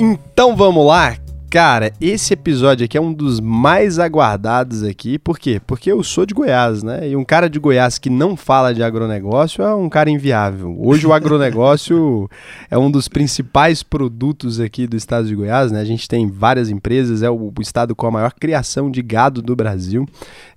[0.00, 1.16] Então vamos lá,
[1.50, 5.18] Cara, esse episódio aqui é um dos mais aguardados aqui.
[5.18, 5.58] Por quê?
[5.66, 7.08] Porque eu sou de Goiás, né?
[7.08, 10.76] E um cara de Goiás que não fala de agronegócio é um cara inviável.
[10.78, 12.28] Hoje o agronegócio
[12.70, 15.80] é um dos principais produtos aqui do estado de Goiás, né?
[15.80, 19.56] A gente tem várias empresas, é o, estado com a maior criação de gado do
[19.56, 20.06] Brasil.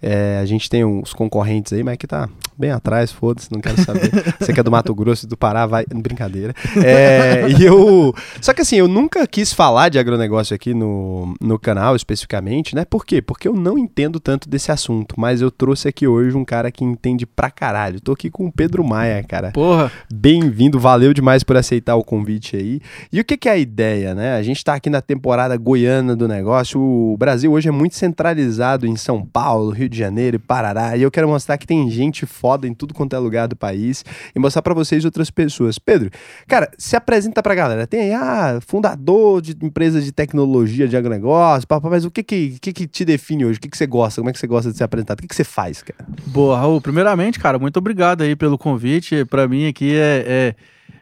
[0.02, 2.28] É, a gente tem uns concorrentes aí, mas que tá
[2.62, 4.12] bem atrás, foda-se, não quero saber.
[4.40, 5.84] Você que é do Mato Grosso e do Pará, vai.
[5.88, 6.54] Brincadeira.
[6.84, 8.14] É, e eu.
[8.40, 12.86] Só que assim, eu nunca quis falar de agronegócio aqui no, no canal especificamente, né?
[12.86, 13.22] Por quê?
[13.22, 16.84] Porque eu não entendo tanto desse assunto, mas eu trouxe aqui hoje um cara que
[16.84, 18.00] entende pra caralho.
[18.00, 19.52] Tô aqui com o Pedro Maia, cara.
[19.52, 19.92] Porra!
[20.14, 22.80] Bem-vindo, valeu demais por aceitar o convite aí.
[23.12, 24.36] E o que, que é a ideia, né?
[24.36, 26.80] A gente tá aqui na temporada goiana do negócio.
[26.80, 30.96] O Brasil hoje é muito centralizado em São Paulo, Rio de Janeiro e Parará.
[30.96, 32.26] E eu quero mostrar que tem gente
[32.68, 34.04] em tudo quanto é lugar do país
[34.36, 35.78] e mostrar para vocês outras pessoas.
[35.78, 36.10] Pedro,
[36.48, 37.88] cara, se apresenta pra galera.
[37.88, 42.58] Tem aí, ah, fundador de empresa de tecnologia de agronegócio, papo, mas o que que,
[42.60, 43.58] que que te define hoje?
[43.58, 44.22] O que que você gosta?
[44.22, 45.20] Como é que você gosta de ser apresentado?
[45.20, 46.08] O que que você faz, cara?
[46.28, 46.82] Boa, Raul.
[46.82, 49.26] Primeiramente, cara, muito obrigado aí pelo convite.
[49.26, 50.56] Para mim aqui é, é...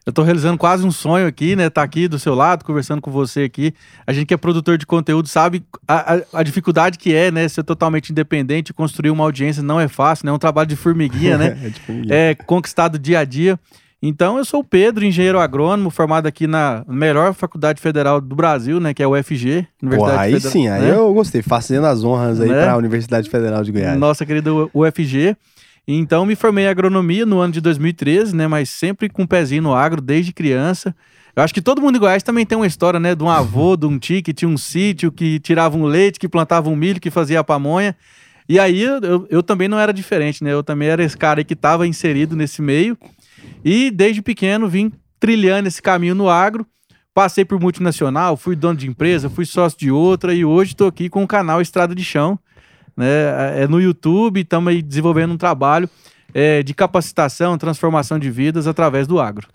[0.10, 1.70] Eu tô realizando quase um sonho aqui, né?
[1.70, 3.76] Tá aqui do seu lado, conversando com você aqui.
[4.08, 7.48] A gente que é produtor de conteúdo sabe a, a, a dificuldade que é, né?
[7.48, 10.32] Ser totalmente independente, construir uma audiência não é fácil, né?
[10.32, 11.56] É um trabalho de formiguinha, né?
[11.64, 12.16] é, de formiguinha.
[12.16, 13.60] é conquistado dia a dia.
[14.02, 18.80] Então, eu sou o Pedro, engenheiro agrônomo, formado aqui na melhor faculdade federal do Brasil,
[18.80, 19.68] né, que é a UFG.
[19.84, 20.96] Universidade Pô, aí Federal, sim, aí né?
[20.96, 22.64] eu gostei, fazendo as honras aí né?
[22.64, 24.00] para a Universidade Federal de Goiás.
[24.00, 25.36] Nossa querida UFG.
[25.92, 29.64] Então, me formei em agronomia no ano de 2013, né, mas sempre com um pezinho
[29.64, 30.96] no agro desde criança.
[31.36, 33.76] Eu acho que todo mundo em Goiás também tem uma história, né, de um avô,
[33.76, 37.00] de um tio que tinha um sítio, que tirava um leite, que plantava um milho,
[37.00, 37.96] que fazia a pamonha.
[38.48, 40.54] E aí eu, eu também não era diferente, né?
[40.54, 42.96] Eu também era esse cara que estava inserido nesse meio.
[43.66, 46.68] E desde pequeno vim trilhando esse caminho no agro.
[47.16, 51.10] Passei por multinacional, fui dono de empresa, fui sócio de outra e hoje estou aqui
[51.10, 52.40] com o canal Estrada de Chão.
[53.00, 53.64] Né?
[53.64, 55.90] É no YouTube, estamos desenvolvendo um trabalho
[56.34, 59.48] é, de capacitação, transformação de vidas através do agro.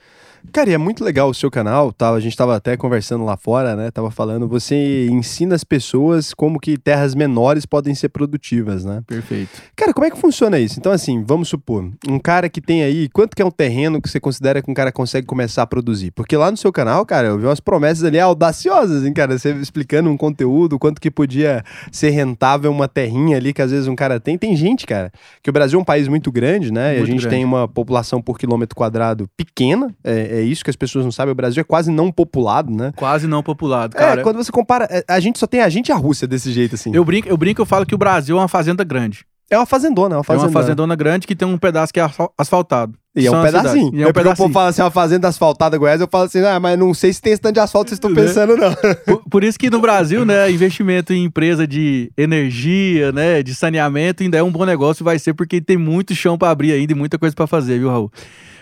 [0.53, 2.11] Cara, e é muito legal o seu canal, tá?
[2.11, 3.91] a gente estava até conversando lá fora, né?
[3.91, 9.03] Tava falando, você ensina as pessoas como que terras menores podem ser produtivas, né?
[9.07, 9.51] Perfeito.
[9.75, 10.79] Cara, como é que funciona isso?
[10.79, 14.09] Então, assim, vamos supor, um cara que tem aí, quanto que é um terreno que
[14.09, 16.11] você considera que um cara consegue começar a produzir?
[16.13, 19.37] Porque lá no seu canal, cara, eu vi umas promessas ali audaciosas, hein, cara?
[19.39, 23.89] Você explicando um conteúdo, quanto que podia ser rentável uma terrinha ali que às vezes
[23.89, 24.39] um cara tem.
[24.39, 25.11] Tem gente, cara,
[25.43, 26.95] que o Brasil é um país muito grande, né?
[26.95, 27.37] Muito e a gente grande.
[27.37, 31.33] tem uma população por quilômetro quadrado pequena, é, é isso que as pessoas não sabem.
[31.33, 32.93] O Brasil é quase não populado, né?
[32.97, 34.21] Quase não populado, é, cara.
[34.21, 34.89] É, quando você compara.
[34.91, 36.91] É, a gente só tem a gente e a Rússia desse jeito, assim.
[36.95, 39.25] Eu brinco, eu brinco, eu falo que o Brasil é uma fazenda grande.
[39.51, 40.49] É uma fazendona, é uma fazendona.
[40.49, 42.95] É uma fazendona grande que tem um pedaço que é asfaltado.
[43.15, 43.95] E é um pedacinho.
[43.95, 44.33] E é um é pedacinho.
[44.33, 47.13] o povo fala assim, uma fazenda asfaltada Goiás, eu falo assim, ah, mas não sei
[47.13, 48.75] se tem esse tanto de asfalto que vocês estão pensando, não.
[49.05, 54.23] Por, por, isso que no Brasil, né, investimento em empresa de energia, né, de saneamento
[54.23, 56.97] ainda é um bom negócio, vai ser porque tem muito chão para abrir ainda e
[56.97, 58.11] muita coisa para fazer, viu, Raul?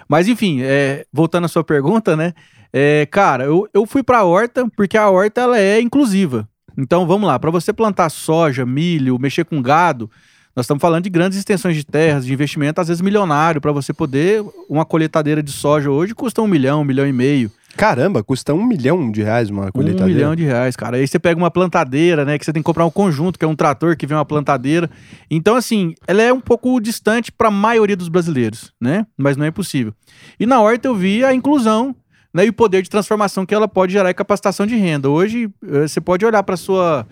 [0.08, 2.32] Mas enfim, é, voltando à sua pergunta, né,
[2.72, 6.48] é, cara, eu, eu fui pra horta porque a horta ela é inclusiva.
[6.76, 10.10] Então vamos lá, para você plantar soja, milho, mexer com gado,
[10.54, 13.92] nós estamos falando de grandes extensões de terras, de investimento, às vezes milionário, para você
[13.92, 14.44] poder.
[14.68, 17.50] Uma colheitadeira de soja hoje custa um milhão, um milhão e meio.
[17.76, 20.12] Caramba, custa um milhão de reais uma colheitadeira.
[20.12, 20.96] Um milhão de reais, cara.
[20.96, 22.38] Aí você pega uma plantadeira, né?
[22.38, 24.90] Que você tem que comprar um conjunto, que é um trator que vem uma plantadeira.
[25.30, 29.06] Então, assim, ela é um pouco distante para a maioria dos brasileiros, né?
[29.16, 29.94] Mas não é impossível.
[30.38, 31.94] E na horta eu vi a inclusão
[32.32, 35.08] né, e o poder de transformação que ela pode gerar e capacitação de renda.
[35.10, 37.06] Hoje, eh, você pode olhar para sua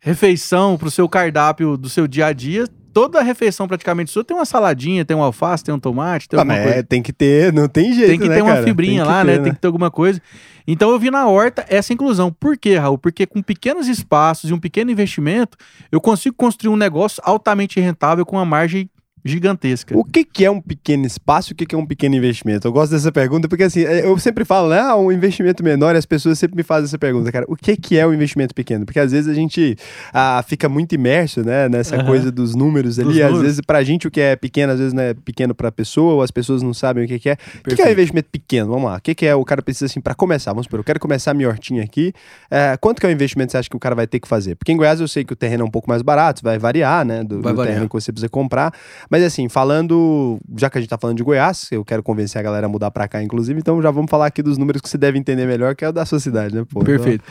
[0.00, 4.24] refeição, para o seu cardápio do seu dia a dia, toda a refeição praticamente sua
[4.24, 6.78] tem uma saladinha, tem um alface, tem um tomate, tem ah, alguma coisa.
[6.78, 8.64] É, tem que ter, não tem jeito, Tem que né, ter uma cara?
[8.64, 9.36] fibrinha lá, ter, né?
[9.36, 9.44] né?
[9.44, 10.18] Tem que ter alguma coisa.
[10.66, 12.32] Então eu vi na horta essa inclusão.
[12.32, 12.96] Por quê, Raul?
[12.96, 15.58] Porque com pequenos espaços e um pequeno investimento,
[15.92, 18.88] eu consigo construir um negócio altamente rentável com uma margem
[19.26, 19.96] gigantesca.
[19.96, 22.66] O que, que é um pequeno espaço e o que, que é um pequeno investimento?
[22.66, 24.78] Eu gosto dessa pergunta porque, assim, é, eu sempre falo, né?
[24.80, 27.44] Ah, um investimento menor e as pessoas sempre me fazem essa pergunta, cara.
[27.48, 28.84] O que, que é o um investimento pequeno?
[28.84, 29.76] Porque às vezes a gente
[30.12, 31.68] ah, fica muito imerso, né?
[31.68, 32.06] Nessa uhum.
[32.06, 33.08] coisa dos números ali.
[33.08, 33.42] Dos às números.
[33.42, 36.22] vezes, pra gente, o que é pequeno, às vezes não é pequeno pra pessoa, ou
[36.22, 37.36] as pessoas não sabem o que, que é.
[37.60, 38.70] O que, que é um investimento pequeno?
[38.70, 38.96] Vamos lá.
[38.96, 40.52] O que, que é o cara precisa, assim, pra começar?
[40.52, 42.12] Vamos supor, eu quero começar a minha hortinha aqui.
[42.50, 44.28] É, quanto que é o investimento que você acha que o cara vai ter que
[44.28, 44.54] fazer?
[44.54, 47.04] Porque em Goiás eu sei que o terreno é um pouco mais barato, vai variar,
[47.04, 47.24] né?
[47.24, 47.74] Do, vai do variar.
[47.74, 48.72] terreno que você precisa comprar.
[49.10, 52.42] Mas assim, falando já que a gente tá falando de Goiás, eu quero convencer a
[52.42, 54.98] galera a mudar pra cá, inclusive, então já vamos falar aqui dos números que você
[54.98, 56.64] deve entender melhor, que é o da sua cidade, né?
[56.68, 57.24] Pô, Perfeito.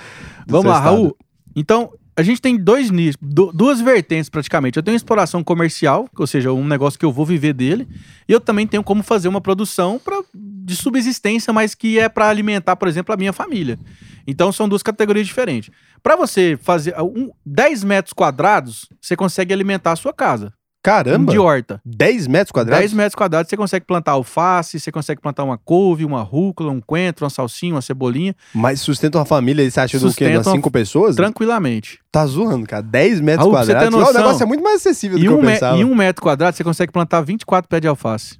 [0.45, 0.95] Do, vamos lá, estado.
[0.95, 1.17] Raul.
[1.55, 4.77] Então, a gente tem dois nichos, duas vertentes praticamente.
[4.77, 7.87] Eu tenho exploração comercial, ou seja, um negócio que eu vou viver dele,
[8.27, 12.29] e eu também tenho como fazer uma produção pra, de subsistência, mas que é para
[12.29, 13.77] alimentar, por exemplo, a minha família.
[14.25, 15.69] Então são duas categorias diferentes.
[16.01, 20.53] Para você fazer um, 10 metros quadrados, você consegue alimentar a sua casa.
[20.85, 21.31] Caramba!
[21.31, 21.81] De horta.
[21.83, 22.81] 10 metros quadrados?
[22.81, 26.79] 10 metros quadrados você consegue plantar alface, você consegue plantar uma couve, uma rúcula, um
[26.79, 28.35] coentro, uma salsinha, uma cebolinha.
[28.53, 30.27] Mas sustenta uma família, você acha do quê?
[30.27, 31.15] Umas 5 pessoas?
[31.15, 31.99] Tranquilamente.
[32.11, 32.83] Tá zoando, cara.
[32.83, 33.89] 10 metros Raul, quadrados.
[33.89, 35.75] Noção, o negócio é muito mais acessível do que um eu pensava.
[35.75, 38.37] Em um metro quadrado você consegue plantar 24 pés de alface.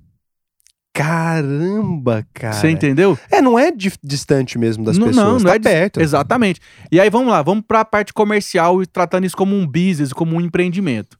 [0.93, 2.53] Caramba, cara.
[2.53, 3.17] Você entendeu?
[3.31, 3.71] É, não é
[4.03, 5.99] distante mesmo das não, pessoas, não, não tá é perto.
[5.99, 6.61] Exatamente.
[6.91, 10.13] E aí vamos lá, vamos para a parte comercial e tratando isso como um business,
[10.13, 11.17] como um empreendimento.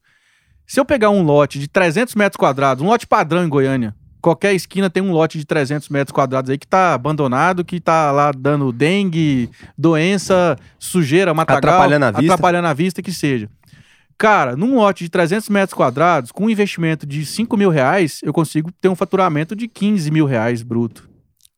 [0.68, 4.54] Se eu pegar um lote de 300 metros quadrados, um lote padrão em Goiânia, qualquer
[4.54, 8.32] esquina tem um lote de 300 metros quadrados aí que tá abandonado, que tá lá
[8.32, 13.50] dando dengue, doença, sujeira, matagal, atrapalhando a vista, atrapalhando a vista que seja.
[14.18, 18.34] Cara, num lote de 300 metros quadrados, com um investimento de 5 mil reais, eu
[18.34, 21.08] consigo ter um faturamento de 15 mil reais bruto.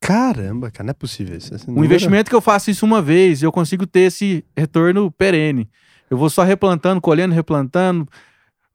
[0.02, 1.54] Caramba, cara, não é possível isso.
[1.68, 5.70] Um investimento que eu faço isso uma vez, eu consigo ter esse retorno perene.
[6.10, 8.08] Eu vou só replantando, colhendo, replantando,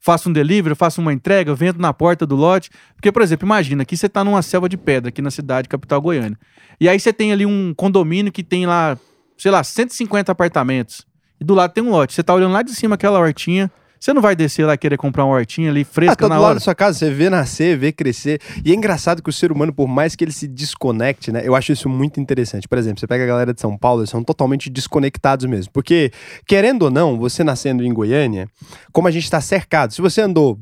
[0.02, 2.70] faço um delivery, faço uma entrega, vendo na porta do lote.
[2.96, 6.00] Porque, por exemplo, imagina que você está numa selva de pedra aqui na cidade, capital
[6.00, 6.36] Goiânia.
[6.80, 8.98] E aí você tem ali um condomínio que tem lá,
[9.38, 11.06] sei lá, 150 apartamentos
[11.40, 12.12] e do lado tem um lote.
[12.12, 13.70] Você tá olhando lá de cima aquela hortinha,
[14.02, 16.38] você não vai descer lá querer comprar uma hortinha ali fresca ah, tá na do
[16.40, 16.48] hora.
[16.48, 18.40] lado da sua casa, você vê nascer, vê crescer.
[18.64, 21.42] E é engraçado que o ser humano, por mais que ele se desconecte, né?
[21.44, 22.66] Eu acho isso muito interessante.
[22.66, 25.72] Por exemplo, você pega a galera de São Paulo, eles são totalmente desconectados mesmo.
[25.72, 26.10] Porque,
[26.48, 28.48] querendo ou não, você nascendo em Goiânia,
[28.90, 30.58] como a gente está cercado, se você andou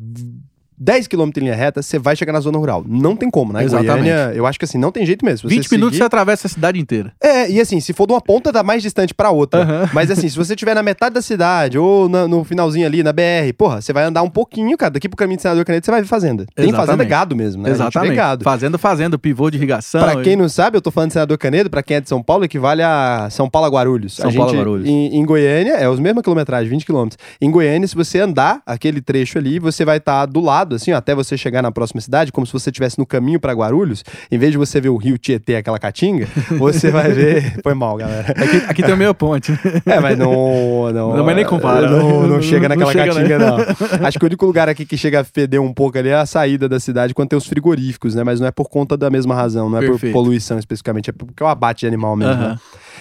[0.80, 2.82] 10 km em linha reta, você vai chegar na zona rural.
[2.88, 3.62] Não tem como, né?
[3.62, 3.90] Exatamente.
[3.90, 5.48] Goiânia, eu acho que assim, não tem jeito mesmo.
[5.48, 7.12] 20 minutos você atravessa a cidade inteira.
[7.22, 9.60] É, e assim, se for de uma ponta, dá mais distante pra outra.
[9.60, 9.88] Uhum.
[9.92, 13.12] Mas assim, se você estiver na metade da cidade ou na, no finalzinho ali, na
[13.12, 14.92] BR, porra, você vai andar um pouquinho, cara.
[14.92, 16.46] Daqui pro caminho do Senador Canedo, você vai ver fazenda.
[16.54, 16.86] Tem Exatamente.
[16.86, 17.70] fazenda gado mesmo, né?
[17.70, 18.14] Exatamente.
[18.14, 18.44] Gado.
[18.44, 20.00] Fazenda, fazenda, pivô de irrigação.
[20.02, 22.22] Pra quem não sabe, eu tô falando de Senador Canedo, pra quem é de São
[22.22, 24.16] Paulo, equivale a São Paulo a Guarulhos.
[24.16, 24.88] São a Paulo a Guarulhos.
[24.88, 27.08] Em, em, Goiânia, é os mesma quilometragem, 20 km.
[27.40, 30.92] Em Goiânia, se você andar aquele trecho ali, você vai estar tá do lado, assim,
[30.92, 34.04] ó, até você chegar na próxima cidade, como se você estivesse no caminho para Guarulhos,
[34.30, 36.26] em vez de você ver o rio Tietê, aquela caatinga,
[36.58, 37.60] você vai ver.
[37.62, 38.32] Foi mal, galera.
[38.32, 39.52] Aqui, aqui tem meio ponte.
[39.86, 40.92] É, mas não.
[40.92, 41.90] Não, não mas nem compara.
[41.90, 44.06] Não, não, chega naquela não chega caatinga, não.
[44.06, 46.26] Acho que o único lugar aqui que chega a feder um pouco ali é a
[46.26, 48.24] saída da cidade quando tem os frigoríficos, né?
[48.24, 50.12] Mas não é por conta da mesma razão, não é Perfeito.
[50.12, 52.34] por poluição especificamente, é porque é o abate de animal mesmo.
[52.34, 52.48] Uhum.
[52.50, 52.58] Né?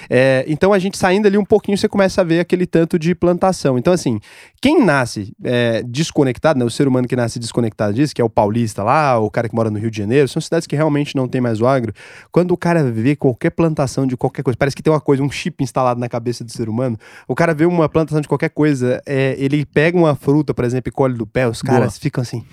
[0.10, 3.14] É, então a gente saindo ali um pouquinho, você começa a ver aquele tanto de
[3.14, 3.78] plantação.
[3.78, 4.20] Então, assim,
[4.62, 8.30] quem nasce é, desconectado, né, o ser humano que nasce desconectado disso, que é o
[8.30, 11.28] paulista lá, o cara que mora no Rio de Janeiro, são cidades que realmente não
[11.28, 11.94] tem mais o agro.
[12.32, 15.30] Quando o cara vê qualquer plantação de qualquer coisa, parece que tem uma coisa, um
[15.30, 16.98] chip instalado na cabeça do ser humano.
[17.28, 20.90] O cara vê uma plantação de qualquer coisa, é, ele pega uma fruta, por exemplo,
[20.90, 22.02] e colhe do pé, os caras Boa.
[22.02, 22.44] ficam assim,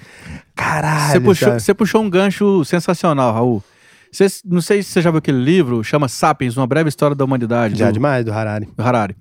[0.55, 1.13] caralho.
[1.13, 3.63] Você puxou, você puxou um gancho sensacional, Raul.
[4.17, 7.23] Cê, não sei se você já viu aquele livro, chama Sapiens, Uma Breve História da
[7.23, 7.79] Humanidade.
[7.79, 8.67] Já do, demais, do Harari.
[8.75, 9.15] Do Harari.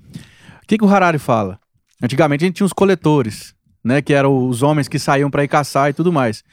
[0.63, 1.59] O que, que o Harari fala?
[2.01, 3.53] Antigamente a gente tinha os coletores,
[3.83, 4.01] né?
[4.01, 6.45] Que eram os homens que saíam para ir caçar e tudo mais.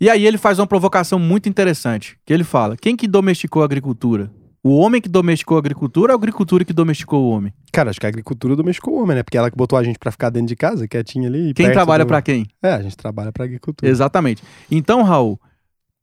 [0.00, 3.64] E aí ele faz uma provocação muito interessante, que ele fala: quem que domesticou a
[3.64, 4.30] agricultura?
[4.62, 7.52] O homem que domesticou a agricultura ou a agricultura que domesticou o homem?
[7.72, 9.24] Cara, acho que a agricultura domesticou o homem, né?
[9.24, 11.52] Porque ela que botou a gente para ficar dentro de casa, quietinho ali.
[11.52, 12.08] Quem trabalha do...
[12.08, 12.46] para quem?
[12.62, 13.90] É, a gente trabalha para agricultura.
[13.90, 14.40] Exatamente.
[14.70, 15.36] Então, Raul,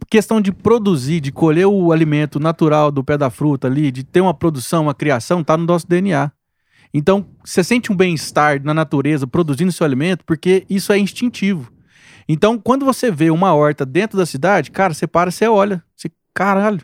[0.08, 4.22] questão de produzir, de colher o alimento natural do pé da fruta ali, de ter
[4.22, 6.32] uma produção, uma criação, tá no nosso DNA.
[6.94, 11.72] Então, você sente um bem-estar na natureza produzindo seu alimento porque isso é instintivo.
[12.28, 16.12] Então, quando você vê uma horta dentro da cidade, cara, você para, você olha, você,
[16.34, 16.82] caralho,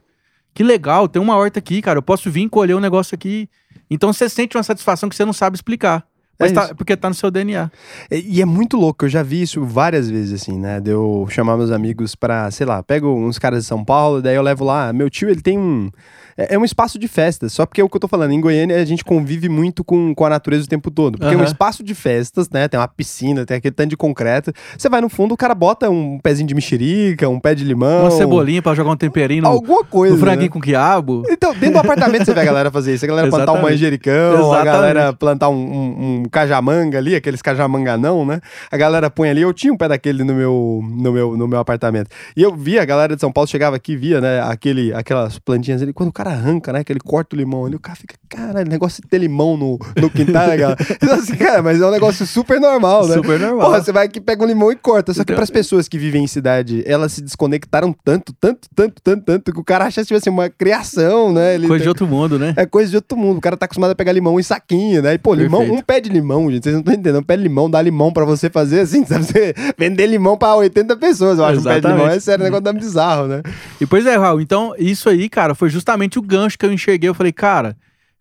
[0.54, 3.50] que legal, tem uma horta aqui, cara, eu posso vir colher um negócio aqui.
[3.90, 6.08] Então, você sente uma satisfação que você não sabe explicar.
[6.40, 7.72] Mas é tá, porque tá no seu DNA.
[8.12, 10.80] E, e, é muito louco, eu já vi isso várias vezes, assim, né?
[10.80, 14.36] De eu chamar meus amigos pra, sei lá, pego uns caras de São Paulo, daí
[14.36, 14.92] eu levo lá.
[14.92, 15.90] Meu tio, ele tem um.
[16.38, 18.32] É, é, um espaço de festas, só porque é o que eu tô falando.
[18.32, 21.18] Em Goiânia, a gente convive muito com, com a natureza o tempo todo.
[21.18, 21.42] Porque uhum.
[21.42, 22.68] é um espaço de festas, né?
[22.68, 24.52] Tem uma piscina, tem aquele tanto de concreto.
[24.78, 28.02] Você vai no fundo, o cara bota um pezinho de mexerica, um pé de limão.
[28.02, 29.44] Uma cebolinha pra jogar um temperinho.
[29.44, 30.14] No, alguma coisa.
[30.14, 30.50] Um franguinho né?
[30.50, 31.24] com quiabo.
[31.30, 33.06] Então, dentro do apartamento você vê a galera fazer isso.
[33.06, 34.56] A galera plantar um manjericão, Exatamente.
[34.56, 38.42] a galera plantar um, um, um cajamanga ali, aqueles cajamanganão, né?
[38.70, 39.42] A galera põe ali.
[39.42, 42.10] Eu tinha um pé daquele no meu, no meu, no meu apartamento.
[42.36, 44.42] E eu via, a galera de São Paulo chegava aqui, via, né?
[44.42, 45.94] Aquele, aquelas plantinhas ali.
[45.94, 46.80] Quando o cara arranca, né?
[46.80, 50.10] Aquele corta o limão ali, o cara fica, cara, negócio de ter limão no, no
[50.10, 50.78] quintal, né, galera?
[50.96, 53.16] Então, assim, cara, mas é um negócio super normal, né?
[53.16, 53.68] Super normal.
[53.68, 55.14] Porra, você vai aqui, pega um limão e corta.
[55.14, 55.36] Só que então...
[55.36, 59.54] para as pessoas que vivem em cidade, elas se desconectaram tanto, tanto, tanto, tanto, tanto,
[59.54, 61.56] que o cara acha, tipo assim, uma criação, né?
[61.56, 62.54] Ele coisa de outro mundo, né?
[62.58, 63.38] É coisa de outro mundo.
[63.38, 65.14] O cara tá acostumado a pegar limão em saquinho, né?
[65.14, 65.80] E, pô, limão, Perfeito.
[65.80, 67.20] um pé de limão, gente, vocês não estão entendendo.
[67.20, 69.26] Um pé de limão dá limão para você fazer assim, sabe?
[69.26, 71.60] Você vender limão para 80 pessoas, eu acho.
[71.60, 71.80] Exatamente.
[71.80, 73.42] Um pé de limão é sério, o negócio bizarro, né?
[73.80, 77.10] E pois é, Raul, então isso aí, cara, foi justamente o gancho que eu enxerguei.
[77.10, 77.78] Eu falei, cara,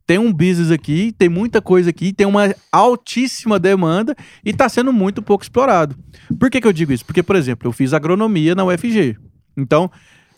[0.06, 4.92] tem um business aqui, tem muita coisa aqui, tem uma altíssima demanda e está sendo
[4.92, 5.96] muito pouco explorado.
[6.38, 7.04] Por que, que eu digo isso?
[7.04, 9.16] Porque, por exemplo, eu fiz agronomia na UFG.
[9.56, 9.90] Então, o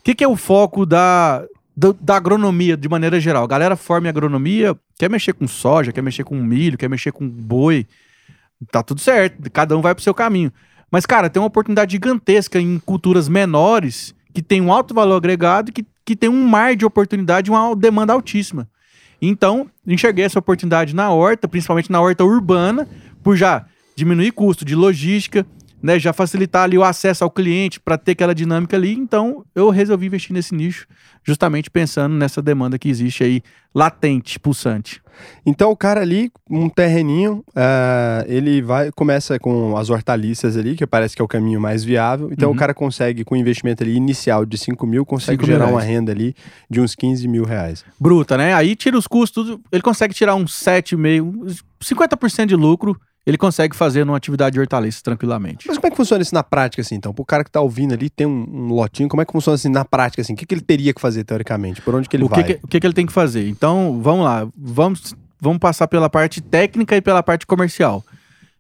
[0.05, 1.45] que, que é o foco da,
[1.77, 3.45] da, da, agronomia de maneira geral?
[3.45, 7.11] A galera forma em agronomia, quer mexer com soja, quer mexer com milho, quer mexer
[7.11, 7.87] com boi.
[8.71, 10.53] Tá tudo certo, cada um vai pro seu caminho.
[10.91, 15.71] Mas, cara, tem uma oportunidade gigantesca em culturas menores que tem um alto valor agregado
[15.71, 18.71] e que, que tem um mar de oportunidade uma demanda altíssima.
[19.21, 22.89] Então, enxerguei essa oportunidade na horta, principalmente na horta urbana,
[23.23, 25.45] por já diminuir custo de logística,
[25.87, 28.93] né, já facilitar ali o acesso ao cliente para ter aquela dinâmica ali.
[28.93, 30.85] Então, eu resolvi investir nesse nicho,
[31.23, 33.41] justamente pensando nessa demanda que existe aí,
[33.73, 35.01] latente, pulsante.
[35.47, 40.85] Então, o cara ali, um terreninho, uh, ele vai começa com as hortaliças ali, que
[40.89, 42.31] parece que é o caminho mais viável.
[42.33, 42.57] Então, uhum.
[42.57, 45.81] o cara consegue, com um investimento ali inicial de 5 mil, consegue 5 gerar uma
[45.81, 46.35] renda ali
[46.69, 47.85] de uns 15 mil reais.
[47.99, 48.53] Bruta, né?
[48.55, 54.05] Aí tira os custos, ele consegue tirar uns 7,5, 50% de lucro ele consegue fazer
[54.05, 55.67] numa atividade de hortaliças tranquilamente.
[55.67, 57.13] Mas como é que funciona isso na prática, assim, então?
[57.13, 59.69] Pro cara que tá ouvindo ali, tem um, um lotinho, como é que funciona assim
[59.69, 60.35] na prática, assim?
[60.35, 61.83] O que, que ele teria que fazer, teoricamente?
[61.83, 62.45] Por onde que ele o vai?
[62.45, 63.49] Que que, o que, que ele tem que fazer?
[63.49, 64.47] Então, vamos lá.
[64.57, 68.05] Vamos, vamos passar pela parte técnica e pela parte comercial.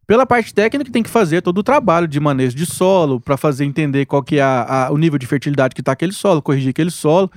[0.05, 3.65] Pela parte técnica, tem que fazer todo o trabalho de manejo de solo, para fazer
[3.65, 6.71] entender qual que é a, a, o nível de fertilidade que está aquele solo, corrigir
[6.71, 7.31] aquele solo,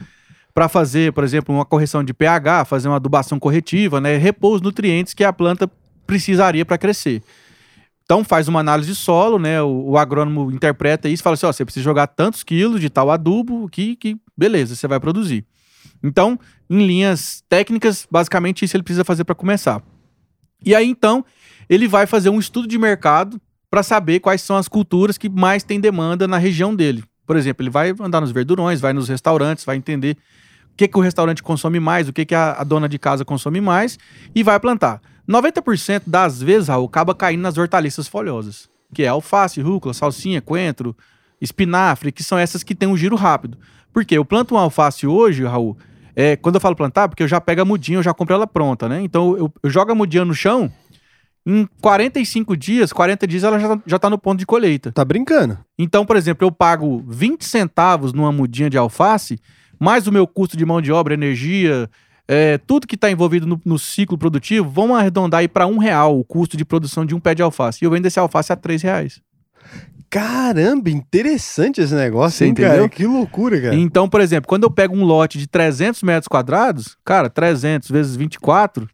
[0.51, 4.61] para fazer, por exemplo, uma correção de pH, fazer uma adubação corretiva, né, repor os
[4.61, 5.69] nutrientes que a planta
[6.09, 7.21] precisaria para crescer.
[8.03, 9.61] Então faz uma análise de solo, né?
[9.61, 12.89] O, o agrônomo interpreta isso e fala assim: ó, você precisa jogar tantos quilos de
[12.89, 15.45] tal adubo que, que beleza, você vai produzir.
[16.01, 19.83] Então, em linhas técnicas, basicamente isso ele precisa fazer para começar.
[20.65, 21.23] E aí então
[21.69, 23.39] ele vai fazer um estudo de mercado
[23.69, 27.03] para saber quais são as culturas que mais têm demanda na região dele.
[27.27, 30.17] Por exemplo, ele vai andar nos verdurões, vai nos restaurantes, vai entender
[30.73, 33.23] o que, que o restaurante consome mais, o que, que a, a dona de casa
[33.23, 33.99] consome mais
[34.33, 34.99] e vai plantar.
[35.29, 40.95] 90% das vezes, Raul, acaba caindo nas hortaliças folhosas, que é alface, rúcula, salsinha, coentro,
[41.39, 43.57] espinafre, que são essas que têm um giro rápido.
[43.93, 45.77] Porque eu planto uma alface hoje, Raul,
[46.15, 48.47] é, quando eu falo plantar, porque eu já pego a mudinha, eu já compro ela
[48.47, 49.01] pronta, né?
[49.01, 50.71] Então eu, eu jogo a mudinha no chão,
[51.45, 54.91] em 45 dias, 40 dias, ela já, já tá no ponto de colheita.
[54.91, 55.57] Tá brincando.
[55.77, 59.39] Então, por exemplo, eu pago 20 centavos numa mudinha de alface,
[59.79, 61.89] mais o meu custo de mão de obra, energia,
[62.31, 66.19] é, tudo que está envolvido no, no, ciclo produtivo, vamos arredondar aí para um real
[66.19, 67.79] o custo de produção de um pé de alface.
[67.81, 69.19] E eu vendo esse alface a três reais.
[70.11, 72.71] Caramba, interessante esse negócio, hein, entendeu?
[72.71, 72.89] Cara?
[72.89, 73.75] Que loucura, cara.
[73.75, 78.15] Então, por exemplo, quando eu pego um lote de 300 metros quadrados, cara, 300 vezes
[78.15, 78.87] 24,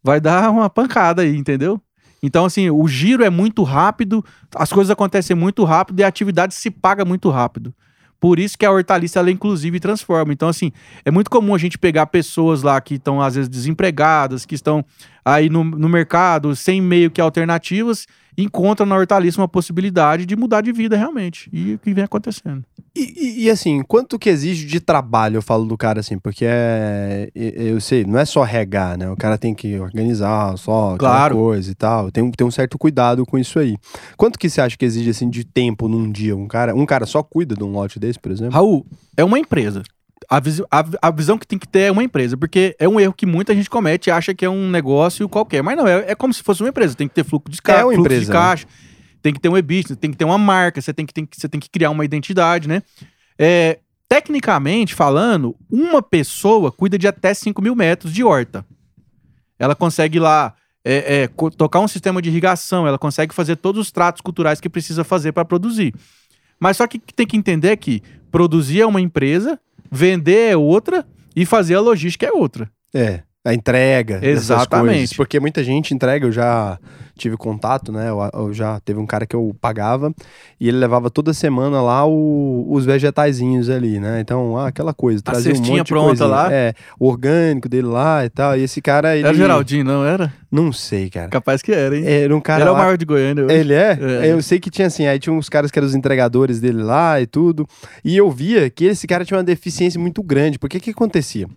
[0.00, 1.80] vai dar uma pancada aí, entendeu?
[2.22, 6.54] Então, assim, o giro é muito rápido, as coisas acontecem muito rápido e a atividade
[6.54, 7.74] se paga muito rápido.
[8.22, 10.32] Por isso que a hortaliça ela inclusive transforma.
[10.32, 10.70] Então, assim,
[11.04, 14.84] é muito comum a gente pegar pessoas lá que estão, às vezes, desempregadas, que estão
[15.24, 18.06] aí no, no mercado, sem meio que alternativas,
[18.38, 21.50] encontram na hortaliça uma possibilidade de mudar de vida realmente.
[21.52, 22.64] E o que vem acontecendo.
[22.94, 26.44] E, e, e, assim, quanto que exige de trabalho, eu falo do cara assim, porque
[26.46, 27.30] é.
[27.34, 29.08] Eu sei, não é só regar, né?
[29.08, 31.34] O cara tem que organizar só claro.
[31.34, 32.10] coisa e tal.
[32.10, 33.78] Tem, tem um certo cuidado com isso aí.
[34.16, 36.36] Quanto que você acha que exige assim de tempo num dia?
[36.36, 38.52] Um cara, um cara só cuida de um lote desse, por exemplo?
[38.52, 38.84] Raul,
[39.16, 39.82] é uma empresa.
[40.28, 43.00] A, vis a, a, visão que tem que ter é uma empresa, porque é um
[43.00, 45.62] erro que muita gente comete e acha que é um negócio qualquer.
[45.62, 46.94] Mas não, é, é como se fosse uma empresa.
[46.94, 48.32] Tem que ter fluxo de, ca é fluxo empresa, de né?
[48.32, 48.66] caixa.
[48.66, 48.91] Né?
[49.22, 51.48] Tem que ter um e-business, tem que ter uma marca, você tem que, tem, você
[51.48, 52.82] tem que criar uma identidade, né?
[53.38, 58.66] É, tecnicamente falando, uma pessoa cuida de até 5 mil metros de horta.
[59.58, 63.92] Ela consegue lá é, é, tocar um sistema de irrigação, ela consegue fazer todos os
[63.92, 65.94] tratos culturais que precisa fazer para produzir.
[66.58, 69.58] Mas só que tem que entender que produzir é uma empresa,
[69.90, 72.70] vender é outra e fazer a logística é outra.
[72.94, 74.20] É, a entrega.
[74.22, 74.96] Exatamente.
[74.96, 76.78] Coisas, porque muita gente entrega, eu já
[77.16, 78.08] tive contato, né?
[78.08, 80.12] Eu, eu, já teve um cara que eu pagava
[80.60, 84.20] e ele levava toda semana lá o, os vegetaizinhos ali, né?
[84.20, 86.52] Então, ah, aquela coisa, trazia a um monte pronta de lá.
[86.52, 88.56] É, o orgânico dele lá e tal.
[88.56, 90.32] E esse cara ele Era Geraldinho, não era?
[90.50, 91.28] Não sei, cara.
[91.28, 92.04] Capaz que era, hein?
[92.06, 92.78] Era um cara Era lá...
[92.78, 93.44] o maior de Goiânia.
[93.44, 93.54] Hoje.
[93.54, 93.98] Ele é?
[94.22, 94.32] é?
[94.32, 97.20] Eu sei que tinha assim, aí tinha uns caras que eram os entregadores dele lá
[97.20, 97.66] e tudo.
[98.04, 100.58] E eu via que esse cara tinha uma deficiência muito grande.
[100.58, 101.48] Porque o que acontecia?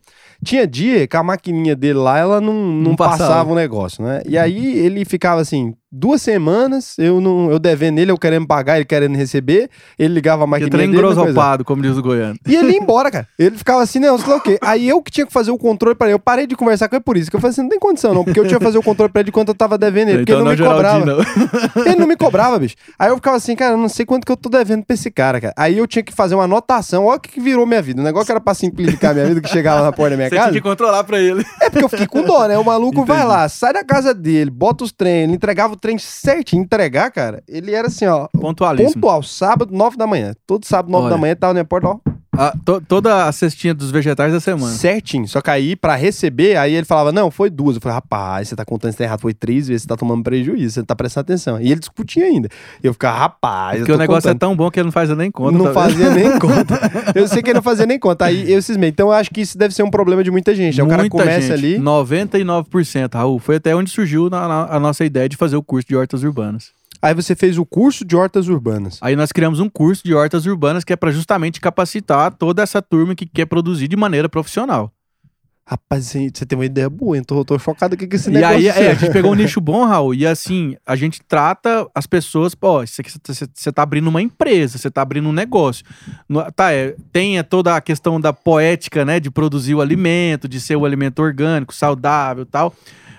[0.44, 3.18] Tinha dia que a maquininha dele lá, ela não, não, não passava.
[3.18, 4.22] passava o negócio, né?
[4.26, 8.76] E aí ele ficava assim, duas semanas, eu não, eu devendo ele, eu querendo pagar,
[8.76, 9.70] ele querendo receber.
[9.98, 10.88] Ele ligava a máquina dele.
[10.88, 11.22] mesma coisa.
[11.22, 12.38] grosopado, como diz o goiano.
[12.46, 13.28] E ele ia embora, cara.
[13.40, 14.58] Ele ficava assim, não, sei lá o quê.
[14.62, 16.16] Aí eu que tinha que fazer o controle pra ele.
[16.16, 17.30] Eu parei de conversar com ele por isso.
[17.30, 18.24] Que eu falei assim, não tem condição não.
[18.24, 20.18] Porque eu tinha que fazer o controle pra ele de quanto eu tava devendo ele.
[20.20, 21.06] Porque então ele não, me cobrava.
[21.06, 21.16] não.
[21.86, 22.76] Ele não me cobrava, bicho.
[22.98, 25.40] Aí eu ficava assim, cara, não sei quanto que eu tô devendo pra esse cara,
[25.40, 25.54] cara.
[25.58, 27.06] Aí eu tinha que fazer uma anotação.
[27.06, 28.02] Olha o que que virou minha vida.
[28.02, 30.36] O negócio que era pra simplificar minha vida, que chegava na porta da minha Você
[30.36, 30.50] casa.
[30.50, 31.46] tinha que controlar pra ele.
[31.62, 32.58] É porque eu fiquei com dó, né?
[32.58, 33.30] O maluco vai Entendi.
[33.32, 36.64] lá, sai da casa dele, bota os trem, ele entregava o trem certinho.
[36.64, 38.28] Entregar, cara, ele era assim, ó.
[38.34, 38.96] Pontualíssimo.
[38.96, 40.34] Pontual, sábado, nove da manhã.
[40.48, 41.14] Todo sábado, nove Olha.
[41.14, 42.00] da manhã, tava na minha porta, ó.
[42.38, 44.74] Ah, to- toda a cestinha dos vegetais da semana.
[44.74, 45.28] Certinho.
[45.28, 47.76] Só que aí, pra receber, aí ele falava, não, foi duas.
[47.76, 49.22] Eu falei, rapaz, você tá contando isso tá errado.
[49.22, 51.60] Foi três vezes, você tá tomando prejuízo, você não tá prestando atenção.
[51.62, 52.50] E ele discutia ainda.
[52.84, 54.36] E eu ficava, rapaz, Porque eu o negócio contando.
[54.36, 55.58] é tão bom que ele não faz nem conta.
[55.58, 56.80] Não tá fazia nem conta.
[57.16, 58.26] Eu sei que ele não fazia nem conta.
[58.26, 58.90] Aí eu cismei.
[58.90, 60.80] Então eu acho que isso deve ser um problema de muita gente.
[60.80, 61.80] Aí o cara Muita começa gente, ali.
[61.80, 63.40] 99%, Raul.
[63.40, 66.24] Foi até onde surgiu na- na- a nossa ideia de fazer o curso de hortas
[66.24, 66.72] urbanas.
[67.06, 68.98] Aí você fez o curso de hortas urbanas.
[69.00, 72.82] Aí nós criamos um curso de hortas urbanas que é para justamente capacitar toda essa
[72.82, 74.92] turma que quer produzir de maneira profissional.
[75.68, 77.24] Rapaz, você tem uma ideia boa, hein?
[77.24, 78.56] Tô, tô chocado aqui com esse E negócio.
[78.56, 82.08] aí, é, a gente pegou um nicho bom, Raul, e assim, a gente trata as
[82.08, 85.86] pessoas, pô, você tá abrindo uma empresa, você tá abrindo um negócio.
[86.56, 90.60] Tá, é, tem é, toda a questão da poética, né, de produzir o alimento, de
[90.60, 92.74] ser o alimento orgânico, saudável e tal.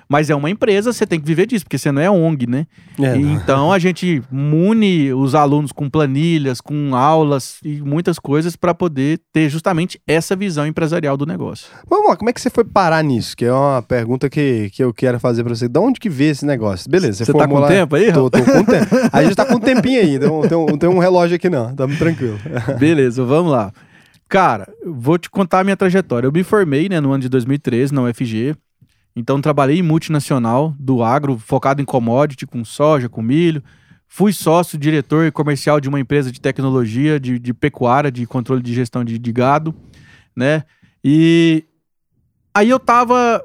[0.09, 2.67] Mas é uma empresa, você tem que viver disso, porque você não é ONG, né?
[2.99, 3.33] É, não.
[3.33, 9.21] então a gente mune os alunos com planilhas, com aulas e muitas coisas para poder
[9.33, 11.69] ter justamente essa visão empresarial do negócio.
[11.89, 13.37] Vamos lá, como é que você foi parar nisso?
[13.37, 15.69] Que é uma pergunta que, que eu quero fazer pra você.
[15.69, 16.89] De onde que vê esse negócio?
[16.91, 18.87] Beleza, você, Você tá com lá- tempo aí, Tô, tô com tempo.
[19.13, 21.75] A gente tá com um tempinho aí, então tem um, tem um relógio aqui não,
[21.75, 22.39] tamo tranquilo.
[22.79, 23.73] Beleza, vamos lá.
[24.29, 26.27] Cara, vou te contar a minha trajetória.
[26.27, 28.55] Eu me formei né, no ano de 2013 na UFG.
[29.17, 33.65] Então trabalhei em multinacional do agro, focado em commodity, com soja, com milho.
[34.07, 38.75] Fui sócio, diretor comercial de uma empresa de tecnologia, de, de pecuária, de controle de
[38.75, 39.75] gestão de, de gado,
[40.37, 40.65] né?
[41.03, 41.65] E
[42.55, 43.43] aí eu tava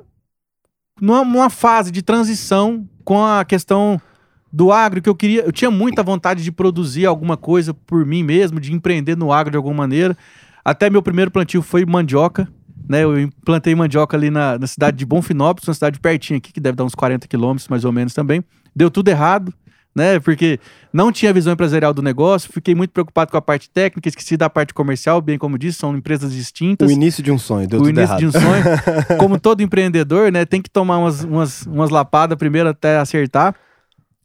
[0.99, 3.99] numa, numa fase de transição com a questão
[4.51, 8.23] do agro, que eu queria, eu tinha muita vontade de produzir alguma coisa por mim
[8.23, 10.17] mesmo, de empreender no agro de alguma maneira.
[10.63, 12.47] Até meu primeiro plantio foi mandioca,
[12.87, 13.03] né?
[13.03, 16.75] Eu plantei mandioca ali na, na cidade de Bonfinópolis, uma cidade pertinho aqui, que deve
[16.75, 18.43] dar uns 40 quilômetros mais ou menos também.
[18.75, 19.53] Deu tudo errado,
[19.95, 20.19] né?
[20.19, 20.59] Porque
[20.93, 24.49] não tinha visão empresarial do negócio, fiquei muito preocupado com a parte técnica, esqueci da
[24.49, 27.83] parte comercial, bem como disse, são empresas distintas O início de um sonho, deu o
[27.83, 28.19] tudo início errado.
[28.19, 28.63] de um sonho.
[29.19, 30.45] Como todo empreendedor, né?
[30.45, 33.55] Tem que tomar umas, umas, umas lapadas primeiro até acertar.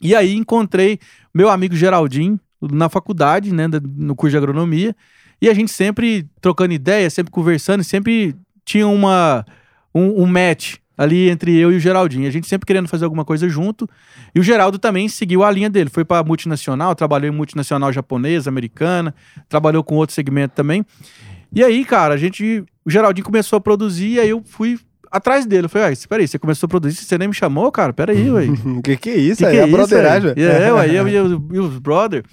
[0.01, 0.99] E aí encontrei
[1.35, 3.67] meu amigo Geraldinho na faculdade, né?
[3.97, 4.95] No curso de agronomia.
[5.41, 8.35] E a gente sempre trocando ideia, sempre conversando, sempre
[8.67, 9.47] tinha uma,
[9.95, 12.27] um, um match ali entre eu e o Geraldinho.
[12.27, 13.89] A gente sempre querendo fazer alguma coisa junto.
[14.35, 15.89] E o Geraldo também seguiu a linha dele.
[15.89, 19.15] Foi para multinacional, trabalhou em multinacional japonesa, americana,
[19.49, 20.85] trabalhou com outro segmento também.
[21.55, 22.65] E aí, cara, a gente.
[22.85, 24.79] O Geraldinho começou a produzir, e aí eu fui
[25.11, 25.67] atrás dele.
[25.67, 27.93] Eu falei, ah, espera aí, você começou a produzir, você nem me chamou, cara?
[27.93, 28.47] Pera aí, ué.
[28.47, 29.39] O que que é isso?
[29.39, 29.67] Que aí que é é a
[30.03, 30.35] velho?
[30.37, 32.25] É, ué, eu e, os- e os brother.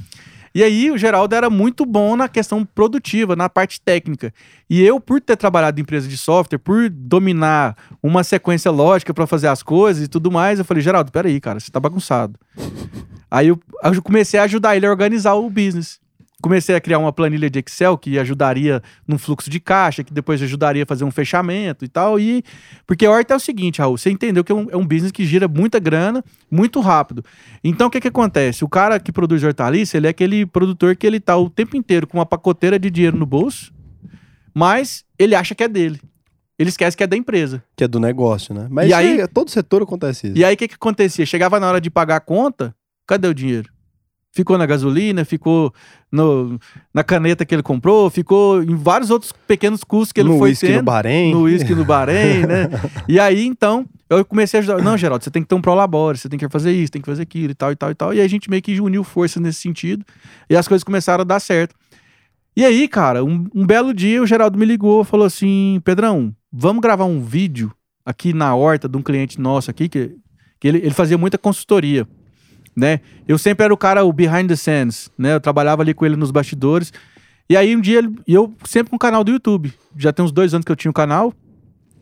[0.56, 4.32] E aí o Geraldo era muito bom na questão produtiva, na parte técnica.
[4.70, 9.26] E eu, por ter trabalhado em empresa de software, por dominar uma sequência lógica para
[9.26, 12.40] fazer as coisas e tudo mais, eu falei, Geraldo, peraí, cara, você tá bagunçado.
[13.32, 16.00] Aí eu, eu comecei a ajudar ele a organizar o business.
[16.44, 20.42] Comecei a criar uma planilha de Excel que ajudaria num fluxo de caixa, que depois
[20.42, 22.20] ajudaria a fazer um fechamento e tal.
[22.20, 22.44] E
[22.86, 25.14] porque a horta é o seguinte, Raul, você entendeu que é um, é um business
[25.14, 27.24] que gira muita grana, muito rápido.
[27.64, 28.62] Então o que que acontece?
[28.66, 32.06] O cara que produz hortaliça, ele é aquele produtor que ele tá o tempo inteiro
[32.06, 33.72] com uma pacoteira de dinheiro no bolso,
[34.54, 36.02] mas ele acha que é dele.
[36.60, 37.64] Ele esquece que é da empresa.
[37.76, 38.68] Que é do negócio, né?
[38.70, 40.38] Mas E aí- aí, todo setor acontece isso.
[40.38, 41.26] E aí o que que acontecia?
[41.26, 42.76] Chegava na hora de pagar a conta,
[43.08, 43.72] cadê o dinheiro?
[44.36, 45.72] Ficou na gasolina, ficou
[46.12, 46.60] no-
[46.92, 50.50] na caneta que ele comprou, ficou em vários outros pequenos custos que ele no foi
[50.50, 50.78] uísque tendo.
[50.78, 51.32] no Bahrein.
[51.34, 52.68] no uísque no Bahrein, né?
[53.08, 54.82] E aí, então, eu comecei a ajudar.
[54.82, 57.06] Não, Geraldo, você tem que ter um prolabore, você tem que fazer isso, tem que
[57.08, 58.12] fazer aquilo e tal e tal e tal.
[58.14, 60.04] E aí a gente meio que uniu forças nesse sentido
[60.50, 61.76] e as coisas começaram a dar certo.
[62.58, 66.82] E aí, cara, um, um belo dia o Geraldo me ligou falou assim: Pedrão, vamos
[66.82, 67.72] gravar um vídeo
[68.04, 70.16] aqui na horta de um cliente nosso aqui, que,
[70.60, 72.08] que ele, ele fazia muita consultoria.
[72.76, 73.00] Né?
[73.28, 75.36] Eu sempre era o cara, o behind the scenes, né?
[75.36, 76.92] Eu trabalhava ali com ele nos bastidores.
[77.50, 79.72] E aí um dia, ele- eu sempre com o canal do YouTube.
[79.98, 81.34] Já tem uns dois anos que eu tinha o canal.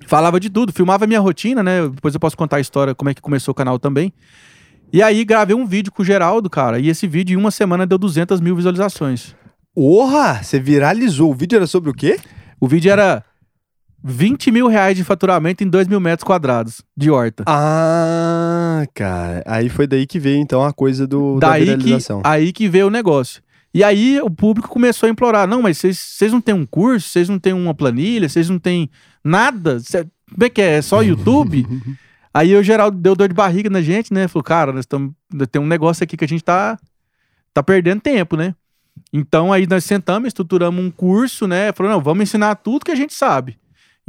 [0.08, 1.88] Falava de tudo, filmava a minha rotina, né?
[1.90, 4.14] Depois eu posso contar a história, como é que começou o canal também.
[4.94, 6.80] E aí gravei um vídeo com o Geraldo, cara.
[6.80, 9.36] E esse vídeo em uma semana deu 200 mil visualizações.
[9.76, 10.42] Porra!
[10.44, 11.32] Você viralizou.
[11.32, 12.20] O vídeo era sobre o quê?
[12.60, 13.24] O vídeo era
[14.04, 17.44] 20 mil reais de faturamento em 2 mil metros quadrados de horta.
[17.48, 19.44] Ah, cara.
[19.46, 22.22] Aí foi daí que veio então a coisa do, Daí da que, viralização.
[22.24, 23.42] aí que veio o negócio.
[23.74, 27.30] E aí o público começou a implorar: não, mas vocês não têm um curso, vocês
[27.30, 28.90] não têm uma planilha, vocês não têm
[29.24, 29.80] nada.
[29.80, 30.78] Cê- Como é que é?
[30.78, 31.66] É só YouTube?
[32.34, 34.28] aí o Geraldo deu dor de barriga na gente, né?
[34.28, 35.14] Falou: cara, nós estamos.
[35.52, 36.78] Tem um negócio aqui que a gente tá,
[37.54, 38.54] tá perdendo tempo, né?
[39.14, 41.72] Então aí nós sentamos, estruturamos um curso, né?
[41.72, 43.58] Falou: não, vamos ensinar tudo que a gente sabe.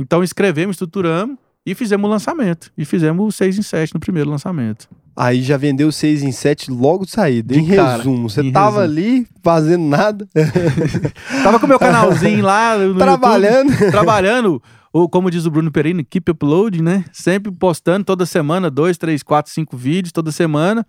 [0.02, 2.72] Então escrevemos, estruturamos e fizemos o lançamento.
[2.76, 4.88] E fizemos o 6 em 7 no primeiro lançamento.
[5.14, 7.54] Aí já vendeu 6 em 7 logo de saída.
[7.54, 8.98] De em cara, resumo, você em tava resumo.
[9.00, 10.26] ali fazendo nada,
[11.44, 13.70] Tava com o meu canalzinho lá trabalhando.
[13.70, 14.62] YouTube, trabalhando,
[14.92, 17.04] ou como diz o Bruno Pereira, keep upload, né?
[17.12, 20.86] Sempre postando toda semana, dois, três, quatro, cinco vídeos toda semana.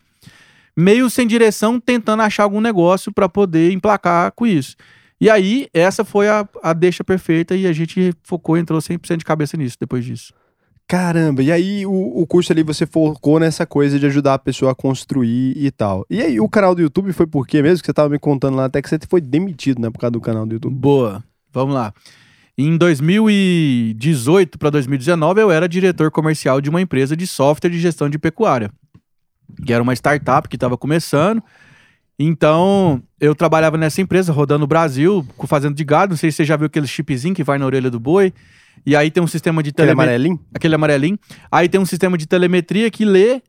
[0.76, 4.76] Meio sem direção, tentando achar algum negócio para poder emplacar com isso.
[5.24, 9.24] E aí, essa foi a, a deixa perfeita e a gente focou, entrou 100% de
[9.24, 10.34] cabeça nisso depois disso.
[10.86, 14.74] Caramba, e aí o, o curso ali você focou nessa coisa de ajudar a pessoa
[14.74, 16.06] a construir e tal.
[16.10, 17.80] E aí o canal do YouTube foi por quê mesmo?
[17.80, 20.20] Que você tava me contando lá até que você foi demitido, né, por causa do
[20.20, 20.76] canal do YouTube.
[20.76, 21.24] Boa.
[21.54, 21.94] Vamos lá.
[22.58, 28.10] Em 2018 para 2019, eu era diretor comercial de uma empresa de software de gestão
[28.10, 28.70] de pecuária,
[29.66, 31.42] que era uma startup que estava começando.
[32.18, 36.12] Então, eu trabalhava nessa empresa, rodando o Brasil, fazendo de gado.
[36.12, 38.34] Não sei se você já viu aquele chipzinho que vai na orelha do boi.
[38.86, 40.40] E aí tem um sistema de Aquele telemetria amarelinho?
[40.54, 41.20] aquele amarelinho.
[41.52, 43.42] Aí tem um sistema de telemetria que lê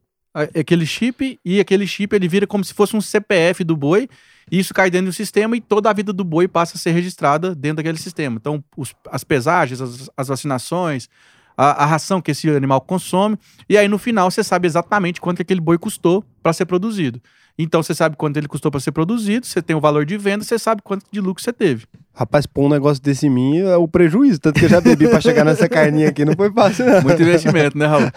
[0.59, 4.09] aquele chip e aquele chip ele vira como se fosse um CPF do boi.
[4.51, 6.91] E isso cai dentro do sistema e toda a vida do boi passa a ser
[6.93, 8.37] registrada dentro daquele sistema.
[8.37, 11.09] Então, os- as pesagens, as, as vacinações,
[11.57, 13.39] a, a ração que esse animal consome.
[13.69, 17.21] E aí, no final, você sabe exatamente quanto que aquele boi custou para ser produzido.
[17.57, 20.43] Então, você sabe quanto ele custou para ser produzido, você tem o valor de venda,
[20.43, 21.85] você sabe quanto de lucro você teve.
[22.13, 24.41] Rapaz, pôr um negócio desse em mim é o prejuízo.
[24.41, 27.03] Tanto que eu já bebi pra chegar nessa carninha aqui, não foi fácil, não.
[27.03, 28.11] Muito investimento, né, Raul?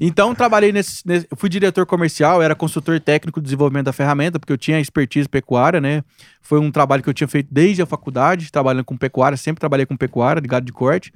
[0.00, 4.52] Então, trabalhei nesse, nesse- Fui diretor comercial, era consultor técnico de desenvolvimento da ferramenta, porque
[4.52, 6.02] eu tinha expertise pecuária, né?
[6.42, 9.86] Foi um trabalho que eu tinha feito desde a faculdade, trabalhando com pecuária, sempre trabalhei
[9.86, 11.12] com pecuária, de gado de corte.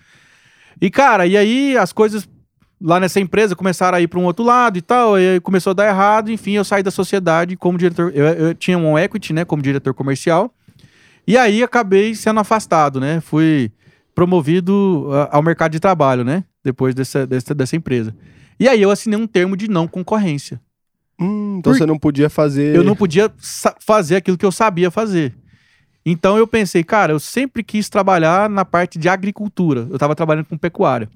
[0.80, 2.28] E, cara, e aí as coisas
[2.80, 5.70] lá nessa empresa começaram a ir para um outro lado e tal, e aí começou
[5.70, 8.12] a dar errado, enfim, eu saí da sociedade como diretor.
[8.14, 10.52] Eu, eu tinha um equity, né, como diretor comercial.
[11.26, 13.20] E aí acabei sendo afastado, né?
[13.20, 13.72] Fui
[14.14, 16.44] promovido ah, ao mercado de trabalho, né?
[16.62, 18.14] Depois dessa, dessa, dessa empresa.
[18.60, 20.60] E aí eu assinei um termo de não concorrência.
[21.20, 22.76] Hum, então Por- você não podia fazer.
[22.76, 23.32] Eu não podia
[23.80, 25.34] fazer aquilo que eu sabia fazer.
[26.04, 29.86] Então eu pensei, cara, eu sempre quis trabalhar na parte de agricultura.
[29.90, 31.08] Eu estava trabalhando com pecuária.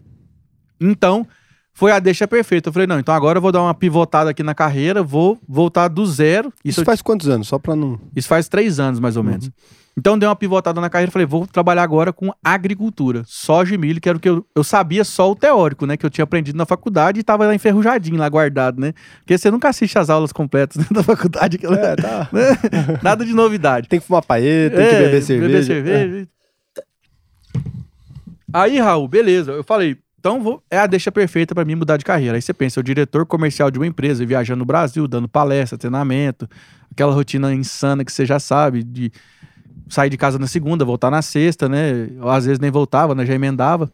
[0.80, 1.26] Então,
[1.72, 2.68] foi a deixa perfeita.
[2.68, 5.88] Eu falei, não, então agora eu vou dar uma pivotada aqui na carreira, vou voltar
[5.88, 6.52] do zero.
[6.64, 7.48] Isso Isso, faz quantos anos?
[7.48, 7.98] Só pra não.
[8.14, 9.50] isso faz três anos, mais ou menos.
[9.98, 13.78] Então dei uma pivotada na carreira e falei, vou trabalhar agora com agricultura, soja e
[13.78, 15.96] milho, que era o que eu, eu sabia só o teórico, né?
[15.96, 18.94] Que eu tinha aprendido na faculdade e tava lá enferrujadinho, lá guardado, né?
[19.18, 22.28] Porque você nunca assiste as aulas completas né, da faculdade, aquela- É, tá.
[23.02, 23.88] nada de novidade.
[23.88, 25.48] Tem que fumar paeta, tem que É, beber cerveja.
[25.48, 26.28] beber cerveja.
[28.52, 29.52] Aí, Raul, beleza.
[29.52, 32.36] Eu falei, então vou, é a deixa perfeita pra mim mudar de carreira.
[32.36, 36.46] Aí você pensa, o diretor comercial de uma empresa, viajando no Brasil, dando palestra, treinamento,
[36.92, 39.10] aquela rotina insana que você já sabe, de
[39.88, 42.08] sair de casa na segunda, voltar na sexta, né?
[42.22, 43.24] Às vezes nem voltava, né?
[43.24, 43.90] Já emendava.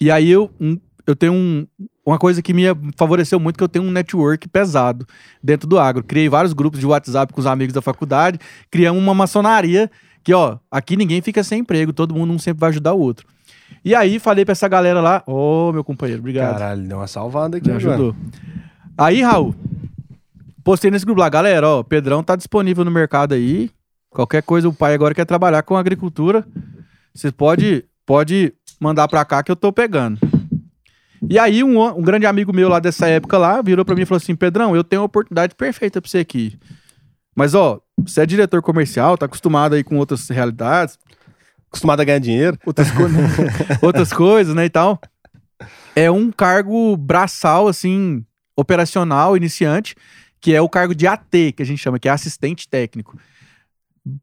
[0.00, 1.66] E aí eu, um- eu tenho um-
[2.06, 2.62] uma coisa que me
[2.96, 5.06] favoreceu muito, que eu tenho um network pesado
[5.44, 6.02] dentro do agro.
[6.02, 8.38] Criei vários grupos de WhatsApp com os amigos da faculdade,
[8.70, 9.90] criamos uma maçonaria
[10.24, 13.26] que, ó, aqui ninguém fica sem emprego, todo mundo um sempre vai ajudar o outro.
[13.84, 16.52] E aí falei pra essa galera lá, ô meu companheiro, obrigado.
[16.52, 18.14] Caralho, deu uma salvada aqui, Me ajudou.
[18.96, 19.54] Aí, Raul,
[20.64, 23.70] postei nesse grupo lá, galera, ó, Pedrão tá disponível no mercado aí.
[24.10, 26.44] Qualquer coisa, o pai agora quer trabalhar com agricultura.
[27.14, 30.18] Você pode, pode mandar pra cá que eu tô pegando.
[31.28, 34.06] E aí, um, um grande amigo meu lá dessa época lá virou pra mim e
[34.06, 36.58] falou assim: Pedrão, eu tenho uma oportunidade perfeita pra você aqui.
[37.34, 40.98] Mas, ó, você é diretor comercial, tá acostumado aí com outras realidades,
[41.68, 42.58] Acostumado a ganhar dinheiro.
[42.66, 43.04] outras, co-
[43.86, 45.00] outras coisas, né, e tal.
[45.94, 48.24] É um cargo braçal, assim,
[48.56, 49.94] operacional, iniciante,
[50.40, 53.18] que é o cargo de AT, que a gente chama, que é assistente técnico.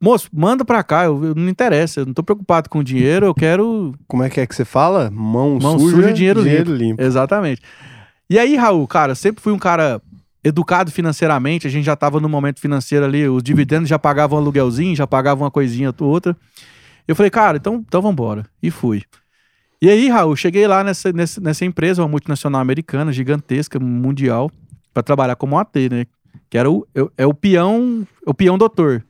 [0.02, 3.26] Moço, manda pra cá, eu, eu não interessa, eu não tô preocupado com o dinheiro,
[3.28, 5.12] eu quero Como é que é que você fala?
[5.12, 6.72] Mão, Mão suja, suja, dinheiro limpo.
[6.72, 7.02] limpo.
[7.04, 7.62] Exatamente.
[8.28, 10.02] E aí, Raul, cara, sempre fui um cara
[10.44, 14.42] educado financeiramente, a gente já tava no momento financeiro ali, os dividendos já pagavam um
[14.42, 16.36] aluguelzinho, já pagavam uma coisinha ou outra.
[17.08, 18.46] Eu falei, cara, então, então vambora.
[18.62, 19.04] E fui.
[19.82, 24.52] E aí, Raul, cheguei lá nessa, nessa, nessa empresa, uma multinacional americana, gigantesca, mundial,
[24.94, 26.06] para trabalhar como AT, né?
[26.50, 29.06] Que era o, é, é o peão, o peão doutor.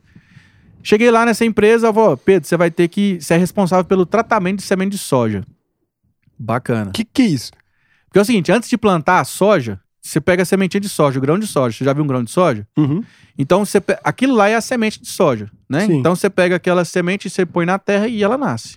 [0.82, 4.06] Cheguei lá nessa empresa, eu falei, ó, Pedro, você vai ter que ser responsável pelo
[4.06, 5.44] tratamento de semente de soja.
[6.38, 6.90] Bacana.
[6.92, 7.52] Que que é isso?
[8.06, 11.18] Porque é o seguinte, antes de plantar a soja, você pega a sementinha de soja,
[11.18, 11.76] o grão de soja.
[11.76, 12.66] Você já viu um grão de soja?
[12.76, 13.02] Uhum.
[13.36, 15.86] Então, você pe- aquilo lá é a semente de soja, né?
[15.86, 15.98] Sim.
[15.98, 18.76] Então, você pega aquela semente e você põe na terra e ela nasce.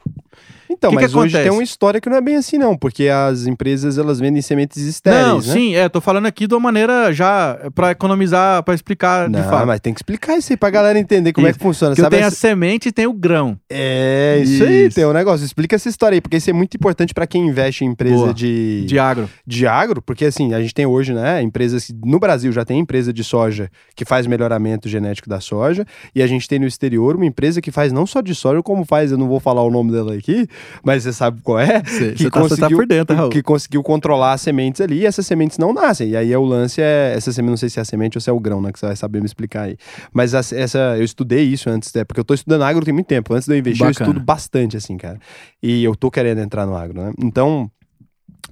[0.70, 1.44] Então, Que que mas hoje acontece?
[1.44, 4.78] tem uma história que não é bem assim, não, porque as empresas elas vendem sementes
[4.84, 5.42] estéreis, não, né?
[5.42, 9.44] sim, é, tô falando aqui de uma maneira já pra economizar, pra explicar de Não,
[9.50, 9.66] fato.
[9.66, 11.60] mas tem que explicar isso aí pra galera entender como é Isso.
[11.60, 11.96] que funciona.
[11.96, 13.58] Que Sabe tenho a semente e tem o grão.
[13.70, 14.96] É, isso, aí, Isso.
[14.96, 15.44] tem um negócio.
[15.44, 18.34] Explica essa história aí, porque isso é muito importante pra quem investe em empresa Boa.
[18.34, 19.30] de, De agro.
[19.48, 23.12] de agro, porque assim, a gente tem hoje, né, empresas, no Brasil já tem empresa
[23.12, 27.26] de soja que faz melhoramento genético da soja, e a gente tem no exterior uma
[27.26, 29.92] empresa que faz não só de soja, como faz, eu não vou falar o nome
[29.92, 30.48] dela aqui,
[30.84, 34.34] mas você sabe qual é, Você que tá, tá conseguiu- por dentro, que conseguiu controlar
[34.34, 36.10] as sementes ali, e essas sementes não nascem.
[36.10, 38.22] E aí é o lance é, essa semente, não sei se é a semente ou
[38.22, 39.78] se é o grão, né, que você vai saber me explicar aí.
[40.14, 43.08] Mas as- essa, eu estudei isso antes, né, porque eu tô estudando agro tem muito
[43.08, 43.34] tempo.
[43.34, 44.10] Antes de eu investir, eu Bacana.
[44.12, 45.20] estudo bastante, assim, cara.
[45.62, 47.12] E eu tô querendo entrar no agro, né?
[47.22, 47.70] Então,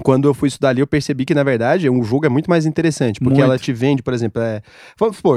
[0.03, 2.65] quando eu fui estudar ali, eu percebi que, na verdade, um jogo é muito mais
[2.65, 3.19] interessante.
[3.19, 3.43] Porque Muito.
[3.43, 4.61] ela te vende, por exemplo, é...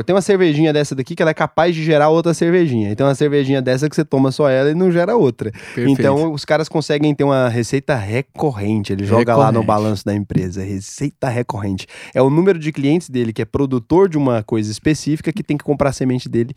[0.05, 2.91] Tem uma cervejinha dessa daqui que ela é capaz de gerar outra cervejinha.
[2.91, 5.51] Então, uma cervejinha dessa que você toma só ela e não gera outra.
[5.51, 5.91] Perfeito.
[5.91, 8.93] Então, os caras conseguem ter uma receita recorrente.
[8.93, 9.67] Ele joga lá no Recorrente.
[9.67, 10.63] balanço da empresa.
[10.63, 11.87] Receita recorrente.
[12.15, 15.57] É o número de clientes dele que é produtor de uma coisa específica que tem
[15.57, 16.55] que comprar a semente dele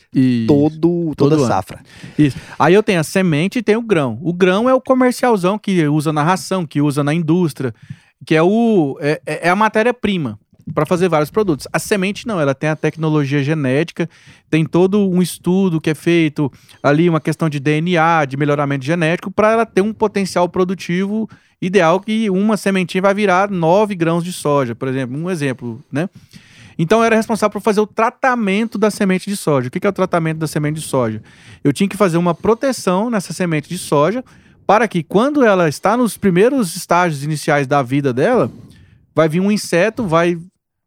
[0.48, 1.48] todo, toda ano.
[1.48, 1.80] safra.
[2.18, 2.38] Isso.
[2.58, 4.20] Aí eu tenho a semente e tenho o grão.
[4.22, 7.74] O grão é o comercialzão que usa na ração, que usa na indústria,
[8.26, 10.40] que é, o, é, é a matéria-prima
[10.74, 11.68] para fazer vários produtos.
[11.74, 14.10] A semente não, ela tem a tecnologia genética,
[14.50, 19.32] tem todo um estudo que é feito ali, uma questão de DNA, de melhoramento genético,
[19.32, 21.30] para ela ter um potencial produtivo
[21.62, 26.10] ideal que uma sementinha vai virar 9 grãos de soja, por exemplo, um exemplo, né?
[26.78, 29.68] Então eu era responsável por fazer o tratamento da semente de soja.
[29.68, 31.22] O que é o tratamento da semente de soja?
[31.64, 34.24] Eu tinha que fazer uma proteção nessa semente de soja
[34.66, 38.52] para que quando ela está nos primeiros estágios iniciais da vida dela,
[39.14, 40.38] vai vir um inseto, vai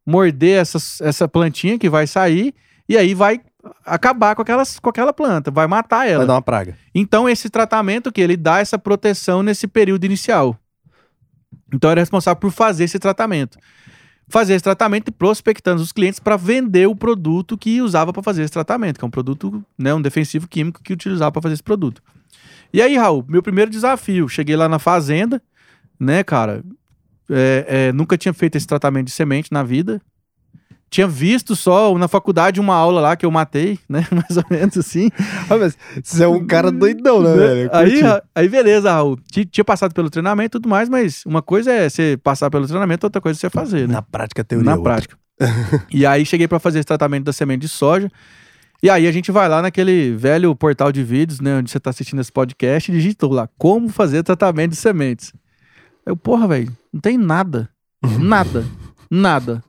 [0.07, 2.55] morder essas- essa plantinha que vai sair
[2.89, 3.41] e aí vai
[3.85, 6.19] acabar com, aquelas, com aquela planta, vai matar ela.
[6.19, 6.77] Vai dar uma praga.
[6.95, 10.57] Então, esse tratamento que ele dá essa proteção nesse período inicial.
[11.75, 13.59] Então, eu era responsável por fazer esse tratamento.
[14.29, 18.43] Fazer esse tratamento e prospectando os clientes para vender o produto que usava para fazer
[18.43, 21.62] esse tratamento, que é um produto, né, um defensivo químico que utilizava para fazer esse
[21.62, 22.03] produto.
[22.72, 25.40] E aí, Raul, meu primeiro desafio, cheguei lá na fazenda,
[25.98, 26.62] né, cara,
[27.31, 30.00] é, é, nunca tinha feito esse tratamento de semente na vida.
[30.88, 34.07] Tinha visto só na faculdade uma aula lá que eu matei, né?
[34.11, 35.11] Mais ou menos assim.
[35.50, 37.61] Ah, mas você é um cara doidão, né, velho?
[37.72, 38.00] Eu Aí.
[38.00, 39.18] Ra- aí, beleza, Raul.
[39.31, 42.66] Ti- Tinha passado pelo treinamento e tudo mais, mas uma coisa é você passar pelo
[42.68, 43.94] treinamento, outra coisa é você fazer, né?
[43.94, 44.92] Na prática, teoria Na é outra.
[44.92, 45.16] prática.
[45.90, 48.09] e aí cheguei pra fazer esse tratamento da semente de soja.
[48.87, 51.90] E aí a gente vai lá naquele velho portal de vídeos, né, onde você tá
[51.90, 55.35] assistindo esse podcast, e digitou lá como fazer tratamento de sementes.
[56.07, 57.68] Eu, porra, velho, não tem nada.
[58.20, 58.64] Nada.
[59.11, 59.64] nada.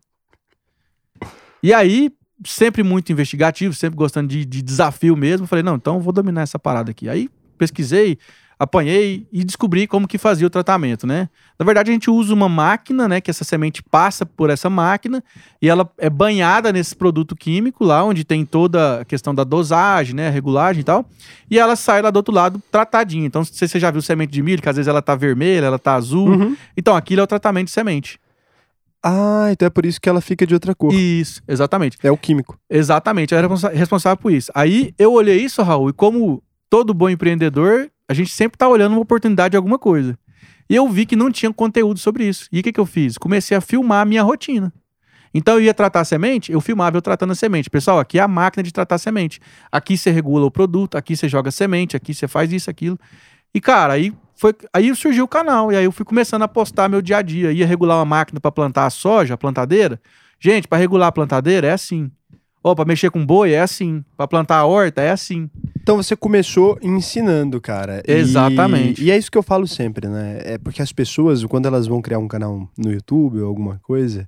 [1.64, 2.12] E aí,
[2.46, 6.44] sempre muito investigativo, sempre gostando de, de desafio mesmo, falei, não, então eu vou dominar
[6.44, 7.10] essa parada aqui.
[7.10, 7.28] Aí
[7.58, 8.20] pesquisei,
[8.60, 11.30] apanhei e descobri como que fazia o tratamento, né?
[11.60, 13.22] Na verdade, a gente usa uma máquina, né?
[13.22, 15.24] Que essa semente passa por essa máquina
[15.62, 20.16] e ela é banhada nesse produto químico lá, onde tem toda a questão da dosagem,
[20.16, 20.28] né?
[20.28, 21.06] A regulagem e tal.
[21.50, 23.26] E ela sai lá do outro lado tratadinha.
[23.26, 25.80] Então, se você já viu semente de milho, que às vezes ela tá vermelha, ela
[25.80, 26.30] tá azul.
[26.30, 26.58] Uhum.
[26.76, 28.20] Então, aquilo é o tratamento de semente.
[29.04, 30.94] Ah, então é por isso que ela fica de outra cor.
[30.94, 31.98] Isso, exatamente.
[32.04, 32.60] É o químico.
[32.70, 34.52] Exatamente, eu era responsável por isso.
[34.54, 38.94] Aí eu olhei isso, Raul, e como todo bom empreendedor, a gente sempre tá olhando
[38.94, 40.18] uma oportunidade de alguma coisa.
[40.70, 42.48] E eu vi que não tinha conteúdo sobre isso.
[42.52, 43.18] E o que, que eu fiz?
[43.18, 44.74] Comecei a filmar a minha rotina.
[45.34, 47.70] Então eu ia tratar a semente, eu filmava eu tratando a semente.
[47.70, 49.40] Pessoal, aqui é a máquina de tratar a semente.
[49.72, 52.98] Aqui você regula o produto, aqui você joga semente, aqui você faz isso, aquilo.
[53.54, 56.90] E cara, aí foi aí surgiu o canal e aí eu fui começando a postar
[56.90, 57.52] meu dia a dia.
[57.52, 60.02] Ia regular uma máquina para plantar a soja, a plantadeira.
[60.40, 62.12] Gente, para regular a plantadeira é assim.
[62.68, 64.04] Ó, para mexer com boi é assim.
[64.16, 65.50] Para plantar a horta é assim.
[65.82, 68.04] Então você começou ensinando, cara.
[68.08, 69.04] E- Exatamente.
[69.04, 70.42] E, é isso que eu falo sempre, né?
[70.44, 74.28] É porque as pessoas, quando elas vão criar um canal no YouTube ou alguma coisa,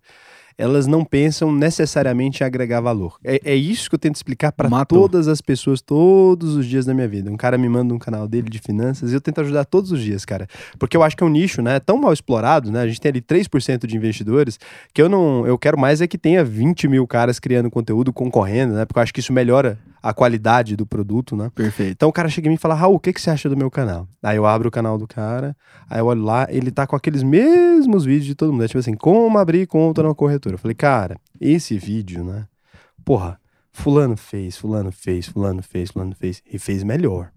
[0.60, 3.18] elas não pensam necessariamente em agregar valor.
[3.24, 6.94] É, é isso que eu tento explicar para todas as pessoas todos os dias da
[6.94, 7.32] minha vida.
[7.32, 10.02] Um cara me manda um canal dele de finanças e eu tento ajudar todos os
[10.02, 10.48] dias, cara.
[10.78, 11.80] Porque eu acho que é um nicho, né?
[11.80, 12.82] Tão mal explorado, né?
[12.82, 14.60] A gente tem ali 3% de investidores
[14.94, 15.48] que eu não.
[15.48, 18.84] Eu quero mais é que tenha 20 mil caras criando conteúdo, concorrendo, né?
[18.84, 21.52] Porque eu acho que isso melhora a qualidade do produto, né?
[21.54, 21.92] Perfeito.
[21.92, 23.58] Então o cara chega em mim e fala, Raul, o que, que você acha do
[23.58, 24.08] meu canal?
[24.24, 25.56] Aí eu abro o canal do cara,
[25.90, 28.64] aí eu olho lá, ele tá com aqueles mesmos vídeos de todo mundo.
[28.64, 30.56] É tipo assim, como abrir conta numa corretora.
[30.56, 32.46] Eu falei, cara, esse vídeo, né?
[33.04, 33.40] Porra,
[33.72, 37.32] fulano fez, fulano fez, fulano fez, fulano fez, e fez melhor.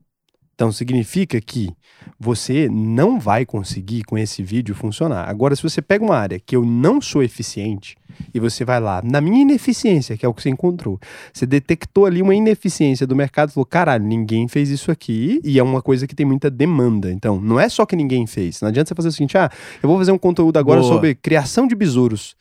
[0.63, 1.73] Então significa que
[2.21, 5.29] você não vai conseguir com esse vídeo funcionar.
[5.29, 7.97] Agora, se você pega uma área que eu não sou eficiente
[8.33, 11.01] e você vai lá, na minha ineficiência, que é o que você encontrou,
[11.33, 15.59] você detectou ali uma ineficiência do mercado e falou: caralho, ninguém fez isso aqui e
[15.59, 17.11] é uma coisa que tem muita demanda.
[17.11, 18.61] Então, não é só que ninguém fez.
[18.61, 19.51] Não adianta você fazer o seguinte: ah,
[19.83, 20.93] eu vou fazer um conteúdo agora Boa.
[20.93, 22.37] sobre criação de besouros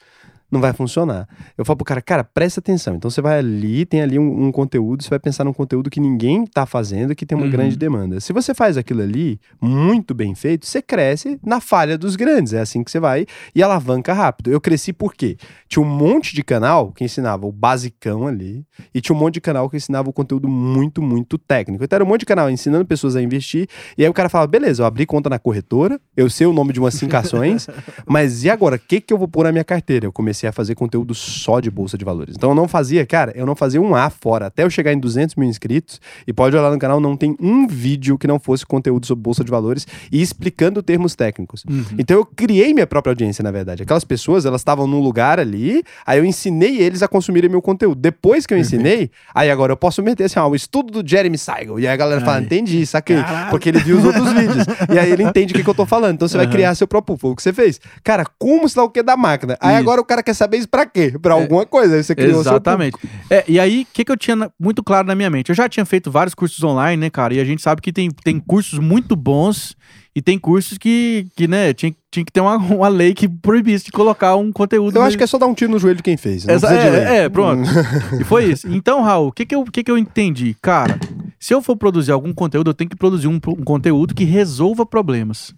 [0.52, 1.28] não vai funcionar.
[1.58, 2.96] Eu falo pro cara, cara, presta atenção.
[2.96, 6.00] Então você vai ali, tem ali um, um conteúdo, você vai pensar num conteúdo que
[6.00, 7.52] ninguém tá fazendo, que tem uma Uhum.
[7.52, 8.20] grande demanda.
[8.20, 12.54] Se você faz aquilo ali muito bem feito, você cresce na falha dos grandes.
[12.54, 14.52] É assim que você vai e alavanca rápido.
[14.52, 15.38] Eu cresci por quê?
[15.68, 19.42] Tinha um monte de canal que ensinava o basicão ali, e tinha um monte de
[19.42, 21.84] canal que ensinava o conteúdo muito, muito técnico.
[21.84, 24.48] Então era um monte de canal ensinando pessoas a investir, e aí o cara falava,
[24.48, 27.68] beleza, eu abri conta na corretora, eu sei o nome de umas cinco ações,
[28.06, 30.06] mas e agora, o que, que eu vou pôr na minha carteira?
[30.06, 32.36] Eu comecei a fazer conteúdo só de bolsa de valores.
[32.36, 34.48] Então eu não fazia, cara, eu não fazia um A fora.
[34.48, 37.68] Até eu chegar em 200 mil inscritos, e pode olhar no canal, não tem um
[37.68, 41.64] vídeo que não fosse conteúdo sobre bolsa de valores e explicando termos técnicos.
[41.70, 41.84] Uhum.
[41.98, 43.84] Então eu criei minha própria audiência, na verdade.
[43.84, 48.00] Aquelas pessoas, elas estavam num lugar ali, aí eu ensinei eles a consumirem meu conteúdo.
[48.00, 51.38] Depois que eu ensinei, aí agora eu posso meter assim, ó, o estudo do Jeremy
[51.38, 51.80] Siegel.
[51.80, 53.22] E aí a galera fala, entendi, saquei.
[53.22, 53.50] Caralho.
[53.50, 54.66] Porque ele viu os outros vídeos.
[54.94, 56.16] E aí ele entende o que, que eu tô falando.
[56.16, 56.54] Então você vai Aham.
[56.54, 57.18] criar seu próprio.
[57.18, 57.80] Foi o que você fez.
[58.04, 59.58] Cara, como se dá o que da máquina?
[59.60, 59.80] Aí Isso.
[59.80, 61.14] agora o cara quer saber isso pra quê?
[61.22, 61.96] Pra alguma coisa.
[61.96, 62.98] Aí você criou Exatamente.
[63.30, 65.50] É, e aí, o que, que eu tinha muito claro na minha mente?
[65.50, 67.34] Eu já tinha feito vários cursos online, né, cara?
[67.34, 69.76] E a gente sabe que tem, tem cursos muito bons
[70.14, 73.86] e tem cursos que, que né, tinha, tinha que ter uma, uma lei que proibisse
[73.86, 74.98] de colocar um conteúdo.
[74.98, 76.46] Eu acho que é só dar um tiro no joelho de quem fez.
[76.46, 76.56] Lei.
[76.58, 77.70] é, é, pronto.
[78.20, 78.68] e foi isso.
[78.68, 80.56] Então, Raul, o que, que, eu, que, que eu entendi?
[80.62, 81.00] Cara,
[81.40, 84.86] se eu for produzir algum conteúdo, eu tenho que produzir um, um conteúdo que resolva
[84.86, 85.56] problemas.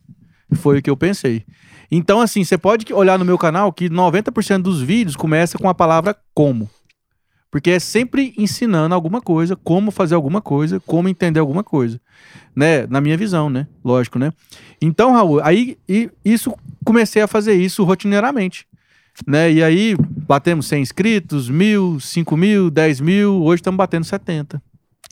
[0.54, 1.44] Foi o que eu pensei.
[1.96, 5.76] Então, assim, você pode olhar no meu canal que 90% dos vídeos começa com a
[5.76, 6.68] palavra como.
[7.52, 12.02] Porque é sempre ensinando alguma coisa, como fazer alguma coisa, como entender alguma coisa.
[12.56, 12.88] Né?
[12.88, 13.68] Na minha visão, né?
[13.86, 14.34] Lógico, né?
[14.82, 15.78] Então, Raul, aí
[16.26, 18.66] isso comecei a fazer isso rotineiramente.
[19.28, 19.52] Né?
[19.52, 19.96] E aí
[20.28, 24.60] batemos 100 inscritos, mil, 5 mil, 10 mil, hoje estamos batendo 70.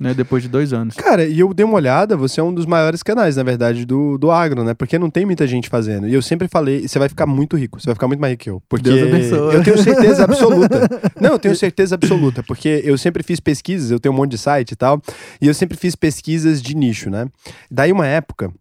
[0.02, 0.16] Né?
[0.16, 0.96] Depois de dois anos.
[0.96, 4.18] Cara, e eu dei uma olhada, você é um dos maiores canais, na verdade, do,
[4.18, 4.74] do agro, né?
[4.74, 6.08] Porque não tem muita gente fazendo.
[6.08, 8.44] E eu sempre falei, você vai ficar muito rico, você vai ficar muito mais rico
[8.44, 8.64] que eu.
[8.68, 9.56] Porque Deus abençoe.
[9.56, 10.90] eu tenho certeza absoluta.
[11.22, 14.40] Não, eu tenho certeza absoluta, porque eu sempre fiz pesquisas, eu tenho um monte de
[14.40, 15.00] site e tal,
[15.40, 17.28] e eu sempre fiz pesquisas de nicho, né?
[17.70, 18.52] Daí uma época,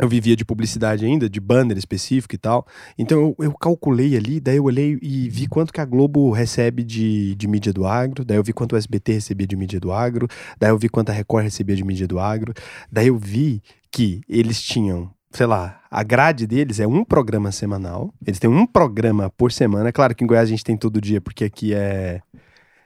[0.00, 2.66] eu vivia de publicidade ainda, de banner específico e tal.
[2.98, 6.82] Então eu, eu calculei ali, daí eu olhei e vi quanto que a Globo recebe
[6.82, 9.92] de, de mídia do agro, daí eu vi quanto o SBT recebia de mídia do
[9.92, 10.28] agro,
[10.58, 12.52] daí eu vi quanto a Record recebia de mídia do agro,
[12.90, 18.12] daí eu vi que eles tinham, sei lá, a grade deles é um programa semanal,
[18.26, 19.90] eles têm um programa por semana.
[19.90, 22.20] Claro que em Goiás a gente tem todo dia, porque aqui é,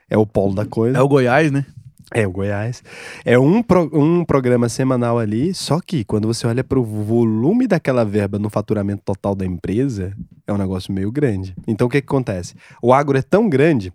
[0.09, 0.97] é o polo da coisa.
[0.97, 1.67] É o Goiás, né?
[2.13, 2.83] É, o Goiás.
[3.25, 8.05] É um, pro- um programa semanal ali, só que quando você olha pro volume daquela
[8.05, 10.13] verba no faturamento total da empresa,
[10.47, 11.55] é um negócio meio grande.
[11.67, 12.55] Então o que, que acontece?
[12.83, 13.93] O agro é tão grande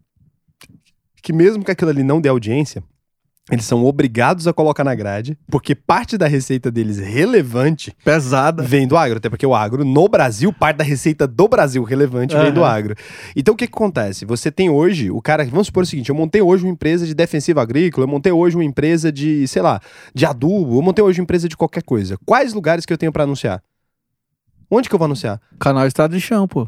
[1.22, 2.84] que mesmo que aquilo ali não dê audiência,
[3.52, 8.64] eles são obrigados a colocar na grade, porque parte da receita deles relevante Pesada.
[8.64, 12.36] vem do agro, até porque o agro, no Brasil, parte da receita do Brasil relevante
[12.36, 12.96] vem do agro.
[13.36, 14.26] Então o que, que acontece?
[14.26, 17.14] Você tem hoje, o cara, vamos supor o seguinte: eu montei hoje uma empresa de
[17.14, 19.80] defensiva agrícola, eu montei hoje uma empresa de, sei lá,
[20.14, 22.18] de adubo, eu montei hoje uma empresa de qualquer coisa.
[22.26, 23.62] Quais lugares que eu tenho pra anunciar?
[24.72, 25.40] Onde que eu vou anunciar?
[25.60, 26.68] Canal Estrada de Chão, pô.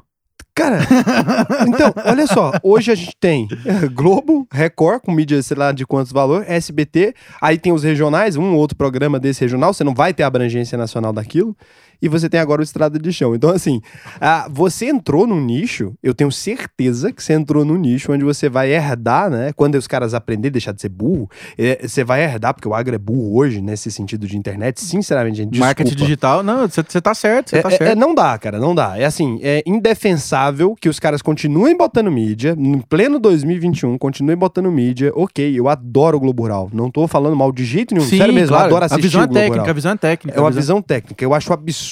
[0.57, 0.79] Cara,
[1.69, 3.47] então, olha só, hoje a gente tem
[3.93, 8.53] Globo, Record, com mídia, sei lá de quantos valor, SBT, aí tem os regionais, um
[8.53, 11.55] ou outro programa desse regional, você não vai ter a abrangência nacional daquilo,
[12.01, 13.35] e você tem agora o Estrada de Chão.
[13.35, 13.81] Então, assim,
[14.19, 18.49] ah, você entrou num nicho, eu tenho certeza que você entrou num nicho onde você
[18.49, 19.51] vai herdar, né?
[19.55, 22.73] Quando os caras aprenderem a deixar de ser burro, eh, você vai herdar, porque o
[22.73, 26.05] agro é burro hoje, nesse sentido de internet, sinceramente, gente, Marketing desculpa.
[26.05, 26.43] digital.
[26.43, 27.91] Não, você tá certo, você É, tá é- certo.
[27.91, 28.97] é, não dá, cara, não dá.
[28.97, 34.71] É assim, é indefensável que os caras continuem botando mídia, em pleno 2021, continuem botando
[34.71, 35.11] mídia.
[35.15, 36.69] Ok, eu adoro o Globo Rural.
[36.71, 38.07] Não tô falando mal de jeito nenhum.
[38.07, 40.37] Sério mesmo, eu adoro assistir a visão é técnica, a visão é técnica.
[40.37, 41.23] É uma a visão técnica.
[41.23, 41.86] Eu acho absurdo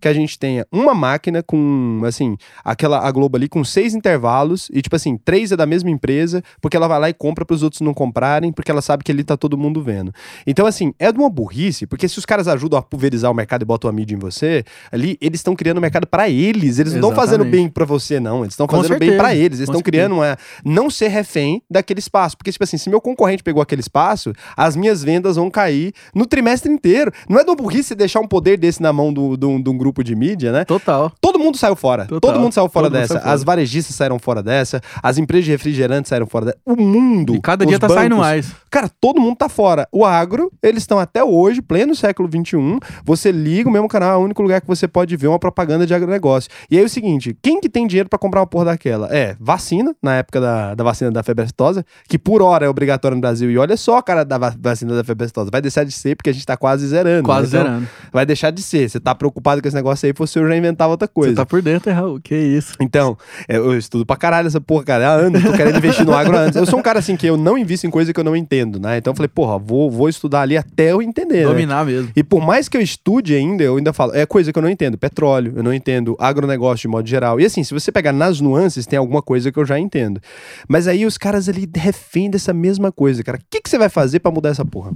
[0.00, 4.68] que a gente tenha uma máquina com, assim, aquela a Globo ali com seis intervalos
[4.72, 7.54] e, tipo assim, três é da mesma empresa, porque ela vai lá e compra para
[7.54, 10.12] os outros não comprarem, porque ela sabe que ali tá todo mundo vendo.
[10.46, 13.62] Então, assim, é de uma burrice, porque se os caras ajudam a pulverizar o mercado
[13.62, 16.78] e botam a mídia em você, ali eles estão criando o mercado para eles.
[16.78, 18.40] Eles não estão fazendo bem para você, não.
[18.40, 19.58] Eles estão fazendo bem certeza, para eles.
[19.58, 22.36] Eles estão criando uma não ser refém daquele espaço.
[22.36, 26.26] Porque, tipo assim, se meu concorrente pegou aquele espaço, as minhas vendas vão cair no
[26.26, 27.12] trimestre inteiro.
[27.28, 29.76] Não é de uma burrice deixar um poder desse na mão do- do- de um
[29.76, 30.64] grupo de mídia, né?
[30.64, 31.12] Total.
[31.20, 32.04] Todo mundo saiu fora.
[32.06, 32.20] Total.
[32.20, 33.14] Todo mundo saiu fora Todo dessa.
[33.14, 33.34] saiu fora.
[33.34, 34.80] As varejistas saíram fora dessa.
[35.02, 36.58] As empresas de refrigerante saíram fora dessa.
[36.64, 37.34] O mundo.
[37.34, 38.52] E cada dia tá saindo bancos, mais.
[38.70, 39.88] Cara, todo mundo tá fora.
[39.92, 42.78] O agro, eles estão até hoje, pleno século XXI.
[43.04, 45.86] Você liga o mesmo canal, é o único lugar que você pode ver uma propaganda
[45.86, 46.50] de agronegócio.
[46.70, 49.08] E aí é o seguinte: quem que tem dinheiro pra comprar uma porra daquela?
[49.14, 53.14] É vacina, na época da, da vacina da febre aftosa, que por hora é obrigatória
[53.14, 53.50] no Brasil.
[53.50, 55.50] E olha só, cara, da va- vacina da febre aftosa.
[55.50, 57.24] Vai deixar de ser porque a gente tá quase zerando.
[57.24, 57.60] Quase né?
[57.60, 57.88] Então, zerando.
[58.12, 58.88] Vai deixar de ser.
[58.88, 61.30] Você tá preocupado com esse negócio aí, você já inventava outra coisa.
[61.30, 62.20] Você tá por dentro, hein, Raul?
[62.20, 62.74] Que isso.
[62.80, 63.16] Então,
[63.48, 65.08] é, eu estudo pra caralho essa porra, cara.
[65.08, 66.56] Há anos, tô querendo investir no agro anos.
[66.56, 68.78] Eu sou um cara assim que eu não invisto em coisa que eu não entendo,
[68.80, 68.98] né?
[68.98, 71.38] Então eu falei, porra, vou, vou estudar ali até eu entender.
[71.38, 71.44] né?
[71.44, 72.10] Dominar mesmo.
[72.14, 74.70] E por mais que eu estude ainda, eu ainda falo, é coisa que eu não
[74.70, 74.96] entendo.
[74.98, 76.16] Petróleo, eu não entendo.
[76.18, 77.40] Agronegócio de modo geral.
[77.40, 80.20] E assim, se você pegar nas nuances, tem alguma coisa que eu já entendo.
[80.68, 83.38] Mas aí os caras ali refém dessa mesma coisa, cara.
[83.38, 84.92] O que, que você vai fazer pra mudar essa porra?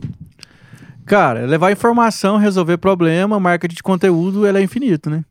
[1.05, 5.25] Cara, é levar informação, resolver problema, marketing de conteúdo, ela é infinito, né?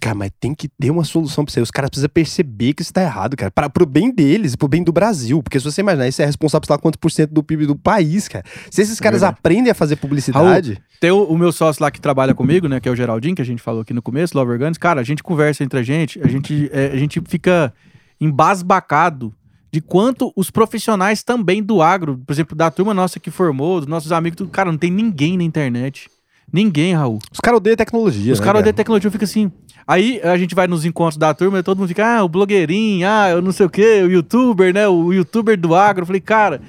[0.00, 1.62] Cara, mas tem que ter uma solução pra isso aí.
[1.62, 3.50] Os caras precisam perceber que isso tá errado, cara.
[3.50, 5.42] Pra, pro bem deles, pro bem do Brasil.
[5.42, 7.74] Porque se você imaginar, isso é responsável por lá quanto por cento do PIB do
[7.74, 8.44] país, cara.
[8.70, 9.38] Se esses caras verdade.
[9.40, 10.80] aprendem a fazer publicidade.
[11.00, 12.80] Tem o, o meu sócio lá que trabalha comigo, né?
[12.80, 14.78] Que é o Geraldinho, que a gente falou aqui no começo, Love Organics.
[14.78, 17.72] Cara, a gente conversa entre a gente, a gente, é, a gente fica
[18.20, 19.34] embasbacado
[19.70, 23.88] de quanto os profissionais também do agro, por exemplo, da turma nossa que formou, dos
[23.88, 26.08] nossos amigos, tudo, cara, não tem ninguém na internet.
[26.50, 27.18] Ninguém, Raul.
[27.30, 28.32] Os caras odeiam tecnologia.
[28.32, 28.58] Os né, caras cara?
[28.60, 29.52] odeiam tecnologia, fica assim.
[29.86, 33.06] Aí a gente vai nos encontros da turma e todo mundo fica, ah, o blogueirinho,
[33.06, 34.88] ah, eu não sei o quê, o youtuber, né?
[34.88, 36.02] O youtuber do agro.
[36.02, 36.62] Eu falei, cara,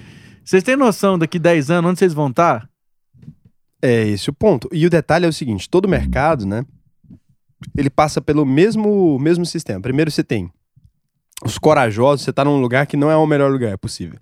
[0.44, 2.70] vocês têm noção daqui 10 anos onde vocês vão estar?
[3.82, 4.68] É esse o ponto.
[4.74, 6.66] E o detalhe é o seguinte: todo mercado, né?
[7.78, 9.82] Ele passa pelo mesmo, mesmo sistema.
[9.82, 10.52] Primeiro você tem
[11.44, 14.20] os corajosos, você tá num lugar que não é o melhor lugar possível.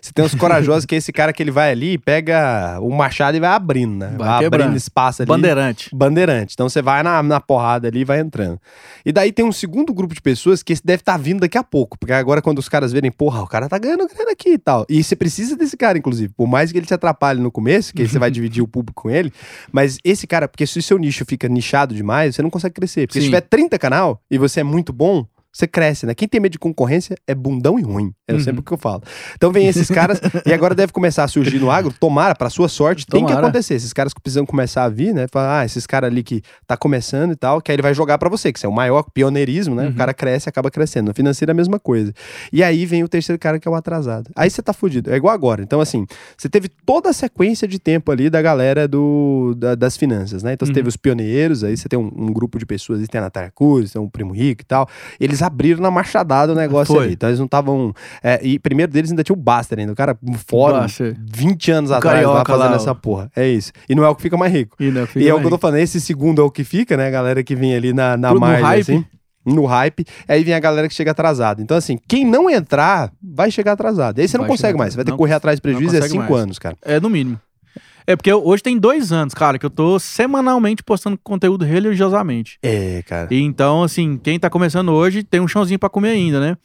[0.00, 3.36] Você tem os corajosos, que é esse cara que ele vai ali, pega o machado
[3.36, 4.14] e vai abrindo, né?
[4.16, 5.28] Vai Vai, abrindo espaço ali.
[5.28, 5.90] Bandeirante.
[5.92, 6.54] Bandeirante.
[6.54, 8.60] Então você vai na, na porrada ali e vai entrando.
[9.04, 11.64] E daí tem um segundo grupo de pessoas que esse deve estar vindo daqui a
[11.64, 11.98] pouco.
[11.98, 14.86] Porque agora, quando os caras verem, porra, o cara tá ganhando grana aqui e tal.
[14.88, 16.32] E você precisa desse cara, inclusive.
[16.32, 19.02] Por mais que ele te atrapalhe no começo, que aí você vai dividir o público
[19.02, 19.32] com ele.
[19.72, 23.08] Mas esse cara, porque se o seu nicho fica nichado demais, você não consegue crescer.
[23.08, 23.30] Porque se Sim.
[23.30, 25.26] tiver 30 canal e você é muito bom.
[25.52, 26.14] Você cresce, né?
[26.14, 28.12] Quem tem medo de concorrência é bundão e ruim.
[28.30, 28.40] É Uhum.
[28.40, 29.02] sempre o que eu falo.
[29.34, 31.92] Então vem esses caras, e agora deve começar a surgir no agro.
[31.98, 33.46] Tomara, pra sua sorte, tem que Tomara.
[33.46, 33.74] acontecer.
[33.74, 35.26] Esses caras que precisam começar a vir, né?
[35.30, 38.18] Falar, ah, esses caras ali que tá começando e tal, que aí ele vai jogar
[38.18, 39.84] pra você, que é o maior pioneirismo, né?
[39.86, 39.90] Uhum.
[39.90, 41.08] O cara cresce e acaba crescendo.
[41.08, 42.12] No financeiro é a mesma coisa.
[42.52, 44.30] E aí vem o terceiro cara que é o atrasado.
[44.36, 45.10] Aí você tá fudido.
[45.12, 45.62] É igual agora.
[45.62, 46.06] Então, assim,
[46.36, 50.52] você teve toda a sequência de tempo ali da galera do, da- das finanças, né?
[50.52, 50.74] Então você Uhum.
[50.74, 53.50] teve os pioneiros, aí você tem um, um grupo de pessoas, aí tem a Natália
[53.54, 54.88] Cruz, tem o Primo Rico e tal.
[55.18, 57.04] Eles abriram na machadada o negócio Foi.
[57.04, 57.12] ali.
[57.14, 57.94] Então eles não estavam.
[58.22, 59.92] É, e primeiro deles ainda tinha o Baster ainda.
[59.92, 60.16] O cara,
[60.50, 61.16] Baster.
[61.18, 63.30] 20 anos O atrás, lá carioca fazendo lá, essa porra.
[63.34, 63.72] É isso.
[63.88, 64.76] E não é o que fica mais rico.
[64.80, 66.96] E, né, E é o que eu tô falando, esse segundo é o que fica,
[66.96, 67.06] né?
[67.08, 69.04] A galera que vem ali na, na Pro- margem, assim.
[69.44, 71.62] No hype, aí vem a galera que chega atrasada.
[71.62, 74.18] Então, assim, quem não entrar, vai chegar atrasado.
[74.18, 74.92] E aí você não Vai consegue chegar mais.
[74.92, 76.42] Você vai ter não- que correr atrás de prejuízo é consegue cinco mais.
[76.42, 76.76] anos, cara.
[76.82, 77.40] É, no mínimo.
[78.06, 82.58] É porque eu- hoje tem dois anos, cara, que eu tô semanalmente postando conteúdo religiosamente.
[82.62, 83.28] É, cara.
[83.32, 86.56] E então, assim, quem tá começando hoje tem um chãozinho pra comer ainda, né?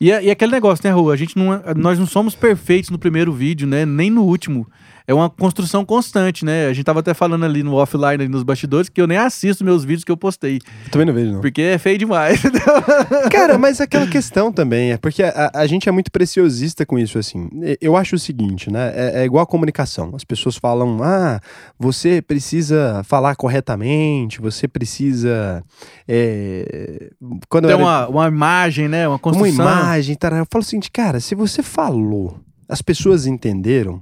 [0.00, 1.12] E, é- e aquele negócio, né, Rua?
[1.12, 3.84] A gente não, é- nós não somos perfeitos no primeiro vídeo, né?
[3.86, 4.66] Nem no último.
[5.06, 6.66] É uma construção constante, né?
[6.66, 9.64] A gente tava até falando ali no offline, ali nos bastidores, que eu nem assisto
[9.64, 10.58] meus vídeos que eu postei.
[10.84, 11.40] Eu também não vejo, não.
[11.40, 12.40] Porque é feio demais.
[13.30, 17.18] Cara, mas aquela questão também é porque a, a gente é muito preciosista com isso,
[17.18, 17.48] assim.
[17.80, 18.92] Eu acho o seguinte, né?
[18.94, 20.12] É, é igual a comunicação.
[20.14, 21.40] As pessoas falam, ah,
[21.78, 25.62] você precisa falar corretamente, você precisa.
[26.08, 27.10] é,
[27.48, 29.06] Quando Tem era- uma, uma imagem, né?
[29.06, 29.54] Uma uma construção.
[29.64, 30.38] imagem, tará.
[30.38, 32.38] eu falo o seguinte, cara, se você falou,
[32.68, 34.00] as pessoas entenderam,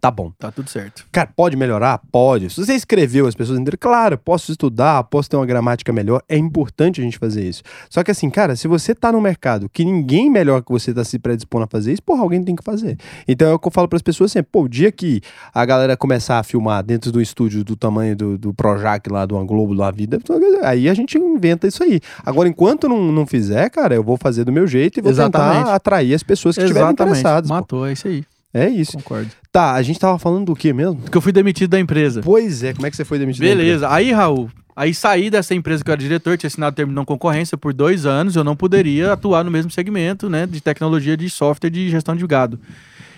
[0.00, 0.32] tá bom.
[0.38, 1.06] Tá tudo certo.
[1.10, 2.00] Cara, pode melhorar?
[2.10, 2.50] Pode.
[2.50, 6.36] Se você escreveu, as pessoas entenderam, claro, posso estudar, posso ter uma gramática melhor, é
[6.36, 7.62] importante a gente fazer isso.
[7.90, 11.04] Só que assim, cara, se você tá no mercado que ninguém melhor que você tá
[11.04, 12.96] se predispondo a fazer isso, porra, alguém tem que fazer.
[13.26, 15.20] Então é o que eu falo pras pessoas sempre, pô, o dia que
[15.52, 19.38] a galera começar a filmar dentro do estúdio do tamanho do, do Projac lá, do
[19.44, 20.18] Globo da vida,
[20.62, 22.00] aí a gente inventa isso aí.
[22.24, 25.58] Agora, enquanto não, não fizer, cara, eu vou fazer do meu jeito e vou Exatamente.
[25.58, 27.48] tentar atrair as pessoas que estiverem interessadas.
[27.48, 27.54] pô.
[27.54, 28.24] Matou, é isso aí.
[28.52, 28.92] É isso.
[28.92, 29.30] Concordo.
[29.52, 30.96] Tá, a gente tava falando do que mesmo?
[30.96, 32.22] Porque eu fui demitido da empresa.
[32.22, 33.42] Pois é, como é que você foi demitido?
[33.42, 33.64] da empresa?
[33.64, 33.90] Beleza.
[33.90, 37.04] Aí, Raul, aí saí dessa empresa que eu era diretor, tinha assinado termo de não
[37.04, 41.28] concorrência por dois anos, eu não poderia atuar no mesmo segmento, né, de tecnologia de
[41.28, 42.58] software de gestão de gado.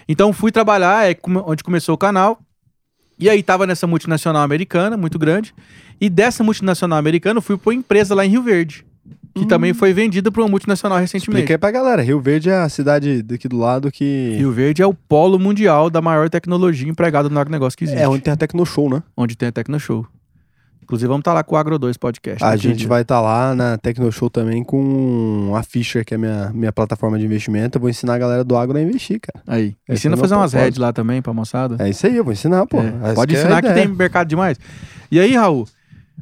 [0.08, 1.16] Então fui trabalhar, é
[1.46, 2.40] onde começou o canal,
[3.18, 5.54] e aí tava nessa multinacional americana, muito grande,
[6.00, 8.84] e dessa multinacional americana eu fui pra uma empresa lá em Rio Verde,
[9.34, 11.40] que também foi vendida para uma multinacional recentemente.
[11.42, 12.02] Explica aí pra galera.
[12.02, 14.34] Rio Verde é a cidade daqui do lado que.
[14.36, 18.02] Rio Verde é o polo mundial da maior tecnologia empregada no agronegócio que existe.
[18.02, 19.02] É onde tem a Tecnoshow, né?
[19.16, 20.06] onde tem a Tecnoshow.
[20.82, 22.42] Inclusive, vamos estar lá com o Agro 2 Podcast.
[22.42, 22.88] A naquele gente dia.
[22.88, 27.24] vai estar lá na Tecnoshow também com a Fisher, que é minha, minha plataforma de
[27.24, 27.78] investimento.
[27.78, 29.40] Eu vou ensinar a galera do agro a investir, cara.
[29.46, 29.76] Aí.
[29.88, 31.76] Esse Ensina é a fazer umas heads lá também pra moçada.
[31.78, 32.78] É isso aí, eu vou ensinar, pô.
[32.80, 33.86] É, Pode que é ensinar que ideia.
[33.86, 34.58] tem mercado demais.
[35.12, 35.64] E aí, Raul,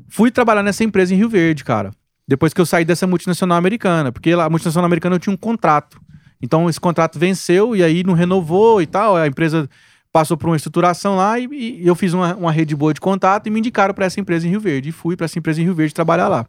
[0.06, 1.90] fui trabalhar nessa empresa em Rio Verde, cara.
[2.28, 4.12] Depois que eu saí dessa multinacional americana.
[4.12, 5.98] Porque a multinacional americana eu tinha um contrato.
[6.40, 9.16] Então esse contrato venceu e aí não renovou e tal.
[9.16, 9.68] A empresa
[10.12, 13.46] passou por uma estruturação lá e, e eu fiz uma, uma rede boa de contato
[13.46, 14.90] e me indicaram para essa empresa em Rio Verde.
[14.90, 16.46] E fui para essa empresa em Rio Verde trabalhar lá.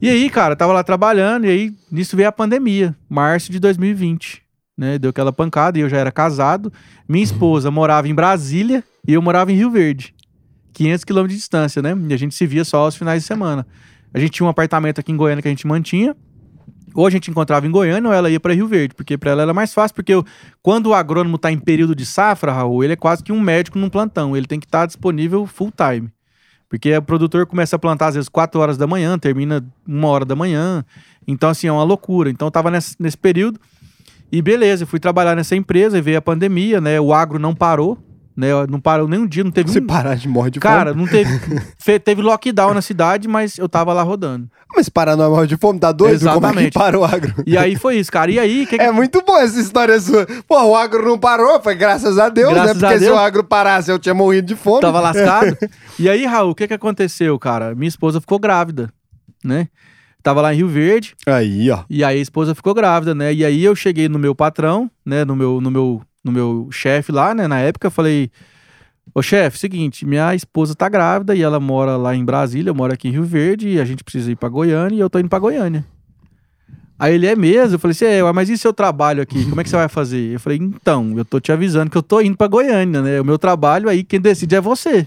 [0.00, 4.42] E aí, cara, tava lá trabalhando e aí nisso veio a pandemia, março de 2020.
[4.76, 6.72] Né, deu aquela pancada e eu já era casado.
[7.08, 10.14] Minha esposa morava em Brasília e eu morava em Rio Verde.
[10.72, 11.96] 500 quilômetros de distância, né?
[12.08, 13.66] E a gente se via só aos finais de semana.
[14.12, 16.16] A gente tinha um apartamento aqui em Goiânia que a gente mantinha.
[16.94, 19.42] Ou a gente encontrava em Goiânia ou ela ia para Rio Verde, porque para ela
[19.42, 20.24] era mais fácil, porque eu-
[20.62, 23.78] quando o agrônomo está em período de safra, Raul, ele é quase que um médico
[23.78, 26.08] num plantão, ele tem que estar disponível full time.
[26.68, 30.24] Porque o produtor começa a plantar às vezes 4 horas da manhã, termina uma hora
[30.24, 30.84] da manhã.
[31.26, 32.30] Então, assim, é uma loucura.
[32.30, 33.60] Então, eu tava nesse, nesse período.
[34.30, 37.00] E beleza, fui trabalhar nessa empresa e veio a pandemia, né?
[37.00, 37.96] O agro não parou,
[38.38, 38.46] né?
[38.70, 39.86] Não parou nem um dia, não teve Se um...
[39.86, 41.02] parar de morrer de Cara, fome.
[41.02, 41.40] não teve.
[41.98, 44.48] teve lockdown na cidade, mas eu tava lá rodando.
[44.76, 46.20] Mas parar não é morrer de fome, tá doido?
[46.20, 46.72] Como é que Exatamente.
[46.74, 47.34] para o agro?
[47.44, 48.30] E aí foi isso, cara.
[48.30, 50.24] E aí, que que- É muito boa essa história sua.
[50.46, 52.80] Pô, o agro não parou, foi graças a Deus, Graças né?
[52.80, 53.16] Porque a se Deus.
[53.16, 54.82] o agro parasse, eu tinha morrido de fome.
[54.82, 55.56] tava lascado?
[55.98, 57.74] e aí, Raul, o que que aconteceu, cara?
[57.74, 58.88] Minha esposa ficou grávida,
[59.44, 59.66] né?
[60.22, 61.80] Tava lá em Rio Verde, Aí, ó.
[61.88, 63.32] e aí a esposa ficou grávida, né?
[63.34, 65.24] E aí eu cheguei no meu patrão, né?
[65.24, 67.48] No meu, no meu, no meu chefe lá, né?
[67.48, 68.30] Na época, falei.
[69.14, 72.92] Ô chefe, seguinte, minha esposa tá grávida e ela mora lá em Brasília, eu moro
[72.92, 75.30] aqui em Rio Verde e a gente precisa ir pra Goiânia e eu tô indo
[75.30, 75.84] pra Goiânia.
[76.98, 79.44] Aí ele é mesmo, eu falei assim, é, mas e seu trabalho aqui?
[79.46, 80.34] Como é que você vai fazer?
[80.34, 83.20] Eu falei, então, eu tô te avisando que eu tô indo pra Goiânia, né?
[83.20, 85.06] O meu trabalho aí, quem decide é você.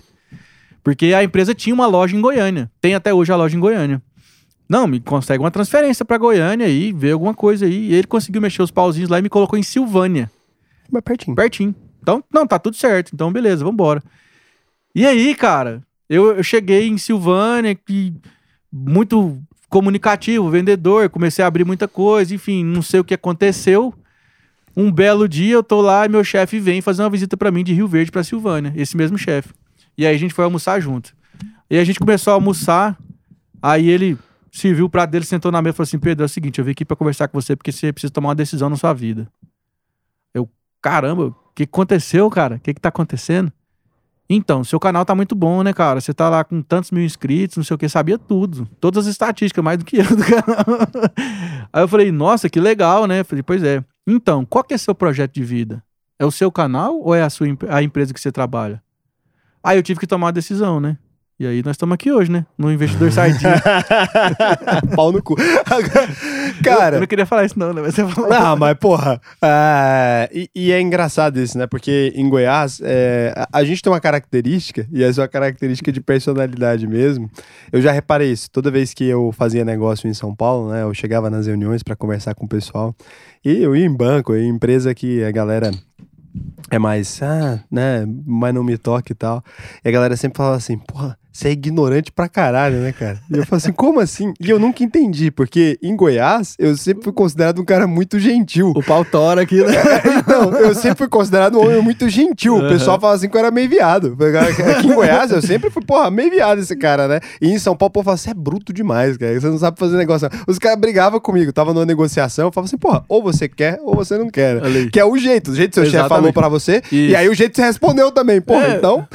[0.84, 2.72] Porque a empresa tinha uma loja em Goiânia.
[2.82, 4.02] Tem até hoje a loja em Goiânia.
[4.68, 7.92] Não, me consegue uma transferência pra Goiânia aí, ver alguma coisa aí.
[7.92, 10.32] E ele conseguiu mexer os pauzinhos lá e me colocou em Silvânia
[10.92, 11.36] Mas pertinho.
[11.36, 11.76] pertinho.
[12.02, 13.12] Então, não, tá tudo certo.
[13.14, 14.04] Então, beleza, vambora.
[14.94, 18.14] E aí, cara, eu, eu cheguei em Silvânia, que
[18.72, 23.94] muito comunicativo, vendedor, comecei a abrir muita coisa, enfim, não sei o que aconteceu.
[24.76, 27.64] Um belo dia eu tô lá e meu chefe vem fazer uma visita pra mim
[27.64, 29.50] de Rio Verde pra Silvânia, esse mesmo chefe.
[29.98, 31.14] E aí a gente foi almoçar junto.
[31.70, 32.98] E a gente começou a almoçar,
[33.62, 34.18] aí ele
[34.52, 36.66] serviu o prato dele, sentou na mesa e falou assim: Pedro, é o seguinte, eu
[36.66, 39.28] vim aqui pra conversar com você porque você precisa tomar uma decisão na sua vida.
[40.82, 42.56] Eu, caramba, o que aconteceu, cara?
[42.56, 43.52] O que que tá acontecendo?
[44.30, 46.00] Então, seu canal tá muito bom, né, cara?
[46.00, 48.66] Você tá lá com tantos mil inscritos, não sei o que, sabia tudo.
[48.80, 50.66] Todas as estatísticas, mais do que eu do canal.
[51.74, 53.26] Aí eu falei, nossa, que legal, né?
[53.26, 53.84] Falei, pois é.
[54.08, 55.84] Então, qual que é seu projeto de vida?
[56.18, 58.82] É o seu canal ou é a sua a empresa que você trabalha?
[59.62, 60.98] Aí eu tive que tomar uma decisão, né?
[61.42, 62.46] E aí nós estamos aqui hoje, né?
[62.56, 63.60] No Investidor Sardinha.
[64.96, 65.36] Pau no cu.
[65.40, 67.00] Eu Cara.
[67.00, 67.82] não queria falar isso não, né?
[67.82, 68.30] Mas você falou.
[68.30, 69.20] Não, mas porra.
[69.42, 71.66] é, e, e é engraçado isso, né?
[71.66, 75.92] Porque em Goiás, é, a, a gente tem uma característica, e essa é uma característica
[75.92, 77.28] de personalidade mesmo.
[77.72, 78.48] Eu já reparei isso.
[78.52, 80.84] Toda vez que eu fazia negócio em São Paulo, né?
[80.84, 82.96] Eu chegava nas reuniões pra conversar com o pessoal.
[83.44, 85.72] E eu ia em banco, eu ia em empresa que a galera
[86.70, 88.06] é mais, ah, né?
[88.28, 89.44] Mas não me toque e tal.
[89.84, 91.18] E a galera sempre falava assim, porra.
[91.32, 93.18] Você é ignorante pra caralho, né, cara?
[93.32, 94.34] E eu falo assim, como assim?
[94.40, 98.74] E eu nunca entendi, porque em Goiás eu sempre fui considerado um cara muito gentil.
[98.76, 99.72] O pau tora aqui, né?
[100.22, 102.58] Então, eu sempre fui considerado um homem muito gentil.
[102.58, 104.16] O pessoal fala assim que eu era meio viado.
[104.78, 107.20] Aqui em Goiás, eu sempre fui, porra, meio viado esse cara, né?
[107.42, 109.40] E em São Paulo, o povo fala, você é bruto demais, cara.
[109.40, 110.30] Você não sabe fazer negócio.
[110.32, 113.80] não." Os caras brigavam comigo, tava numa negociação, eu falava assim, porra, ou você quer
[113.84, 114.64] ou você não quer.
[114.64, 114.90] Aí.
[114.90, 117.18] Que é o jeito, o jeito que seu chefe falou pra você, e Isso.
[117.18, 118.40] aí o jeito que você respondeu também.
[118.42, 118.76] Porra, É.
[118.76, 119.08] então.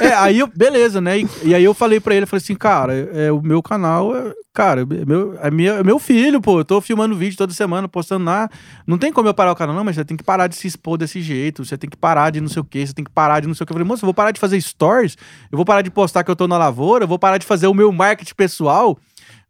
[0.00, 1.18] É, aí beleza, né?
[1.18, 4.16] E, e aí eu falei pra ele, eu falei assim, cara, é, o meu canal,
[4.16, 6.60] é, cara, é meu, é, minha, é meu filho, pô.
[6.60, 8.48] Eu tô filmando vídeo toda semana, postando lá.
[8.86, 10.66] Não tem como eu parar o canal, não, mas você tem que parar de se
[10.66, 11.64] expor desse jeito.
[11.64, 13.54] Você tem que parar de não sei o quê, você tem que parar de não
[13.54, 13.72] sei o que.
[13.72, 15.16] Eu falei, moço, eu vou parar de fazer stories,
[15.50, 17.66] eu vou parar de postar que eu tô na lavoura, eu vou parar de fazer
[17.66, 18.98] o meu marketing pessoal,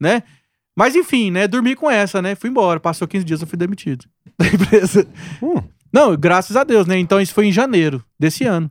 [0.00, 0.22] né?
[0.76, 1.46] Mas enfim, né?
[1.46, 2.34] Dormi com essa, né?
[2.34, 2.80] Fui embora.
[2.80, 4.06] Passou 15 dias, eu fui demitido
[4.38, 5.06] da empresa.
[5.42, 5.62] Hum.
[5.92, 6.98] Não, graças a Deus, né?
[6.98, 8.70] Então isso foi em janeiro desse ano.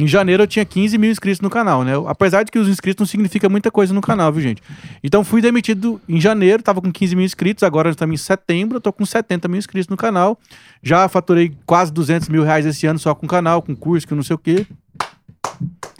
[0.00, 1.92] Em janeiro eu tinha 15 mil inscritos no canal, né?
[2.06, 4.62] Apesar de que os inscritos não significa muita coisa no canal, viu, gente?
[5.04, 8.80] Então fui demitido em janeiro, tava com 15 mil inscritos, agora estamos em setembro, eu
[8.80, 10.38] tô com 70 mil inscritos no canal.
[10.82, 14.14] Já faturei quase 200 mil reais esse ano só com o canal, com curso, que
[14.14, 14.66] não sei o quê.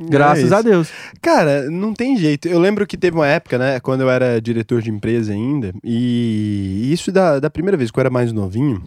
[0.01, 0.63] Graças É a.
[0.63, 0.91] Deus.
[1.21, 2.49] Cara, não tem jeito.
[2.49, 6.89] Eu lembro que teve uma época, né, quando eu era diretor de empresa ainda, e
[6.91, 8.83] isso da, da primeira vez que eu era mais novinho,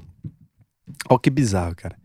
[1.09, 1.95] Ó, que bizarro, cara.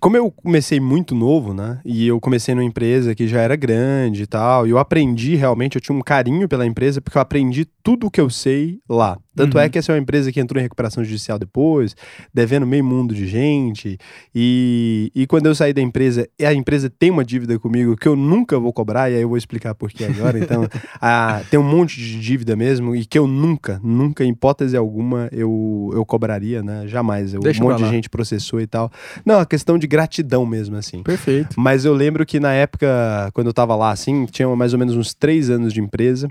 [0.00, 1.80] Como eu comecei muito novo, né?
[1.84, 5.76] E eu comecei numa empresa que já era grande e tal, e eu aprendi realmente,
[5.76, 9.18] eu tinha um carinho pela empresa, porque eu aprendi tudo o que eu sei lá.
[9.34, 9.62] Tanto Uhum.
[9.62, 11.94] é que essa é uma empresa que entrou em recuperação judicial depois,
[12.34, 13.96] devendo meio mundo de gente.
[14.34, 18.06] E, e quando eu saí da empresa, e a empresa tem uma dívida comigo que
[18.08, 20.38] eu nunca vou cobrar, e aí eu vou explicar por que agora.
[20.38, 20.66] Então,
[21.00, 25.28] a- tem um monte de dívida mesmo, e que eu nunca, nunca, em hipótese alguma,
[25.32, 26.86] eu, eu cobraria, né?
[26.86, 27.32] Jamais.
[27.32, 28.90] Eu, um monte de gente processou e tal.
[29.24, 31.02] Não, a questão de gratidão mesmo, assim.
[31.02, 31.58] Perfeito.
[31.58, 34.96] Mas eu lembro que na época, quando eu tava lá, assim, tinha mais ou menos
[34.96, 36.28] uns três anos de empresa.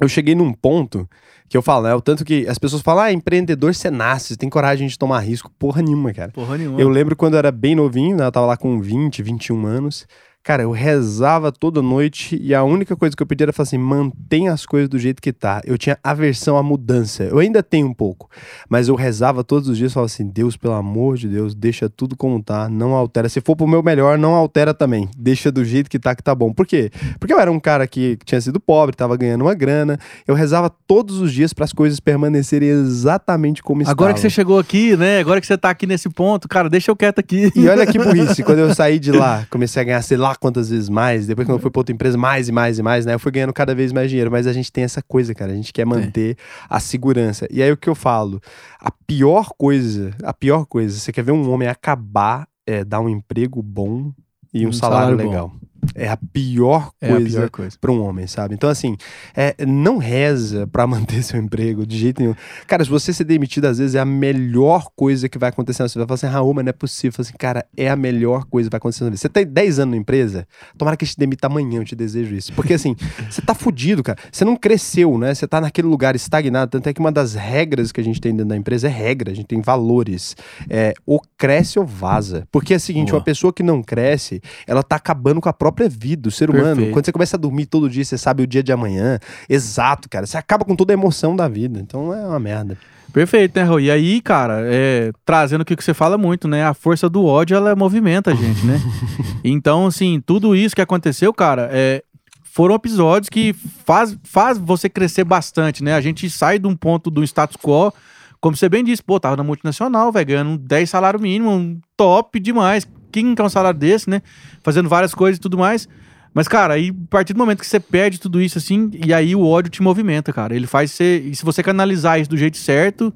[0.00, 1.08] Eu cheguei num ponto
[1.48, 1.94] que eu falo, né?
[1.94, 5.20] O tanto que as pessoas falam, ah, empreendedor você nasce, você tem coragem de tomar
[5.20, 5.50] risco.
[5.58, 6.32] Porra nenhuma, cara.
[6.32, 6.80] Porra nenhuma.
[6.80, 8.26] Eu lembro quando eu era bem novinho, né?
[8.26, 10.06] Eu tava lá com 20, 21 anos.
[10.44, 13.78] Cara, eu rezava toda noite e a única coisa que eu pedia era falar assim:
[13.78, 15.62] mantenha as coisas do jeito que tá.
[15.64, 17.22] Eu tinha aversão à mudança.
[17.22, 18.28] Eu ainda tenho um pouco,
[18.68, 21.88] mas eu rezava todos os dias e falava assim: Deus, pelo amor de Deus, deixa
[21.88, 23.26] tudo como tá, não altera.
[23.26, 25.08] Se for pro meu melhor, não altera também.
[25.16, 26.52] Deixa do jeito que tá, que tá bom.
[26.52, 26.90] Por quê?
[27.18, 29.98] Porque eu era um cara que tinha sido pobre, tava ganhando uma grana.
[30.28, 33.94] Eu rezava todos os dias para as coisas permanecerem exatamente como estavam.
[33.94, 35.20] Agora que você chegou aqui, né?
[35.20, 37.50] Agora que você tá aqui nesse ponto, cara, deixa eu quieto aqui.
[37.56, 40.70] E olha que burrice, quando eu saí de lá, comecei a ganhar sei lá quantas
[40.70, 43.14] vezes mais, depois quando eu fui pra outra empresa, mais e mais e mais, né?
[43.14, 45.54] Eu fui ganhando cada vez mais dinheiro, mas a gente tem essa coisa, cara, a
[45.56, 46.36] gente quer manter
[46.68, 47.46] a segurança.
[47.50, 48.40] E aí o que eu falo,
[48.80, 53.08] a pior coisa, a pior coisa, você quer ver um homem acabar, é dar um
[53.08, 54.12] emprego bom
[54.52, 55.52] e um, Um salário, salário legal.
[55.94, 57.76] É a pior É a coisa pior coisa.
[57.80, 58.54] para um homem, sabe?
[58.54, 58.96] Então, assim,
[59.36, 62.34] é, não reza pra manter seu emprego de jeito nenhum.
[62.66, 65.88] Cara, se você ser demitido, às vezes é a melhor coisa que vai acontecer na
[65.88, 66.06] sua vida.
[66.06, 67.12] Você vai falar assim, Raul, mas não é possível.
[67.12, 69.18] Fala assim, cara, é a melhor coisa que vai acontecer na vida.
[69.18, 72.52] Você tem 10 anos na empresa, tomara que te demita amanhã, eu te desejo isso.
[72.52, 72.94] Porque, assim,
[73.30, 74.18] você tá fudido, cara.
[74.30, 75.34] Você não cresceu, né?
[75.34, 76.70] Você tá naquele lugar estagnado.
[76.70, 79.32] Tanto é que uma das regras que a gente tem dentro da empresa é regra,
[79.32, 80.36] a gente tem valores.
[80.68, 82.46] É, ou cresce ou vaza.
[82.50, 83.18] Porque é o seguinte, Boa.
[83.18, 86.66] uma pessoa que não cresce, ela tá acabando com a própria vida, o ser humano.
[86.66, 86.92] Perfeito.
[86.92, 89.18] Quando você começa a dormir todo dia, você sabe o dia de amanhã.
[89.48, 90.26] Exato, cara.
[90.26, 91.80] Você acaba com toda a emoção da vida.
[91.80, 92.78] Então é uma merda.
[93.12, 93.80] Perfeito, né, Raul?
[93.80, 96.64] E aí, cara, é, trazendo o que você fala muito, né?
[96.64, 98.80] A força do ódio, ela movimenta a gente, né?
[99.44, 102.02] então, assim, tudo isso que aconteceu, cara, é,
[102.42, 103.52] foram episódios que
[103.84, 105.94] faz, faz você crescer bastante, né?
[105.94, 107.92] A gente sai de um ponto do status quo,
[108.40, 112.86] como você bem disse, pô, tava na multinacional, velho, ganhando 10 salário mínimo, top demais.
[113.14, 114.20] Quem quer um salário desse, né?
[114.60, 115.88] Fazendo várias coisas e tudo mais.
[116.34, 119.36] Mas, cara, aí, a partir do momento que você perde tudo isso, assim, e aí
[119.36, 120.56] o ódio te movimenta, cara.
[120.56, 121.18] Ele faz você.
[121.20, 123.14] E se você canalizar isso do jeito certo,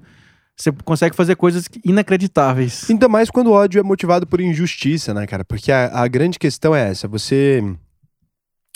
[0.56, 2.88] você consegue fazer coisas inacreditáveis.
[2.88, 5.44] Ainda mais quando o ódio é motivado por injustiça, né, cara?
[5.44, 7.08] Porque a, a grande questão é essa.
[7.08, 7.60] Você.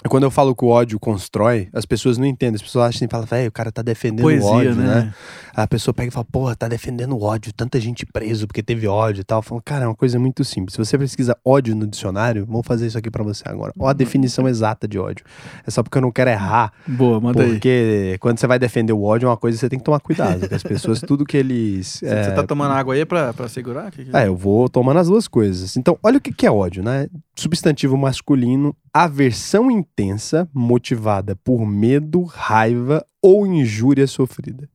[0.08, 2.56] Quando eu falo que o ódio constrói, as pessoas não entendem.
[2.56, 4.84] As pessoas acham assim, falam, velho, o cara tá defendendo Poesia, o ódio, né?
[4.84, 5.14] né?
[5.54, 8.86] A pessoa pega e fala, porra, tá defendendo o ódio, tanta gente preso porque teve
[8.86, 9.38] ódio e tal.
[9.38, 10.74] Eu falo, cara, é uma coisa muito simples.
[10.74, 13.72] Se você pesquisa ódio no dicionário, vamos fazer isso aqui pra você agora.
[13.78, 15.24] Ó a definição exata de ódio.
[15.66, 16.72] É só porque eu não quero errar.
[16.86, 17.50] Boa, manda aí.
[17.52, 20.00] Porque quando você vai defender o ódio, é uma coisa que você tem que tomar
[20.00, 20.48] cuidado.
[20.50, 21.98] As pessoas, tudo que eles.
[22.00, 23.90] Você é, tá tomando água aí pra, pra segurar?
[23.90, 25.76] Que que- é, eu vou tomando as duas coisas.
[25.76, 27.08] Então, olha o que que é ódio, né?
[27.34, 34.68] Substantivo masculino, aversão intensa, motivada por medo, raiva ou injúria sofrida.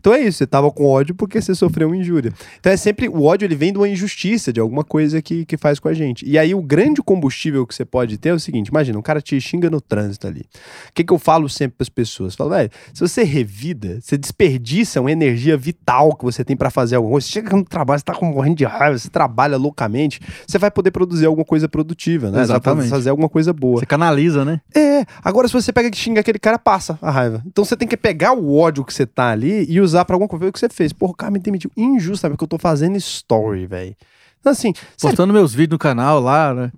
[0.00, 2.32] Então é isso, você tava com ódio porque você sofreu uma injúria.
[2.58, 5.58] Então é sempre, o ódio ele vem de uma injustiça, de alguma coisa que, que
[5.58, 6.26] faz com a gente.
[6.26, 9.20] E aí o grande combustível que você pode ter é o seguinte, imagina, um cara
[9.20, 10.40] te xinga no trânsito ali.
[10.88, 12.34] O que que eu falo sempre para as pessoas?
[12.34, 16.96] Falo, velho, se você revida, você desperdiça uma energia vital que você tem para fazer
[16.96, 20.20] alguma coisa, você chega no trabalho, você tá com morrendo de raiva, você trabalha loucamente,
[20.46, 22.32] você vai poder produzir alguma coisa produtiva, né?
[22.32, 22.88] Você vai Exatamente.
[22.88, 23.80] fazer alguma coisa boa.
[23.80, 24.60] Você canaliza, né?
[24.74, 27.42] É, agora se você pega e xinga aquele cara, passa a raiva.
[27.46, 30.28] Então você tem que pegar o ódio que você tá ali e usar pra alguma
[30.28, 30.92] coisa que você fez.
[30.92, 33.94] Porra, o cara me demitiu injustamente porque eu tô fazendo story, velho.
[34.40, 36.72] Então assim, Postando meus vídeos no canal lá, né?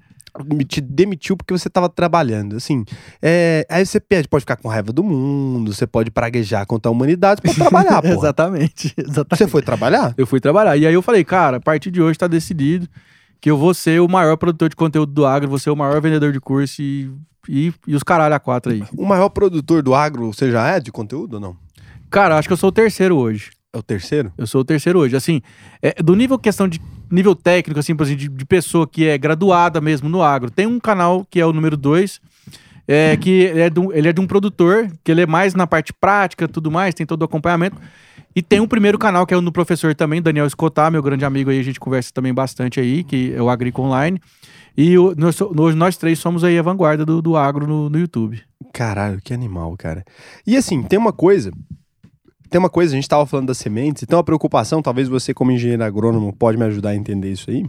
[0.46, 2.84] me- te demitiu porque você tava trabalhando, assim.
[3.20, 6.92] É, aí você pede, pode ficar com raiva do mundo, você pode praguejar contra a
[6.92, 8.14] humanidade, você pode trabalhar, porra.
[8.14, 8.94] Exatamente.
[8.96, 9.36] Exatamente.
[9.36, 10.14] Você foi trabalhar?
[10.16, 10.76] Eu fui trabalhar.
[10.78, 12.88] E aí eu falei, cara, a partir de hoje tá decidido
[13.42, 16.00] que eu vou ser o maior produtor de conteúdo do agro, vou ser o maior
[16.00, 17.10] vendedor de curso e,
[17.48, 18.84] e, e os caralho a quatro aí.
[18.96, 21.56] O maior produtor do agro, você já é de conteúdo ou não?
[22.08, 23.50] Cara, acho que eu sou o terceiro hoje.
[23.72, 24.32] É o terceiro?
[24.38, 25.16] Eu sou o terceiro hoje.
[25.16, 25.42] Assim,
[25.82, 26.80] é, do nível questão de
[27.10, 30.48] nível técnico, assim, por exemplo, de, de pessoa que é graduada mesmo no agro.
[30.48, 32.20] Tem um canal que é o número dois,
[32.86, 35.52] é, que ele é, de um, ele é de um produtor, que ele é mais
[35.52, 37.76] na parte prática tudo mais, tem todo o acompanhamento.
[38.34, 41.24] E tem um primeiro canal que é o do professor também, Daniel Escotar, meu grande
[41.24, 44.20] amigo aí, a gente conversa também bastante aí, que é o Agrico Online.
[44.76, 45.38] E o- nós,
[45.76, 48.40] nós três somos aí a vanguarda do, do agro no, no YouTube.
[48.72, 50.02] Caralho, que animal, cara.
[50.46, 51.52] E assim, tem uma coisa
[52.50, 55.32] tem uma coisa, a gente estava falando das sementes, e tem uma preocupação, talvez você,
[55.32, 57.64] como engenheiro agrônomo, pode me ajudar a entender isso aí.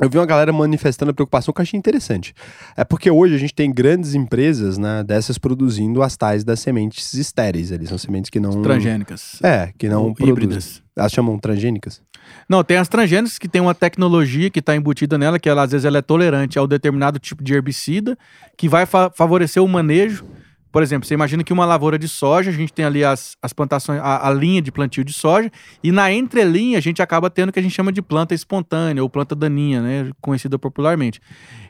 [0.00, 2.32] Eu vi uma galera manifestando a preocupação que eu achei interessante.
[2.76, 7.14] É porque hoje a gente tem grandes empresas, né, dessas produzindo as tais das sementes
[7.14, 7.70] estéreis.
[7.70, 8.62] Eles são sementes que não.
[8.62, 9.38] Transgênicas.
[9.42, 10.82] É, que não híbridas.
[10.96, 12.00] Elas chamam transgênicas?
[12.48, 15.70] Não, tem as transgênicas que tem uma tecnologia que está embutida nela, que ela, às
[15.72, 18.16] vezes ela é tolerante ao determinado tipo de herbicida,
[18.56, 20.24] que vai fa- favorecer o manejo.
[20.70, 23.52] Por exemplo, você imagina que uma lavoura de soja, a gente tem ali as, as
[23.52, 25.50] plantações, a, a linha de plantio de soja,
[25.82, 29.02] e na entrelinha a gente acaba tendo o que a gente chama de planta espontânea
[29.02, 30.10] ou planta daninha, né?
[30.20, 31.20] Conhecida popularmente.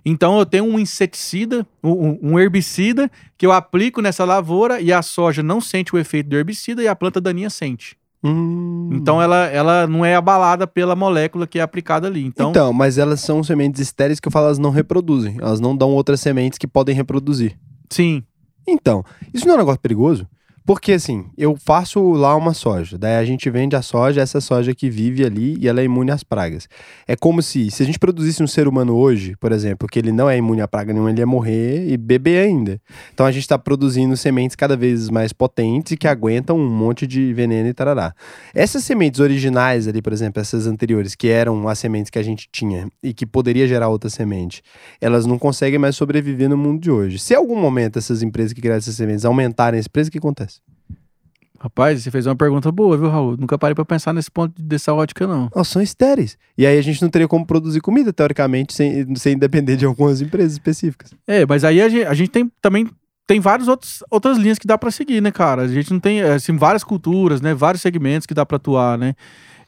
[0.05, 5.03] Então eu tenho um inseticida, um, um herbicida, que eu aplico nessa lavoura e a
[5.03, 7.97] soja não sente o efeito do herbicida e a planta daninha sente.
[8.23, 8.91] Hum.
[8.93, 12.25] Então ela, ela não é abalada pela molécula que é aplicada ali.
[12.25, 15.37] Então, Então, mas elas são sementes estéreis que eu falo, elas não reproduzem.
[15.41, 17.57] Elas não dão outras sementes que podem reproduzir.
[17.91, 18.23] sim.
[18.71, 19.03] Então,
[19.33, 20.29] isso não é um negócio perigoso?
[20.69, 24.75] Porque assim, eu faço lá uma soja, daí a gente vende a soja, essa soja
[24.75, 26.69] que vive ali e ela é imune às pragas.
[27.07, 30.13] É como se, se a gente produzisse um ser humano hoje, por exemplo, que ele
[30.13, 32.79] não é imune à praga nenhuma, ele ia morrer e beber ainda.
[33.15, 37.07] Então a gente está produzindo sementes cada vez mais potentes e que aguentam um monte
[37.07, 38.13] de veneno e tarará.
[38.55, 42.47] Essas sementes originais ali, por exemplo, essas anteriores, que eram as sementes que a gente
[42.53, 44.61] tinha e que poderia gerar outra semente,
[45.01, 47.19] elas não conseguem mais sobreviver no mundo de hoje.
[47.19, 50.19] Se em algum momento essas empresas que criaram essas sementes aumentarem esse preço, o que
[50.19, 50.58] acontece?
[51.61, 53.37] Rapaz, você fez uma pergunta boa, viu, Raul?
[53.37, 55.51] Nunca parei pra pensar nesse ponto dessa ótica, não.
[55.53, 56.39] Elas são estéreis.
[56.57, 60.21] E aí a gente não teria como produzir comida, teoricamente, sem, sem depender de algumas
[60.21, 61.13] empresas específicas.
[61.27, 62.89] É, mas aí a gente, a gente tem também
[63.27, 65.63] tem várias outros, outras linhas que dá pra seguir, né, cara?
[65.63, 67.53] A gente não tem, assim, várias culturas, né?
[67.53, 69.15] Vários segmentos que dá pra atuar, né?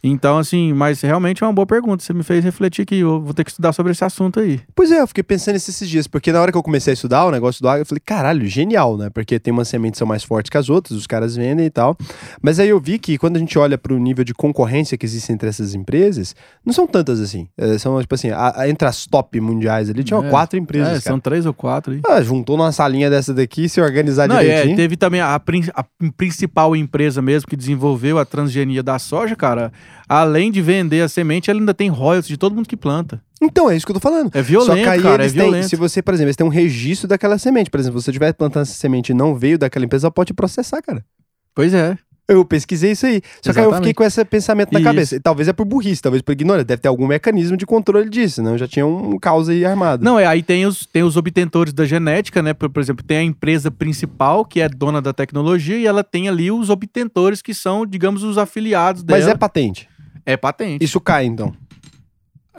[0.03, 2.03] Então, assim, mas realmente é uma boa pergunta.
[2.03, 4.59] Você me fez refletir que eu vou ter que estudar sobre esse assunto aí.
[4.75, 6.95] Pois é, eu fiquei pensando nisso esses dias, porque na hora que eu comecei a
[6.95, 9.11] estudar o negócio do agro, eu falei, caralho, genial, né?
[9.11, 11.71] Porque tem umas sementes que são mais fortes que as outras, os caras vendem e
[11.71, 11.97] tal.
[12.43, 15.31] Mas aí eu vi que quando a gente olha pro nível de concorrência que existe
[15.33, 16.35] entre essas empresas,
[16.65, 17.47] não são tantas assim.
[17.59, 20.31] É, são, tipo assim, a- a- entre as top mundiais ali, tinham É.
[20.31, 22.01] quatro empresas, é, são três ou quatro aí.
[22.09, 24.77] Ah, juntou numa salinha dessa daqui, se organizar Não, é, direitinho.
[24.77, 25.85] teve também a, a
[26.17, 29.71] principal empresa mesmo que desenvolveu a transgenia da soja, cara.
[30.09, 33.23] Além de vender a semente, ela ainda tem royalties de todo mundo que planta.
[33.41, 34.31] Então, é isso que eu tô falando.
[34.35, 35.69] É violento, Só que aí cara, é eles têm, violento.
[35.69, 37.71] se você, por exemplo, eles têm um registro daquela semente.
[37.71, 40.35] Por exemplo, se você estiver plantando essa semente e não veio daquela empresa, ela pode
[40.35, 41.05] processar, cara.
[41.55, 41.97] Pois é.
[42.31, 43.21] Eu pesquisei isso aí.
[43.43, 43.95] Só que aí eu fiquei Exatamente.
[43.95, 44.89] com esse pensamento na Isso.
[44.89, 45.17] cabeça.
[45.17, 46.65] E talvez é por burrice, talvez por ignorância.
[46.65, 50.05] Deve ter algum mecanismo de controle disso, senão já tinha um caos aí armado.
[50.05, 52.55] Não, é, aí tem os, tem os obtentores da genética, né?
[52.55, 56.29] Por, por exemplo, tem a empresa principal, que é dona da tecnologia, e ela tem
[56.29, 59.19] ali os obtentores, que são, digamos, os afiliados dela.
[59.19, 59.89] Mas é patente.
[60.25, 60.85] É patente.
[60.85, 61.53] Isso cai, então.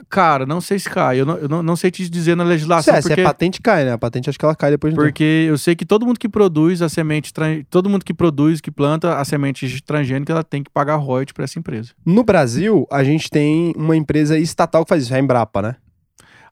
[0.08, 1.20] Cara, não sei se cai.
[1.20, 3.24] Eu não, eu não, não sei te dizer na Se legislação, é, se porque, é
[3.24, 3.92] patente, cai, né?
[3.92, 6.28] A patente acho que ela cai depois de porque eu sei que todo mundo que
[6.28, 7.32] produz a semente,
[7.70, 11.44] todo mundo que produz, que planta a semente transgênica, ela tem que pagar royalties para
[11.44, 11.92] essa empresa.
[12.04, 15.76] No Brasil, a gente tem uma empresa estatal que faz isso, é a Embrapa, né?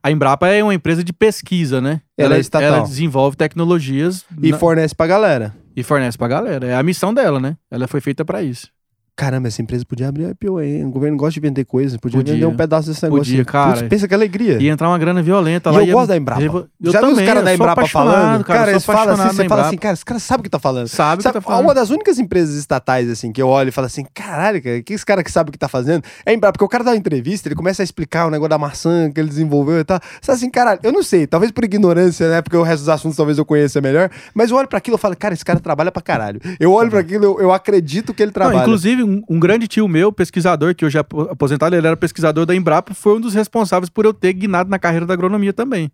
[0.03, 2.01] A Embrapa é uma empresa de pesquisa, né?
[2.17, 2.67] Ela é estatal.
[2.67, 5.55] Ela desenvolve tecnologias E na- fornece pra galera.
[5.75, 6.65] e fornece pra galera.
[6.65, 7.55] É a missão dela, né?
[7.69, 8.67] Ela foi feita pra isso.
[9.21, 10.83] Caramba, essa empresa podia abrir IPO, hein?
[10.85, 12.33] O governo gosta de vender coisas, podia, Podia.
[12.33, 13.23] vender um pedaço desse negócio.
[13.25, 13.73] Podia, cara.
[13.73, 14.57] Putz, pensa que alegria.
[14.59, 15.79] Ia entrar uma grana violenta E lá.
[15.81, 16.41] eu ia- gosto da Embrapa.
[16.41, 16.49] Eu
[16.91, 18.43] Já viu os também, caras da Embrapa falando?
[18.43, 20.57] Cara, eu eles falam assim, você fala assim, cara, esse cara sabe o que tá
[20.57, 20.87] falando.
[20.87, 21.63] Sabe o que Sabe, tá falando.
[21.65, 24.91] Uma das únicas empresas estatais, assim, que eu olho e falo assim, caralho, cara, que
[24.91, 26.53] esse cara que sabe o que tá fazendo é a Embrapa.
[26.53, 29.19] Porque o cara dá uma entrevista, ele começa a explicar o negócio da maçã que
[29.21, 29.99] ele desenvolveu e tal.
[29.99, 32.41] Você fala assim, caralho, eu não sei, talvez por ignorância, né?
[32.41, 34.09] Porque o resto dos assuntos talvez eu conheça melhor.
[34.33, 36.41] Mas eu olho pra aquilo e falo, cara, esse cara trabalha pra caralho.
[36.59, 38.61] Eu olho pra aquilo, eu, eu acredito que ele Não, trabalha.
[38.61, 42.45] inclusive, um, um grande tio meu, pesquisador, que hoje é apo- aposentado, ele era pesquisador
[42.45, 45.91] da Embrapa, foi um dos responsáveis por eu ter guinado na carreira da agronomia também.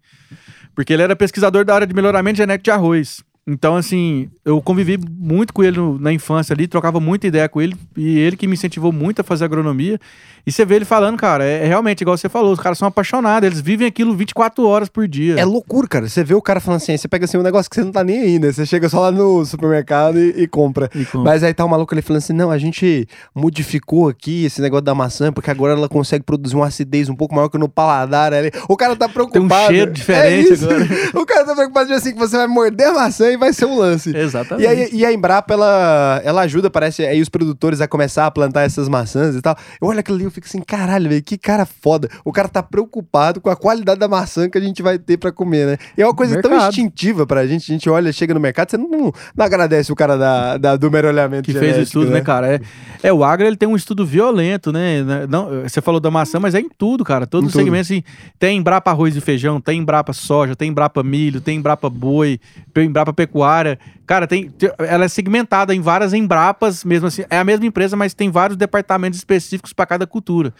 [0.75, 3.23] Porque ele era pesquisador da área de melhoramento genético de arroz.
[3.49, 7.61] Então, assim, eu convivi muito com ele no- na infância ali, trocava muita ideia com
[7.61, 9.97] ele, e ele que me incentivou muito a fazer agronomia.
[10.45, 12.87] E você vê ele falando, cara, é, é realmente igual você falou, os caras são
[12.87, 15.35] apaixonados, eles vivem aquilo 24 horas por dia.
[15.37, 16.07] É loucura, cara.
[16.07, 18.01] Você vê o cara falando assim, você pega assim um negócio que você não tá
[18.03, 18.51] nem aí, né?
[18.53, 20.89] Você chega só lá no supermercado e, e compra.
[20.95, 24.45] E com- Mas aí tá o maluco ali falando assim: não, a gente modificou aqui
[24.45, 27.57] esse negócio da maçã, porque agora ela consegue produzir uma acidez um pouco maior que
[27.57, 28.33] no paladar.
[28.33, 28.51] Ali.
[28.67, 29.67] O cara tá preocupado.
[29.67, 30.87] cheiro diferente É agora.
[31.21, 33.65] O cara tá preocupado de assim que você vai morder a maçã e vai ser
[33.65, 34.15] um lance.
[34.15, 34.63] Exatamente.
[34.65, 38.31] E, aí, e a Embrapa, ela, ela ajuda, parece, aí os produtores a começar a
[38.31, 39.55] plantar essas maçãs e tal.
[39.81, 42.09] Eu olho aquilo ali e eu fico assim, caralho, velho, que cara foda.
[42.25, 45.31] O cara tá preocupado com a qualidade da maçã que a gente vai ter pra
[45.31, 45.77] comer, né?
[45.97, 46.69] E é uma coisa tão Mercado.
[46.69, 47.71] instintiva pra gente.
[47.71, 50.89] A gente olha, chega no mercado, você não, não, agradece o cara da, da- do
[50.91, 52.55] merolhamento que fez o estudo, né, cara?
[52.55, 52.59] É,
[53.03, 55.03] é, o agro ele tem um estudo violento, né?
[55.29, 57.25] Não, você falou da maçã, mas é em tudo, cara.
[57.27, 57.61] Todos Em os tudo.
[57.61, 58.03] segmentos, assim,
[58.39, 62.39] tem Embrapa arroz e feijão, tem Embrapa soja, tem Embrapa milho, tem Embrapa boi,
[62.73, 63.79] tem Embrapa agropecuária.
[64.05, 67.23] Cara, tem, ela é segmentada em várias Embrapas, mesmo assim.
[67.29, 70.53] É a mesma empresa, mas tem vários departamentos específicos para cada cultura.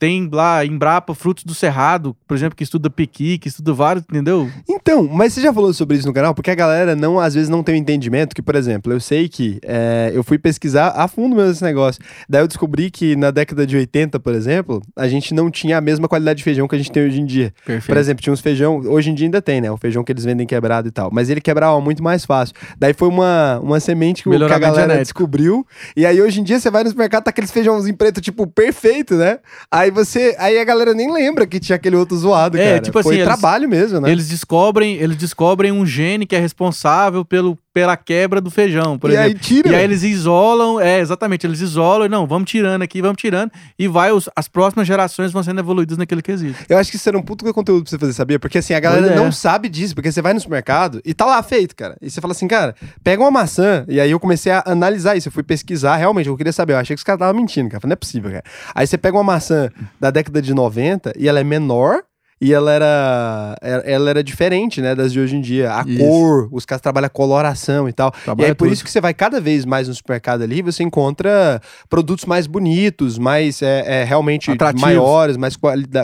[0.00, 4.50] Tem lá Embrapa Frutos do Cerrado, por exemplo, que estuda piqui, que estuda vários, entendeu?
[4.66, 6.34] Então, mas você já falou sobre isso no canal?
[6.34, 9.28] Porque a galera não, às vezes não tem o entendimento que, por exemplo, eu sei
[9.28, 12.02] que é, eu fui pesquisar a fundo mesmo esse negócio.
[12.26, 15.80] Daí eu descobri que na década de 80, por exemplo, a gente não tinha a
[15.82, 17.52] mesma qualidade de feijão que a gente tem hoje em dia.
[17.66, 17.86] Perfeito.
[17.86, 19.70] Por exemplo, tinha uns feijão, hoje em dia ainda tem, né?
[19.70, 21.10] O feijão que eles vendem quebrado e tal.
[21.12, 22.54] Mas ele quebrava muito mais fácil.
[22.78, 25.02] Daí foi uma, uma semente que, o- que a galera genético.
[25.02, 25.66] descobriu.
[25.94, 29.14] E aí hoje em dia você vai no supermercado, tá aqueles feijãozinho preto, tipo, perfeito,
[29.16, 29.40] né?
[29.70, 30.34] Aí você.
[30.38, 32.80] Aí a galera nem lembra que tinha aquele outro zoado, É, cara.
[32.80, 34.10] tipo foi assim, trabalho mesmo, né?
[34.10, 39.10] Eles descobrem, eles descobrem um gene que é responsável pelo, pela quebra do feijão, por
[39.10, 39.28] e exemplo.
[39.30, 39.68] aí tira.
[39.70, 43.86] E aí eles isolam, é, exatamente, eles isolam, não, vamos tirando aqui, vamos tirando, e
[43.86, 46.58] vai, os- as próximas gerações vão sendo evoluídas naquele quesito.
[46.68, 48.38] Eu acho que isso era um puto conteúdo pra você fazer, sabia?
[48.38, 49.16] Porque assim, a galera é.
[49.16, 51.96] não sabe disso, porque você vai no supermercado e tá lá feito, cara.
[52.02, 53.84] E você fala assim, cara, pega uma maçã.
[53.88, 56.72] E aí eu comecei a analisar isso, eu fui pesquisar, realmente, eu queria saber.
[56.74, 57.80] Eu achei que os caras estavam mentindo, cara.
[57.86, 58.44] Não é possível, cara.
[58.74, 62.02] Aí você pega uma maçã da década de 90 e ela é menor.
[62.40, 65.72] E ela era, ela ela era diferente, né, das de hoje em dia.
[65.74, 65.98] A Isso.
[65.98, 68.12] cor, os caras trabalham a coloração e tal.
[68.16, 68.72] e Trabalha aí por tudo.
[68.72, 73.18] isso que você vai cada vez mais no supermercado ali, você encontra produtos mais bonitos,
[73.18, 74.80] mais é, é, realmente Atrativos.
[74.82, 75.54] maiores, mais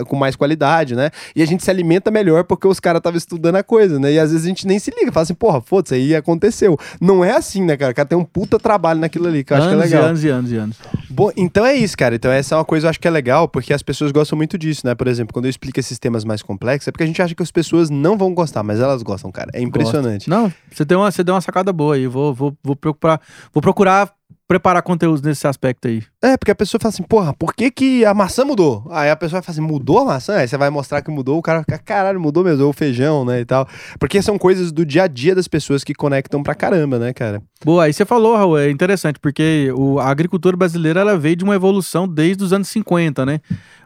[0.07, 1.11] com mais qualidade, né?
[1.34, 4.12] E a gente se alimenta melhor porque os caras estavam estudando a coisa, né?
[4.12, 6.78] E às vezes a gente nem se liga, fala assim, porra, foda-se, aí aconteceu.
[7.01, 7.93] Não é assim, né, cara?
[7.93, 10.03] O cara tem um puta trabalho naquilo ali, que eu acho que é anos legal.
[10.03, 10.76] e anos e anos e anos.
[11.16, 12.14] Bom, então é isso, cara.
[12.14, 14.36] Então essa é uma coisa que eu acho que é legal, porque as pessoas gostam
[14.36, 14.94] muito disso, né?
[14.94, 17.42] Por exemplo, quando eu explico esses temas mais complexos, é porque a gente acha que
[17.42, 19.50] as pessoas não vão gostar, mas elas gostam, cara.
[19.54, 20.28] É impressionante.
[20.28, 22.06] Não, você deu uma, você deu uma sacada boa aí.
[22.06, 23.18] Vou, vou, vou procurar,
[23.50, 24.12] vou procurar
[24.49, 26.03] preparar conteúdos nesse aspecto aí.
[26.22, 28.86] É, porque a pessoa fala assim, porra, por que, que a maçã mudou?
[28.90, 30.36] Aí a pessoa vai falar assim, mudou a maçã?
[30.36, 33.24] Aí você vai mostrar que mudou, o cara fica, caralho, mudou mesmo, ou o feijão,
[33.24, 33.66] né, e tal.
[33.99, 37.42] Porque são coisas do dia a dia das pessoas que conectam pra caramba, né, cara?
[37.64, 41.44] Boa, aí você falou, Raul, é interessante, porque o, a agricultura brasileira ela veio de
[41.44, 43.40] uma evolução desde os anos 50, né?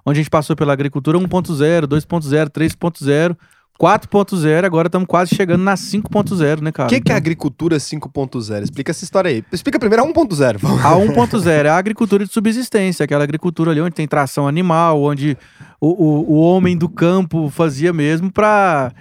[0.04, 3.36] Onde a gente passou pela agricultura 1.0, 2.0, 3.0,
[3.80, 6.86] 4.0, agora estamos quase chegando na 5.0, né, cara?
[6.86, 8.62] O que, que é a Então, agricultura 5.0?
[8.62, 9.42] Explica essa história aí.
[9.50, 10.58] Explica primeiro a 1.0.
[10.58, 10.86] por favor.
[10.86, 15.34] A 1.0 é a agricultura de subsistência, aquela agricultura ali onde tem tração animal, onde
[15.80, 18.92] o, o, o homem do campo fazia mesmo para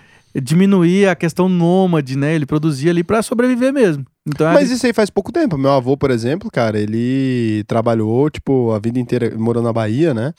[0.41, 2.33] diminuir a questão nômade, né?
[2.33, 4.05] Ele produzia ali para sobreviver mesmo.
[4.29, 5.57] Então, é Mas isso aí faz pouco tempo.
[5.57, 10.33] Meu avô, por exemplo, cara, ele trabalhou, tipo, a vida inteira, morou na Bahia, né?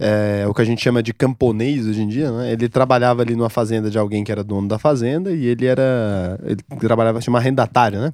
[0.00, 2.52] É, o que a gente chama de camponês hoje em dia, né?
[2.52, 6.38] Ele trabalhava ali numa fazenda de alguém que era dono da fazenda e ele era.
[6.42, 8.12] Ele trabalhava, chama arrendatário, né?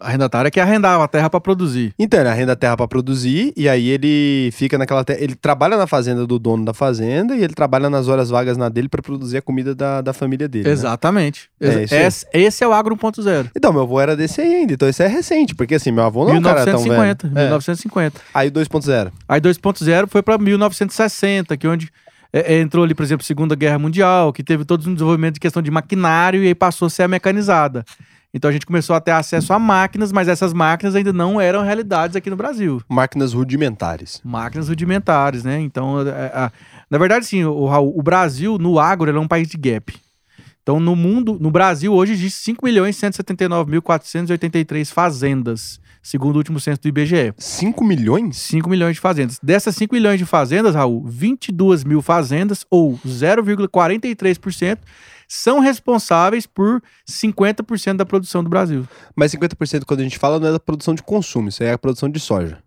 [0.00, 1.92] Arrendatária que arrendava a terra para produzir.
[1.98, 5.20] Então, ele arrenda a terra pra produzir e aí ele fica naquela terra.
[5.20, 8.68] Ele trabalha na fazenda do dono da fazenda e ele trabalha nas horas vagas na
[8.68, 10.64] dele pra produzir a comida da, da família dele.
[10.64, 10.70] né?
[10.72, 11.50] Exatamente.
[11.60, 12.02] É, Exa- isso aí.
[12.04, 13.50] esse, esse é o agro 1.0.
[13.54, 16.24] Então, meu avô era desse aí ainda, então isso é recente, porque assim, meu avô
[16.24, 16.90] não é um cara tão velho.
[16.92, 17.42] 1950, É.
[17.44, 18.20] 1950.
[18.32, 19.10] Aí o 2.0.
[19.28, 21.88] Aí 2.0 foi para 1960, que onde
[22.32, 25.40] é, é, entrou ali, por exemplo, Segunda Guerra Mundial, que teve todo um desenvolvimento de
[25.40, 27.84] questão de maquinário e aí passou a ser a mecanizada.
[28.32, 31.62] Então a gente começou a ter acesso a máquinas, mas essas máquinas ainda não eram
[31.62, 32.80] realidades aqui no Brasil.
[32.88, 34.20] Máquinas rudimentares.
[34.24, 35.58] Máquinas rudimentares, né?
[35.60, 36.52] Então, é, é,
[36.88, 39.92] na verdade, sim, o, Raul, o Brasil, no agro, é um país de gap.
[40.62, 47.34] Então, no mundo, no Brasil, hoje existe 5.179.483 fazendas, segundo o último censo do IBGE.
[47.36, 48.36] 5 milhões?
[48.36, 49.40] 5 milhões de fazendas.
[49.42, 54.78] Dessas 5 milhões de fazendas, Raul, 22 mil fazendas, ou 0,43%,
[55.32, 58.84] são responsáveis por 50% da produção do Brasil.
[59.14, 61.72] Mas 50% quando a gente fala não é da produção de consumo, isso aí é
[61.72, 62.58] a produção de soja.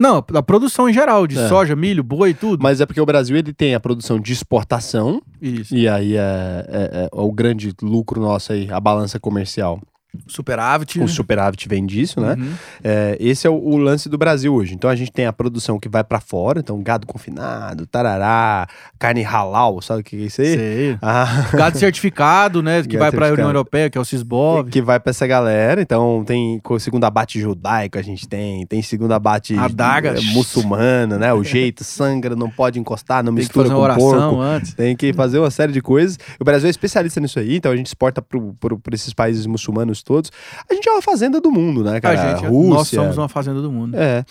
[0.00, 1.48] Não, a produção em geral, de É.
[1.48, 2.62] soja, milho, boi, tudo.
[2.62, 5.74] Mas é porque o Brasil ele tem a produção de exportação, Isso.
[5.74, 6.20] e aí é,
[6.68, 9.80] é- é o grande lucro nosso aí, a balança comercial.
[10.26, 11.00] Superávit.
[11.00, 12.34] O superávit vem disso, né?
[12.38, 12.52] Uhum.
[12.82, 14.74] É, esse é o, o lance do Brasil hoje.
[14.74, 18.66] Então a gente tem a produção que vai pra fora, então gado confinado, tarará,
[18.98, 20.56] carne halal, sabe o que é isso aí?
[20.56, 20.98] Sei.
[21.02, 22.82] Ah, Gado certificado, né?
[22.82, 23.48] Que Gado vai para a União.
[23.48, 24.68] Europeia, que é o Cisbov.
[24.70, 25.80] que vai pra essa galera.
[25.82, 30.14] Então tem segundo abate judaico a gente tem, tem segundo abate Adaga.
[30.18, 31.32] eh, muçulmano, né?
[31.32, 34.40] O jeito, sangra, não pode encostar, não Tem que mistura fazer com uma oração porco.
[34.40, 34.74] antes.
[34.74, 36.18] Tem que fazer uma série de coisas.
[36.40, 40.30] O Brasil é especialista nisso aí, então a gente exporta pra esses países muçulmanos todos.
[40.68, 42.20] A gente é uma fazenda do mundo, né, cara?
[42.20, 42.74] a gente, Rússia.
[42.74, 43.96] nós somos uma fazenda do mundo.
[43.96, 44.24] É.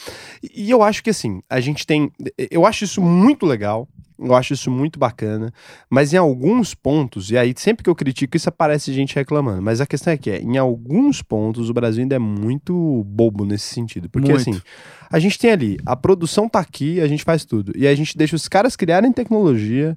[0.53, 2.11] E eu acho que assim, a gente tem.
[2.51, 3.88] Eu acho isso muito legal.
[4.20, 5.53] Eu acho isso muito bacana.
[5.89, 9.61] Mas em alguns pontos, e aí sempre que eu critico, isso aparece gente reclamando.
[9.61, 13.45] Mas a questão é que é, em alguns pontos o Brasil ainda é muito bobo
[13.45, 14.09] nesse sentido.
[14.09, 14.49] Porque Muito.
[14.49, 14.59] assim,
[15.09, 17.72] a gente tem ali, a produção tá aqui, a gente faz tudo.
[17.76, 19.95] E a gente deixa os caras criarem tecnologia.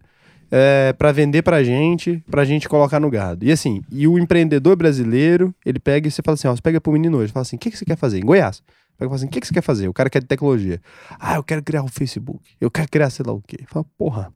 [0.50, 3.44] É, para vender pra gente, pra gente colocar no gado.
[3.44, 6.80] E assim, e o empreendedor brasileiro, ele pega e você fala assim, ó, você pega
[6.80, 8.18] pro menino hoje, fala assim, o que, que você quer fazer?
[8.18, 8.62] Em Goiás.
[8.98, 9.88] Fala assim, o que, que você quer fazer?
[9.88, 10.80] O cara quer de tecnologia.
[11.18, 12.42] Ah, eu quero criar o Facebook.
[12.60, 13.58] Eu quero criar sei lá o quê.
[13.66, 14.32] Fala, porra,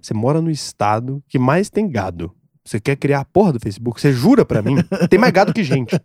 [0.00, 2.32] você mora no estado que mais tem gado.
[2.68, 4.00] Você quer criar a porra do Facebook?
[4.00, 4.76] Você jura pra mim?
[5.08, 5.98] Tem mais gado que gente.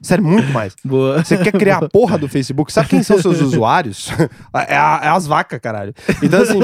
[0.00, 0.74] Sério, muito mais.
[0.84, 1.24] Boa.
[1.24, 2.72] Você quer criar a porra do Facebook?
[2.72, 4.12] Sabe quem são seus usuários?
[4.68, 5.92] É, a- é as vacas, caralho.
[6.22, 6.58] Então, assim,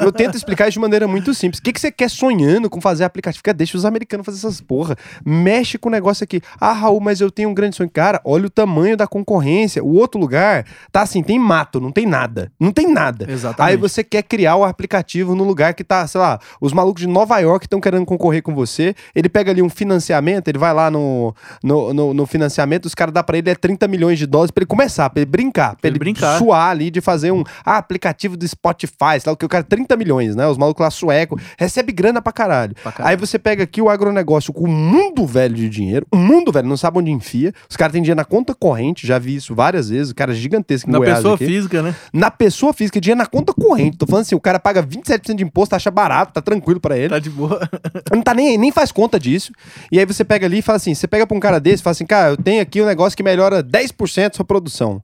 [0.00, 1.60] eu tento explicar isso de maneira muito simples.
[1.60, 3.38] O que, que você quer sonhando com fazer aplicativo?
[3.38, 4.96] Fica, deixa os americanos fazer essas porra.
[5.24, 6.40] Mexe com o negócio aqui.
[6.60, 7.88] Ah, Raul, mas eu tenho um grande sonho.
[7.88, 9.82] Cara, olha o tamanho da concorrência.
[9.84, 12.50] O outro lugar tá assim, tem mato, não tem nada.
[12.58, 13.30] Não tem nada.
[13.30, 13.70] Exatamente.
[13.72, 17.06] Aí você quer criar o aplicativo no lugar que tá, sei lá, os malucos de
[17.08, 18.87] Nova York estão querendo concorrer com você.
[19.14, 23.12] Ele pega ali um financiamento, ele vai lá no, no, no, no financiamento, os caras
[23.12, 25.88] dão pra ele é 30 milhões de dólares pra ele começar, pra ele brincar, pra
[25.88, 26.38] ele ele, brincar.
[26.38, 29.64] suar ali de fazer um ah, aplicativo do Spotify, sei lá o que, o cara
[29.64, 30.46] 30 milhões, né?
[30.46, 32.74] Os malucos lá sueco, recebe grana pra caralho.
[32.82, 33.10] Pra caralho.
[33.10, 36.68] Aí você pega aqui o agronegócio com o mundo velho de dinheiro, o mundo velho
[36.68, 39.88] não sabe onde enfia, os caras têm dinheiro na conta corrente, já vi isso várias
[39.88, 41.46] vezes, o cara é gigantesco em Na Goiás pessoa aqui.
[41.46, 41.94] física, né?
[42.12, 43.96] Na pessoa física, dinheiro na conta corrente.
[43.96, 47.08] Tô falando assim, o cara paga 27% de imposto, acha barato, tá tranquilo pra ele.
[47.08, 47.68] Tá de boa.
[48.12, 49.52] Não tá nem, nem faz conta disso.
[49.90, 51.84] E aí você pega ali e fala assim: você pega pra um cara desse e
[51.84, 55.02] fala assim, cara, eu tenho aqui um negócio que melhora 10% sua produção.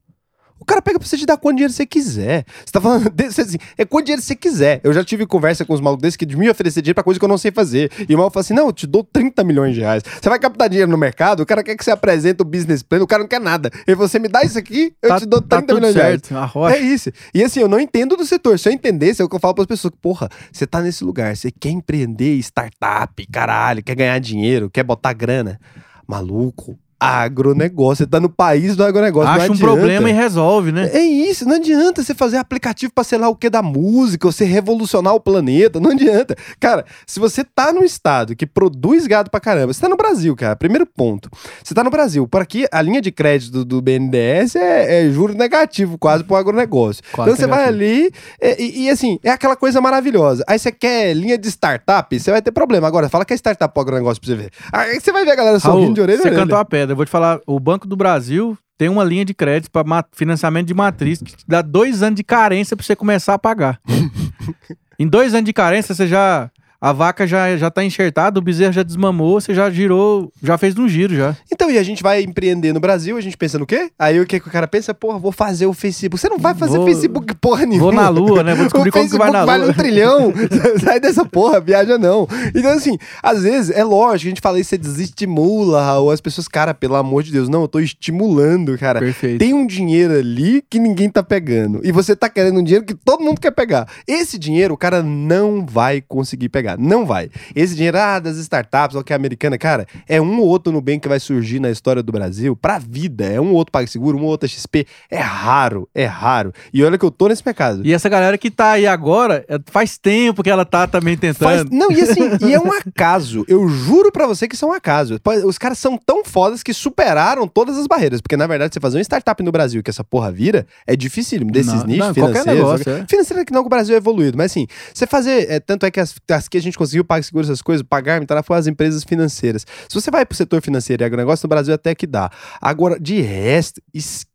[0.61, 2.45] O cara pega pra você te dar quanto dinheiro você quiser.
[2.65, 4.81] Você tá falando desse assim, é quanto dinheiro você quiser.
[4.83, 7.25] Eu já tive conversa com os malucos desses que me oferecer dinheiro pra coisa que
[7.25, 7.91] eu não sei fazer.
[8.09, 10.03] E o maluco fala assim: não, eu te dou 30 milhões de reais.
[10.23, 13.03] Você vai captar dinheiro no mercado, o cara quer que você apresente o business plan,
[13.03, 13.71] o cara não quer nada.
[13.87, 16.21] E você me dá isso aqui, eu Tá- te dou 30 tá milhões de reais.
[16.23, 16.77] certo, a rocha.
[16.77, 17.11] É isso.
[17.35, 18.59] E assim, eu não entendo do setor.
[18.59, 19.93] Se eu entendesse, é o que eu falo pras pessoas.
[20.01, 25.13] Porra, você tá nesse lugar, você quer empreender, startup, caralho, quer ganhar dinheiro, quer botar
[25.13, 25.61] grana.
[26.07, 28.05] Maluco, agronegócio.
[28.05, 29.31] Você tá no país do agronegócio.
[29.31, 30.91] Acha não um problema e resolve, né?
[30.93, 34.33] É isso, não adianta você fazer aplicativo pra sei lá o que da música, ou
[34.33, 36.37] você revolucionar o planeta, não adianta.
[36.59, 40.35] Cara, se você tá num estado que produz gado pra caramba, você tá no Brasil,
[40.37, 41.29] cara, primeiro ponto.
[41.63, 45.35] Você tá no Brasil, por aqui a linha de crédito do BNDES é, é juro
[45.35, 47.03] negativo quase pro agronegócio.
[47.13, 47.85] Quase então você vai negativo.
[47.85, 50.45] ali é, e, e, assim, é aquela coisa maravilhosa.
[50.47, 52.87] Aí você quer linha de startup, você vai ter problema.
[52.87, 54.51] Agora, fala que é startup pro agronegócio pra você ver.
[54.73, 56.84] Aí você vai ver a galera Raul, sorrindo de orelha você cantou a pedra.
[56.93, 60.67] Eu vou te falar, o Banco do Brasil tem uma linha de crédito para financiamento
[60.67, 63.81] de matriz que te dá dois anos de carência para você começar a pagar.
[64.99, 66.51] em dois anos de carência, você já.
[66.85, 70.77] A vaca já, já tá enxertada, o bezerro já desmamou, você já girou, já fez
[70.79, 71.35] um giro já.
[71.51, 73.89] Então, e a gente vai empreender no Brasil, a gente pensa no quê?
[73.99, 74.93] Aí o que, que o cara pensa?
[74.93, 76.21] Porra, vou fazer o Facebook.
[76.21, 77.91] Você não vai fazer Vou- Facebook porra nenhuma.
[77.91, 78.55] Vou na lua, né?
[78.55, 79.73] Vou descobrir o como que vai Facebook na vale lua.
[79.73, 80.33] um trilhão.
[80.85, 82.29] Sai dessa porra, viaja não.
[82.55, 86.11] Então, assim, às vezes, é lógico, a gente fala isso, você desestimula, Raul.
[86.11, 89.01] As pessoas, cara, pelo amor de Deus, não, eu tô estimulando, cara.
[89.01, 89.39] Perfeito.
[89.39, 91.81] Tem um dinheiro ali que ninguém tá pegando.
[91.83, 93.89] E você tá querendo um dinheiro que todo mundo quer pegar.
[94.07, 96.74] Esse dinheiro, o cara não vai conseguir pegar.
[96.79, 97.31] Não vai.
[97.55, 101.01] Esse dinheiro, ah, das startups, ou que é americana, cara, é um ou outro Nubank
[101.01, 103.25] que vai surgir na história do Brasil pra vida.
[103.27, 104.87] É um ou outro PagSeguro, um ou outro XP.
[105.11, 106.53] É raro, é raro.
[106.73, 107.83] E olha que eu tô nesse mercado.
[107.85, 111.49] E essa galera que tá aí agora, é- faz tempo que ela tá também tentando.
[111.49, 113.45] Faz- Não, e assim, e é um acaso.
[113.49, 115.19] Eu juro pra você que isso é um acaso.
[115.47, 118.21] Os caras são tão fodas que superaram todas as barreiras.
[118.21, 121.51] Porque, na verdade, você fazer uma startup no Brasil que essa porra vira, é dificílimo.
[121.51, 122.61] Desses Não, nichos não, qualquer financeiros.
[122.63, 123.07] negócio, qualquer- é.
[123.09, 124.37] Financeiro que não, que o Brasil é evoluído.
[124.39, 125.51] Mas assim, você fazer.
[125.51, 128.21] é, tanto é que as, as que a gente conseguiu pagar seguro essas coisas, pagar,
[128.21, 129.67] me foi as empresas financeiras.
[129.89, 132.31] Se você vai pro setor financeiro e agronegócio no Brasil, até que dá.
[132.61, 134.34] Agora, de resto, esquece,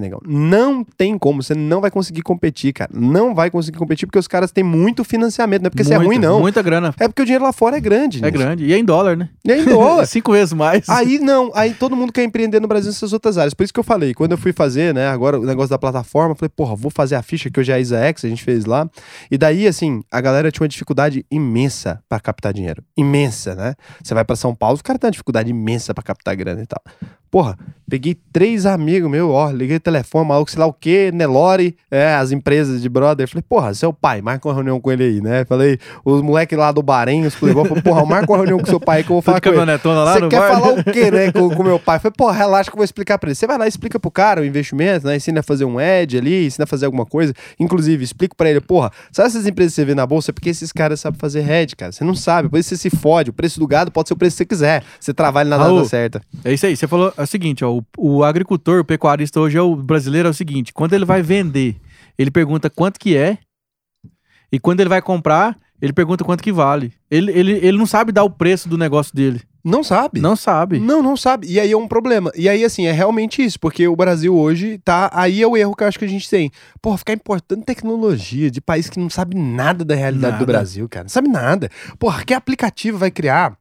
[0.00, 0.20] negão.
[0.26, 1.42] Não tem como.
[1.42, 2.90] Você não vai conseguir competir, cara.
[2.92, 5.62] Não vai conseguir competir porque os caras têm muito financiamento.
[5.62, 6.40] Não é porque você é ruim, não.
[6.40, 6.94] Muita grana.
[6.98, 8.18] É porque o dinheiro lá fora é grande.
[8.18, 8.32] É nisso.
[8.32, 8.64] grande.
[8.64, 9.28] E é em dólar, né?
[9.44, 10.06] E é em dólar.
[10.06, 10.88] Cinco vezes mais.
[10.88, 13.54] Aí não, aí todo mundo quer empreender no Brasil nessas outras áreas.
[13.54, 16.32] Por isso que eu falei, quando eu fui fazer, né, agora o negócio da plataforma,
[16.32, 18.64] eu falei, porra, vou fazer a ficha que hoje é a IsaX, a gente fez
[18.64, 18.88] lá.
[19.30, 22.82] E daí, assim, a galera tinha uma dificuldade imensa pra captar dinheiro.
[22.96, 23.74] Imensa, né?
[24.02, 26.66] Você vai pra São Paulo, os caras têm uma dificuldade imensa pra captar grana e
[26.66, 26.82] tal.
[27.30, 27.56] Porra,
[27.88, 32.14] peguei três amigos meus, ó, liguei o telefone, maluco, sei lá o quê, Nelore, é,
[32.14, 33.28] as empresas de brother.
[33.28, 35.44] Falei, porra, seu pai, marca uma reunião com ele aí, né?
[35.44, 38.80] Falei, os moleques lá do Bahrein, os playboy, falei, porra, marca uma reunião com seu
[38.80, 39.56] pai que eu vou falar de com ele.
[40.04, 40.52] lá Você quer bar?
[40.52, 41.98] falar o quê, né, com o meu pai?
[41.98, 43.34] Falei, pô, relaxa que eu vou explicar pra ele.
[43.34, 45.16] Você vai lá e explica pro cara o investimento, né?
[45.16, 47.32] Ensina a fazer um ad ali, ensina a fazer alguma coisa.
[47.58, 50.32] Inclusive, explico pra ele, porra, sabe essas empresas que você vê na bolsa?
[50.32, 51.92] Porque esses caras sabem fazer hedge, cara.
[51.92, 53.30] Você não sabe, depois você se fode.
[53.30, 54.82] O preço do gado pode ser o preço que você quiser.
[54.98, 56.20] Você trabalha na Raul, data certa.
[56.44, 56.76] É isso aí.
[56.76, 60.28] Você falou é o seguinte, ó, o, o agricultor, o pecuarista hoje é o brasileiro
[60.28, 61.76] é o seguinte, quando ele vai vender,
[62.18, 63.38] ele pergunta quanto que é
[64.50, 66.92] e quando ele vai comprar, ele pergunta quanto que vale.
[67.10, 69.40] Ele, ele, ele não sabe dar o preço do negócio dele.
[69.62, 70.20] Não sabe.
[70.20, 70.78] Não sabe.
[70.78, 71.48] Não, não sabe.
[71.48, 72.30] E aí é um problema.
[72.36, 75.10] E aí, assim, é realmente isso, porque o Brasil hoje tá.
[75.12, 76.52] Aí é o erro que eu acho que a gente tem.
[76.80, 80.44] Porra, ficar importando tecnologia de país que não sabe nada da realidade Nada.
[80.44, 81.04] do Brasil, cara.
[81.04, 81.68] Não sabe nada.
[81.98, 83.58] Porra, que aplicativo vai criar?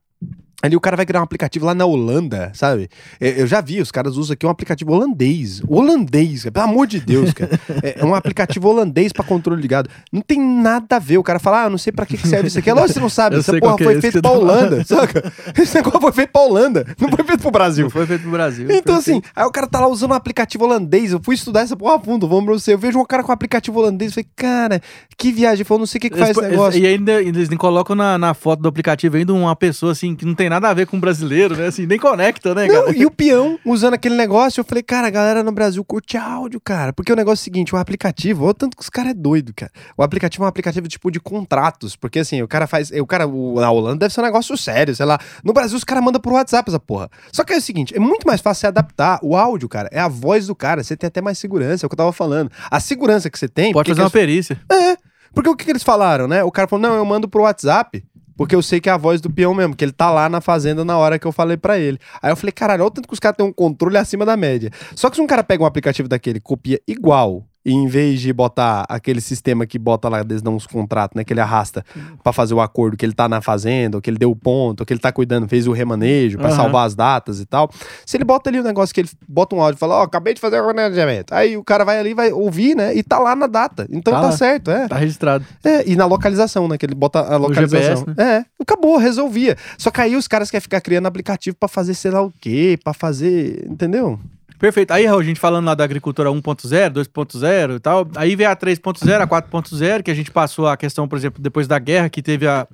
[0.61, 2.89] Ali o cara vai criar um aplicativo lá na Holanda, sabe?
[3.19, 5.61] É, Eu já vi, os caras usam aqui um aplicativo holandês.
[5.67, 7.59] Holandês, cara, pelo amor de Deus, cara.
[7.83, 9.89] É é um aplicativo holandês pra controle ligado.
[10.11, 11.17] Não tem nada a ver.
[11.17, 12.69] O cara fala, ah, eu não sei pra que que serve isso aqui.
[12.69, 13.35] É lógico que você não sabe.
[13.35, 15.33] Eu Essa porra é foi feito que pra Holanda, saca?
[15.57, 16.85] Esse negócio foi feito pra Holanda.
[16.99, 17.83] Não foi feito pro Brasil.
[17.85, 18.67] Não foi feito no Brasil.
[18.69, 21.11] Então, assim, aí o cara tá lá usando um aplicativo holandês.
[21.11, 22.73] Eu fui estudar essa porra a fundo, vamos pra você.
[22.73, 24.11] Eu vejo um cara com um aplicativo holandês.
[24.11, 24.81] Eu falei, cara,
[25.17, 25.55] que viagem.
[25.55, 26.79] Ele falou, não sei o que, que faz esse negócio.
[26.79, 30.25] E ainda eles nem colocam na, na foto do aplicativo ainda uma pessoa assim que
[30.25, 31.67] não tem nada a ver com o brasileiro, né?
[31.67, 32.97] Assim, nem conecta, né, Não, cara?
[32.97, 36.59] e o peão usando aquele negócio, eu falei, cara, a galera no Brasil curte áudio,
[36.59, 36.93] cara.
[36.93, 39.13] Porque o negócio é o seguinte, o aplicativo, olha o tanto que os caras é
[39.13, 39.71] doido, cara.
[39.97, 43.27] O aplicativo é um aplicativo tipo de contratos, porque assim, o cara faz, o cara,
[43.27, 45.19] o, na Holanda deve ser um negócio sério, sei lá.
[45.43, 47.09] No Brasil os caras mandam por WhatsApp essa porra.
[47.31, 49.89] Só que é o seguinte, é muito mais fácil você adaptar o áudio, cara.
[49.91, 52.11] É a voz do cara, você tem até mais segurança, é o que eu tava
[52.13, 52.51] falando.
[52.69, 54.59] A segurança que você tem, Pode fazer uma que perícia.
[54.71, 54.97] é,
[55.33, 56.43] porque o que, que eles falaram, né?
[56.43, 58.03] O cara falou, não, eu mando pro WhatsApp,
[58.37, 60.41] porque eu sei que é a voz do peão mesmo, que ele tá lá na
[60.41, 61.99] fazenda na hora que eu falei pra ele.
[62.21, 64.35] Aí eu falei, caralho, olha o tanto que os caras têm um controle acima da
[64.35, 64.71] média.
[64.95, 68.31] Só que se um cara pega um aplicativo daquele, copia igual, e em vez de
[68.31, 71.23] botar aquele sistema que bota lá, eles dão uns contratos, né?
[71.23, 71.83] Que ele arrasta
[72.23, 74.81] pra fazer o acordo que ele tá na fazenda, ou que ele deu o ponto,
[74.81, 76.55] ou que ele tá cuidando, fez o remanejo pra Aham.
[76.55, 77.69] salvar as datas e tal.
[78.05, 80.33] Se ele bota ali o negócio que ele bota um áudio e fala, ó, acabei
[80.35, 81.33] de fazer o planejamento.
[81.33, 82.95] Aí o cara vai ali, vai ouvir, né?
[82.95, 83.87] E tá lá na data.
[83.89, 84.87] Então Tá tá, certo, é.
[84.87, 85.43] Tá registrado.
[85.63, 86.77] É, e na localização, né?
[86.77, 88.05] Que ele bota a localização.
[88.05, 89.57] GPS, É, acabou, resolvia.
[89.77, 92.77] Só que aí os caras querem ficar criando aplicativo pra fazer sei lá o quê,
[92.83, 93.65] pra fazer.
[93.69, 94.19] Entendeu?
[94.65, 94.89] Perfeito.
[94.89, 98.07] Aí, Raul, a gente falando lá da agricultura 1.0, 2.0 e tal.
[98.15, 101.67] Aí veio a 3.0, a 4.0, que a gente passou a questão, por exemplo, depois
[101.67, 102.67] da guerra, que teve a,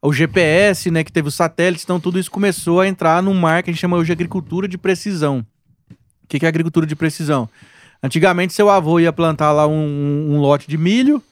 [0.00, 1.04] o GPS, né?
[1.04, 1.84] Que teve os satélites.
[1.84, 4.66] Então, tudo isso começou a entrar num mar que a gente chama hoje de agricultura
[4.66, 5.44] de precisão.
[5.90, 7.46] O que, que é agricultura de precisão?
[8.02, 11.22] Antigamente, seu avô ia plantar lá um, um- lote de milho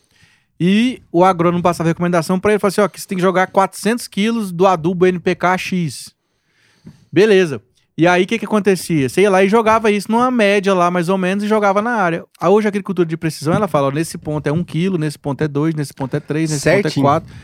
[0.60, 3.46] e o agrônomo passava recomendação para ele, falou assim, ó, que você tem que jogar
[3.46, 6.14] 400 quilos do adubo NPK X.
[7.10, 7.62] Beleza.
[7.96, 9.08] E aí, o que que acontecia?
[9.08, 11.92] Você ia lá e jogava isso numa média lá, mais ou menos, e jogava na
[11.92, 12.24] área.
[12.40, 15.16] A hoje, a agricultura de precisão, ela fala, ó, nesse ponto é 1 quilo, nesse
[15.16, 17.06] ponto é 2, nesse ponto é 3, nesse ponto Certinho.
[17.06, 17.34] é 4.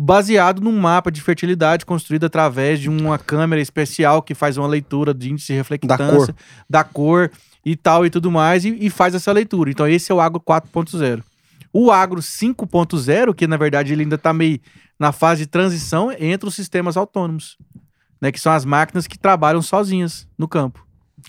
[0.00, 5.12] Baseado num mapa de fertilidade construído através de uma câmera especial que faz uma leitura
[5.12, 6.44] de índice de reflectância, cor.
[6.70, 7.32] da cor
[7.64, 9.68] e tal e tudo mais, e, e faz essa leitura.
[9.68, 11.24] Então, esse é o Agro 4.0.
[11.72, 14.60] O Agro 5.0, que na verdade ele ainda está meio
[14.98, 17.56] na fase de transição entre os sistemas autônomos,
[18.20, 20.86] né, que são as máquinas que trabalham sozinhas no campo,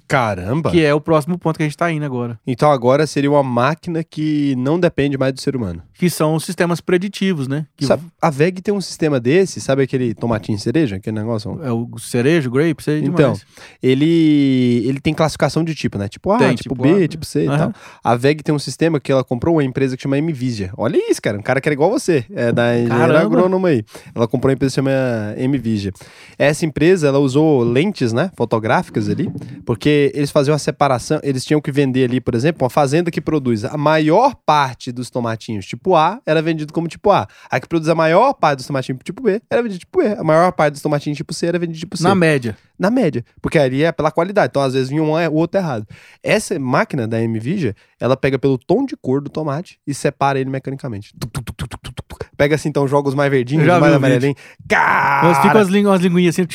[0.07, 0.71] Caramba!
[0.71, 3.43] que é o próximo ponto que a gente está indo agora, Então agora seria uma
[3.43, 5.81] máquina que não depende mais do ser humano.
[5.93, 7.65] que são os sistemas preditivos, né?
[7.75, 10.95] Que Sabe, a VEG tem um sistema desse, sabe aquele tomatinho cereja?
[10.95, 11.59] Aquele negócio?
[11.63, 13.45] é o cerejo, grape, sei Então, demais.
[13.83, 16.07] ele, ele tem classificação de tipo, né?
[16.07, 17.07] Tipo A, Tem, tipo, tipo B, A.
[17.07, 17.57] tipo C e Aham.
[17.57, 17.73] tal.
[18.03, 20.71] A VEG tem um sistema que ela comprou uma empresa que chama Mvisia.
[20.77, 21.37] Olha isso, cara.
[21.37, 22.25] Um cara que era igual você.
[22.33, 23.19] É da engenheira Caramba.
[23.21, 23.83] agrônoma aí.
[24.15, 24.91] Ela comprou uma empresa que chama
[25.49, 25.91] Mvisia.
[26.37, 28.31] Essa empresa, ela usou lentes, né?
[28.37, 29.29] Fotográficas ali.
[29.65, 31.19] Porque eles faziam a separação.
[31.23, 35.09] Eles tinham que vender ali, por exemplo, uma fazenda que produz a maior parte dos
[35.09, 37.27] tomatinhos tipo A era vendido como tipo A.
[37.49, 40.07] A que produz a maior parte dos tomatinhos tipo B era vendido tipo B.
[40.07, 42.57] A maior parte dos tomatinhos tipo C era vendido tipo C Na média.
[42.77, 44.49] na média, porque ali é pela qualidade.
[44.51, 45.85] Então, às vezes, vinha um é- o outro errado.
[46.23, 50.49] Essa máquina da Nvidia, ela pega pelo tom de cor do tomate e separa ele
[50.49, 51.13] mecanicamente.
[52.37, 54.35] Pega assim, então, joga os mais verdinhos, mais amarelinhos.
[54.59, 56.47] Mas Cara, as, lingu umas linguinhas assim.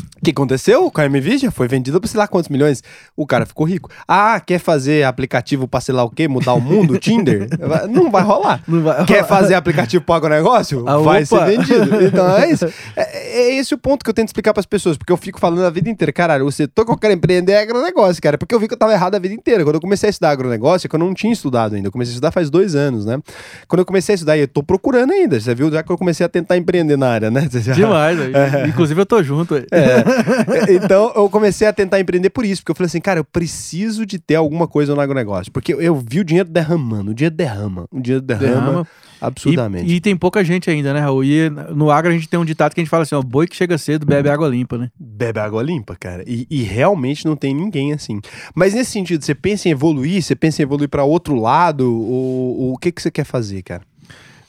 [0.00, 1.50] O que aconteceu com a Nvidia?
[1.50, 2.82] Foi vendida por sei lá quantos milhões.
[3.16, 3.90] O cara ficou rico.
[4.08, 6.26] Ah, quer fazer aplicativo pra sei lá o quê?
[6.28, 6.96] Mudar o mundo?
[7.00, 7.48] Tinder?
[7.90, 8.62] Não vai rolar.
[8.66, 10.84] Não vai- Quer fazer aplicativo para agronegócio?
[10.88, 11.46] Ah, vai opa.
[11.46, 12.04] ser vendido.
[12.04, 12.66] Então é isso.
[12.96, 15.64] É, é esse o ponto que eu tento explicar pras pessoas, porque eu fico falando
[15.64, 18.60] a vida inteira, caralho, o setor que eu quero empreender é agronegócio, cara, porque eu
[18.60, 19.64] vi que eu tava errado a vida inteira.
[19.64, 22.12] Quando eu comecei a estudar agronegócio, é que eu não tinha estudado ainda, eu comecei
[22.12, 23.18] a estudar faz dois anos, né?
[23.66, 25.98] Quando eu comecei a estudar, e eu tô procurando ainda, você viu, já que eu
[25.98, 27.48] comecei a tentar empreender na área, né?
[27.50, 28.68] Já- Demais, velho.
[28.68, 29.54] Inclusive, eu tô junto.
[29.54, 29.66] velho.
[29.84, 30.74] É.
[30.74, 34.04] Então eu comecei a tentar empreender por isso, porque eu falei assim, cara, eu preciso
[34.06, 35.52] de ter alguma coisa no agronegócio.
[35.52, 38.88] Porque eu, eu vi o dinheiro derramando, o dinheiro derrama, o dinheiro derrama, Derrama.
[39.20, 39.90] absurdamente.
[39.90, 41.24] E, e tem pouca gente ainda, né, Raul?
[41.24, 43.46] E no agro a gente tem um ditado que a gente fala assim, ó, boi
[43.46, 44.90] que chega cedo bebe água limpa, né?
[44.98, 46.22] Bebe água limpa, cara.
[46.26, 48.20] E, e realmente não tem ninguém assim.
[48.54, 50.22] Mas nesse sentido, você pensa em evoluir?
[50.22, 51.84] Você pensa em evoluir para outro lado?
[51.92, 53.82] Ou, ou o que, que você quer fazer, cara?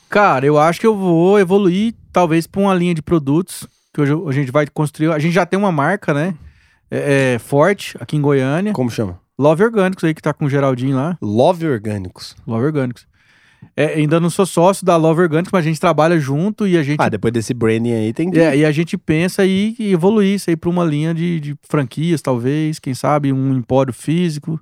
[0.08, 3.66] Cara, eu acho que eu vou evoluir talvez pra uma linha de produtos
[3.96, 5.10] que hoje a gente vai construir.
[5.12, 6.34] A gente já tem uma marca, né?
[6.90, 8.72] É, é, forte aqui em Goiânia.
[8.72, 9.18] Como chama?
[9.38, 11.18] Love Orgânicos aí que tá com o Geraldinho lá.
[11.20, 12.36] Love Orgânicos.
[12.46, 13.06] Love Orgânicos.
[13.76, 16.82] É, ainda não sou sócio da Love Organics, mas a gente trabalha junto e a
[16.82, 17.00] gente.
[17.00, 18.38] Ah, depois desse branding aí tem que.
[18.38, 22.22] É, e a gente pensa em evoluir isso aí para uma linha de, de franquias,
[22.22, 24.60] talvez, quem sabe, um empório físico.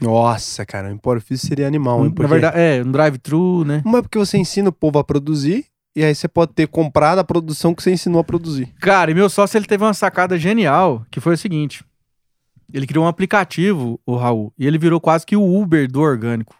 [0.00, 2.12] Nossa, cara, o empório físico seria animal, hein?
[2.16, 3.82] Um- Na verdade, é, um drive-thru, né?
[3.84, 5.64] Uma é porque você ensina o povo a produzir,
[5.96, 8.68] e aí você pode ter comprado a produção que você ensinou a produzir.
[8.78, 11.82] Cara, e meu sócio ele teve uma sacada genial, que foi o seguinte.
[12.70, 16.54] Ele criou um aplicativo, o Raul, e ele virou quase que o Uber do orgânico.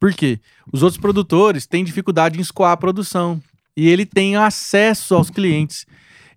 [0.00, 0.40] Por quê?
[0.72, 3.38] Os outros produtores têm dificuldade em escoar a produção.
[3.76, 5.84] E ele tem acesso aos clientes.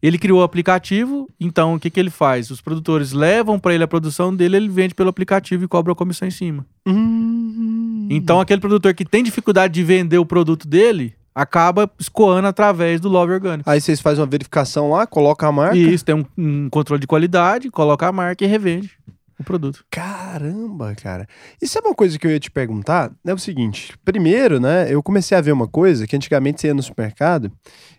[0.01, 2.51] Ele criou o aplicativo, então o que, que ele faz?
[2.51, 5.95] Os produtores levam para ele a produção dele, ele vende pelo aplicativo e cobra a
[5.95, 6.65] comissão em cima.
[6.85, 8.07] Hum.
[8.11, 13.09] Então aquele produtor que tem dificuldade de vender o produto dele, acaba escoando através do
[13.09, 13.69] Love Orgânico.
[13.69, 15.75] Aí vocês fazem uma verificação lá, coloca a marca.
[15.75, 18.91] E isso tem um, um controle de qualidade, coloca a marca e revende
[19.37, 19.83] o produto.
[19.91, 21.27] Caramba, cara.
[21.61, 23.11] Isso é uma coisa que eu ia te perguntar.
[23.25, 26.73] É o seguinte: primeiro, né, eu comecei a ver uma coisa que antigamente você ia
[26.73, 27.51] no supermercado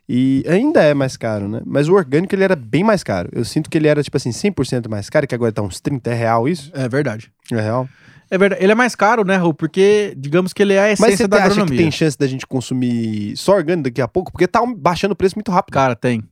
[0.09, 1.61] e ainda é mais caro, né?
[1.67, 3.29] Mas o orgânico ele era bem mais caro.
[3.33, 6.11] Eu sinto que ele era, tipo assim, 100% mais caro, que agora tá uns 30
[6.11, 6.71] é real isso?
[6.75, 7.31] É verdade.
[7.53, 7.89] É real.
[8.31, 8.63] É verdade.
[8.63, 9.55] Ele é mais caro, né, Raul?
[9.55, 11.79] Porque, digamos que ele é a Mas essência você da acha que agronomia.
[11.79, 14.33] tem chance da gente consumir só orgânico daqui a pouco?
[14.33, 15.75] Porque tá baixando o preço muito rápido.
[15.75, 16.23] Cara, tem.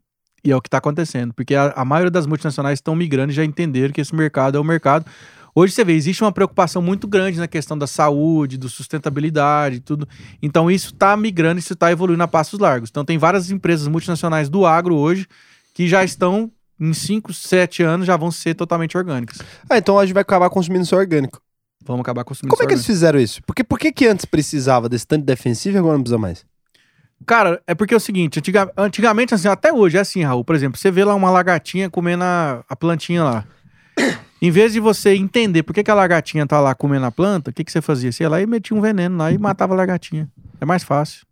[0.44, 1.32] E é o que tá acontecendo.
[1.32, 4.60] Porque a, a maioria das multinacionais estão migrando e já entenderam que esse mercado é
[4.60, 5.06] o mercado.
[5.54, 10.06] Hoje você vê, existe uma preocupação muito grande na questão da saúde, do sustentabilidade, tudo.
[10.42, 12.90] Então isso tá migrando, isso tá evoluindo a passos largos.
[12.90, 15.28] Então tem várias empresas multinacionais do agro hoje
[15.72, 16.50] que já estão
[16.80, 19.38] em 5, 7 anos já vão ser totalmente orgânicas.
[19.70, 21.40] Ah, então a gente vai acabar consumindo só orgânico.
[21.86, 23.42] Vamos acabar consumindo Como é que eles fizeram isso?
[23.44, 26.44] Porque por que, que antes precisava desse tanto defensivo e agora não precisa mais?
[27.26, 30.44] Cara, é porque é o seguinte, antiga- antigamente, assim, até hoje é assim, Raul.
[30.44, 33.44] Por exemplo, você vê lá uma lagartinha comendo a, a plantinha lá.
[34.42, 37.50] Em vez de você entender por que, que a lagartinha tá lá comendo a planta,
[37.50, 38.12] o que, que você fazia?
[38.12, 40.28] Você ia lá e metia um veneno lá e matava a lagartinha.
[40.60, 41.24] É mais fácil.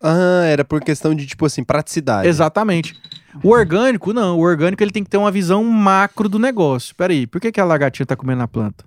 [0.00, 2.28] Ah, era por questão de, tipo assim, praticidade.
[2.28, 2.94] Exatamente.
[3.42, 4.38] O orgânico, não.
[4.38, 6.94] O orgânico ele tem que ter uma visão macro do negócio.
[6.94, 8.84] Peraí, por que, que a lagartinha tá comendo a planta?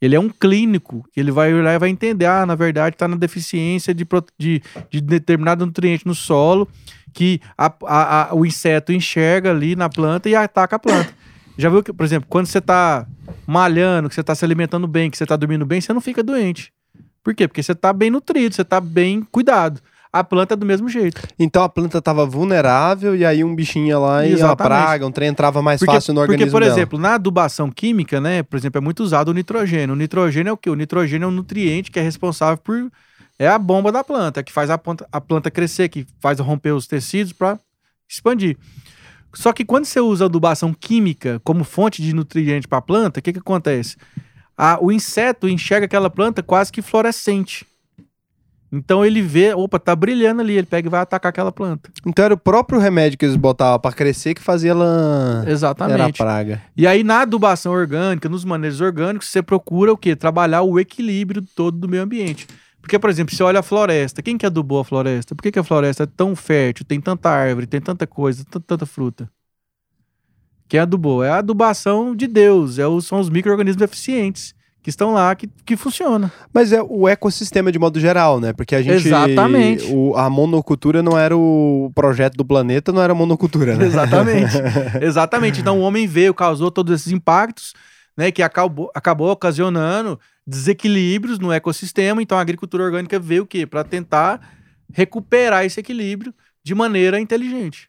[0.00, 1.04] Ele é um clínico.
[1.16, 2.24] Ele vai olhar e vai entender.
[2.26, 4.06] Ah, na verdade, tá na deficiência de,
[4.38, 6.66] de, de determinado nutriente no solo
[7.12, 11.12] que a- a- a- o inseto enxerga ali na planta e ataca a planta.
[11.58, 13.06] Já viu que, por exemplo, quando você tá
[13.46, 16.22] malhando, que você tá se alimentando bem, que você tá dormindo bem, você não fica
[16.22, 16.72] doente.
[17.22, 17.46] Por quê?
[17.46, 19.80] Porque você tá bem nutrido, você tá bem cuidado.
[20.12, 21.22] A planta é do mesmo jeito.
[21.38, 25.12] Então a planta tava vulnerável e aí um bichinho ia lá e uma praga, um
[25.12, 26.74] trem entrava mais Porque, fácil no porque, organismo por dela.
[26.74, 29.94] exemplo, na adubação química, né, por exemplo, é muito usado o nitrogênio.
[29.94, 30.68] O nitrogênio é o quê?
[30.68, 32.90] O nitrogênio é um nutriente que é responsável por.
[33.38, 36.72] É a bomba da planta, que faz a planta, a planta crescer, que faz romper
[36.72, 37.58] os tecidos para
[38.08, 38.58] expandir.
[39.32, 43.22] Só que quando você usa adubação química como fonte de nutriente para a planta, o
[43.22, 43.96] que, que acontece?
[44.58, 47.64] A- o inseto enxerga aquela planta quase que fluorescente.
[48.72, 51.90] Então ele vê, opa, tá brilhando ali, ele pega e vai atacar aquela planta.
[52.06, 55.40] Então era o próprio remédio que eles botavam pra crescer que fazia ela.
[55.42, 56.18] Era Exatamente.
[56.18, 56.62] praga.
[56.76, 60.14] E aí, na adubação orgânica, nos manejos orgânicos, você procura o quê?
[60.14, 62.46] Trabalhar o equilíbrio todo do meio ambiente.
[62.80, 64.22] Porque, por exemplo, você olha a floresta.
[64.22, 65.34] Quem que adubou a floresta?
[65.34, 68.60] Por que, que a floresta é tão fértil, tem tanta árvore, tem tanta coisa, tanta,
[68.60, 69.28] tanta fruta?
[70.68, 71.24] Quem adubou?
[71.24, 72.78] É a adubação de Deus.
[72.78, 76.32] É os, são os micro-organismos eficientes que estão lá, que, que funciona.
[76.52, 78.52] Mas é o ecossistema de modo geral, né?
[78.52, 79.06] Porque a gente.
[79.06, 79.84] Exatamente.
[79.92, 83.84] o- a monocultura não era o projeto do planeta, não era monocultura, né?
[83.86, 84.54] Exatamente.
[85.02, 85.60] Exatamente.
[85.60, 87.74] Então o homem veio, causou todos esses impactos,
[88.16, 92.22] né, que acabou, acabou ocasionando desequilíbrios no ecossistema.
[92.22, 93.66] Então a agricultura orgânica veio o quê?
[93.66, 94.40] Para tentar
[94.92, 96.34] recuperar esse equilíbrio
[96.64, 97.88] de maneira inteligente.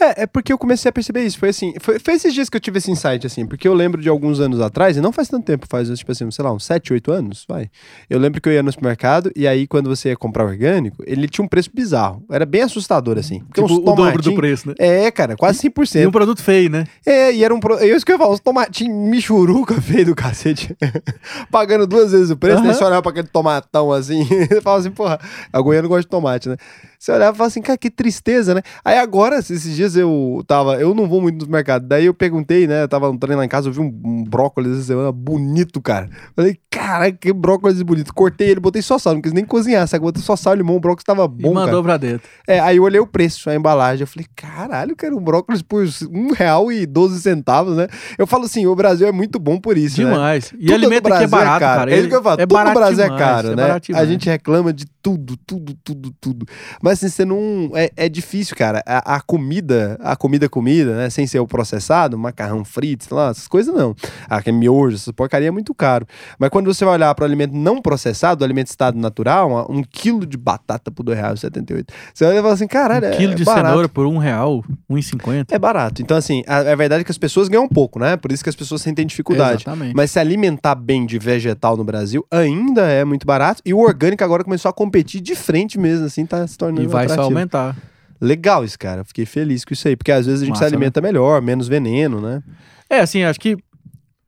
[0.00, 1.38] É, é porque eu comecei a perceber isso.
[1.38, 4.00] Foi assim, foi, foi esses dias que eu tive esse insight, assim, porque eu lembro
[4.00, 6.64] de alguns anos atrás, e não faz tanto tempo, faz, tipo assim, sei lá, uns
[6.64, 7.70] 7, 8 anos, vai.
[8.08, 11.28] Eu lembro que eu ia no supermercado, e aí quando você ia comprar orgânico, ele
[11.28, 12.24] tinha um preço bizarro.
[12.30, 13.40] Era bem assustador, assim.
[13.40, 14.74] Porque Tipo, o dobro do preço, né?
[14.78, 16.08] É, cara, quase E 100%.
[16.08, 16.84] um produto feio, né?
[17.04, 17.60] É, e era um.
[17.60, 17.74] Pro...
[17.74, 20.76] Eu isso que eu ia falar, uns tomatinhos michuruca feio do cacete.
[21.50, 22.66] Pagando duas vezes o preço, Aham.
[22.66, 25.20] daí você olhava pra aquele tomatão assim, e falava assim, porra,
[25.52, 26.56] a goiana gosta de tomate, né?
[26.98, 28.62] Você olhava e falava assim, cara, que tristeza, né?
[28.84, 30.80] Aí agora, esses dias eu tava.
[30.80, 31.86] Eu não vou muito no mercado.
[31.86, 32.82] Daí eu perguntei, né?
[32.82, 35.80] Eu tava no trem lá em casa, eu vi um, um brócolis essa semana bonito,
[35.80, 36.08] cara.
[36.34, 38.12] Falei, caraca, que brócolis bonito.
[38.14, 40.02] Cortei ele, botei só sal, não quis nem cozinhar, sabe?
[40.02, 41.82] Botei só sal e limão, o brócolis tava E bom, mandou cara.
[41.82, 42.28] pra dentro.
[42.46, 44.02] É, aí eu olhei o preço, a embalagem.
[44.02, 47.86] Eu falei, caralho, cara, um brócolis por um real e 12 centavos, né?
[48.18, 50.10] Eu falo assim, o Brasil é muito bom por isso, né?
[50.10, 50.52] Demais.
[50.58, 51.90] E Tudo alimento aqui é Brasil barato, cara.
[51.92, 52.40] É isso que eu falo.
[52.40, 53.80] É tudo no Brasil demais, é caro, é né?
[53.94, 56.46] a gente reclama de tudo, tudo, tudo, tudo.
[56.82, 57.70] Mas assim, você não.
[57.74, 58.82] É, é difícil, cara.
[58.86, 61.10] A, a comida comida, a comida comida, né?
[61.10, 63.94] Sem ser o processado, macarrão frito, sei lá, essas coisas não.
[64.28, 66.06] Ah, que é miojo, essa porcaria é muito caro.
[66.38, 69.82] Mas quando você vai olhar para o alimento não processado, o alimento estado natural, um
[69.82, 71.86] quilo de batata por R$ 2,78.
[72.14, 73.66] Você vai falar assim, caralho, Um é quilo de barato.
[73.68, 75.54] cenoura por um real, um e cinquenta.
[75.54, 76.02] É barato.
[76.02, 78.16] Então, assim, a, a verdade é que as pessoas ganham pouco, né?
[78.16, 79.62] Por isso que as pessoas sentem dificuldade.
[79.62, 79.94] Exatamente.
[79.94, 83.62] Mas se alimentar bem de vegetal no Brasil ainda é muito barato.
[83.64, 86.86] E o orgânico agora começou a competir de frente mesmo, assim, tá se tornando E
[86.86, 87.34] vai só atrativo.
[87.36, 87.76] aumentar.
[88.20, 89.04] Legal isso, cara.
[89.04, 89.96] Fiquei feliz com isso aí.
[89.96, 92.42] Porque às vezes a gente Massa, se alimenta melhor, menos veneno, né?
[92.88, 93.56] É, assim, acho que.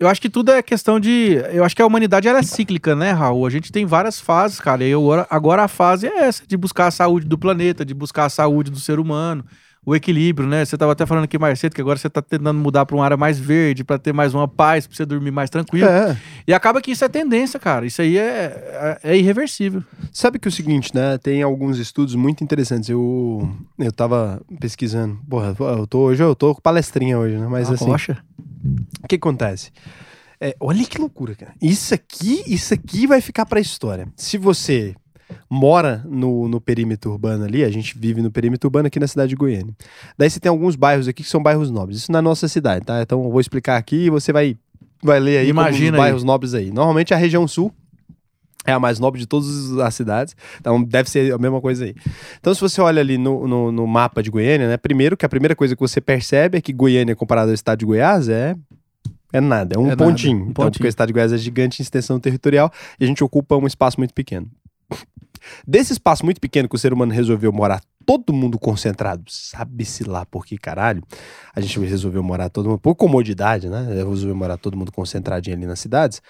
[0.01, 1.40] Eu acho que tudo é questão de.
[1.52, 3.47] Eu acho que a humanidade ela é cíclica, né, Raul?
[3.47, 4.82] A gente tem várias fases, cara.
[4.82, 8.24] E eu, agora a fase é essa, de buscar a saúde do planeta, de buscar
[8.24, 9.44] a saúde do ser humano,
[9.84, 10.64] o equilíbrio, né?
[10.64, 13.04] Você tava até falando aqui mais cedo que agora você tá tentando mudar pra uma
[13.04, 15.88] área mais verde, pra ter mais uma paz, pra você dormir mais tranquilo.
[15.88, 16.16] É.
[16.46, 17.84] E acaba que isso é tendência, cara.
[17.84, 19.82] Isso aí é, é, é irreversível.
[20.12, 21.18] Sabe que é o seguinte, né?
[21.18, 22.88] Tem alguns estudos muito interessantes.
[22.88, 25.18] Eu, eu tava pesquisando.
[25.28, 27.48] Porra, eu tô, hoje eu tô com palestrinha hoje, né?
[27.48, 27.86] Mas A assim.
[27.86, 28.18] rocha.
[29.02, 29.72] O que acontece?
[30.40, 31.52] É, olha que loucura, cara.
[31.60, 34.09] Isso aqui, isso aqui vai ficar pra história.
[34.16, 34.94] Se você
[35.50, 39.30] mora no, no perímetro urbano ali, a gente vive no perímetro urbano aqui na cidade
[39.30, 39.74] de Goiânia.
[40.16, 41.98] Daí você tem alguns bairros aqui que são bairros nobres.
[41.98, 43.00] Isso na nossa cidade, tá?
[43.02, 44.56] Então eu vou explicar aqui e você vai,
[45.02, 45.98] vai ler aí Imagina os aí.
[45.98, 46.70] bairros nobres aí.
[46.70, 47.72] Normalmente a região sul
[48.64, 51.96] é a mais nobre de todas as cidades, então deve ser a mesma coisa aí.
[52.38, 54.76] Então, se você olha ali no, no, no mapa de Goiânia, né?
[54.76, 57.84] Primeiro que a primeira coisa que você percebe é que Goiânia, comparado ao estado de
[57.86, 58.54] Goiás, é
[59.32, 60.36] é nada, é um É nada, pontinho.
[60.36, 60.72] um Então, pontinho.
[60.74, 63.66] porque o estado de Goiás é gigante em extensão territorial e a gente ocupa um
[63.66, 64.46] espaço muito pequeno.
[65.66, 70.27] Desse espaço muito pequeno que o ser humano resolveu morar todo mundo concentrado, sabe-se lá
[70.27, 71.02] por que caralho,
[71.55, 73.86] a gente resolveu morar todo mundo, por comodidade, né?
[73.89, 76.20] Resolveu morar todo mundo concentradinho ali nas cidades.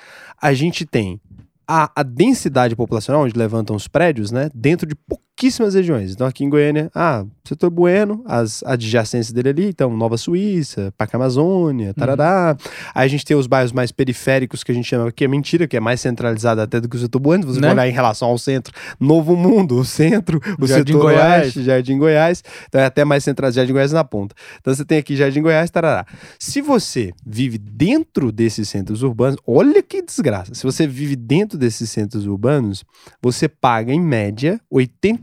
[0.40, 1.20] A gente tem
[1.66, 4.50] a, a densidade populacional, onde levantam os prédios, né?
[4.54, 4.94] Dentro de
[5.36, 6.12] pouquíssimas regiões.
[6.12, 11.16] Então, aqui em Goiânia, ah, setor Bueno, as adjacências dele ali, então, Nova Suíça, Parque
[11.16, 12.56] Amazônia, tarará.
[12.94, 15.66] Aí a gente tem os bairros mais periféricos, que a gente chama, que é mentira,
[15.66, 17.42] que é mais centralizado até do que o setor Bueno.
[17.44, 17.70] Se você Né?
[17.72, 21.44] olhar em relação ao centro, Novo Mundo, o centro, o Jardim setor Goiás.
[21.44, 22.44] oeste, Jardim Goiás.
[22.68, 24.34] Então, é até mais centralizado, Jardim Goiás na ponta.
[24.60, 26.06] Então, você tem aqui Jardim Goiás, tarará.
[26.38, 30.54] Se você vive dentro desses centros urbanos, olha que desgraça.
[30.54, 32.84] Se você vive dentro desses centros urbanos,
[33.20, 34.60] você paga, em média,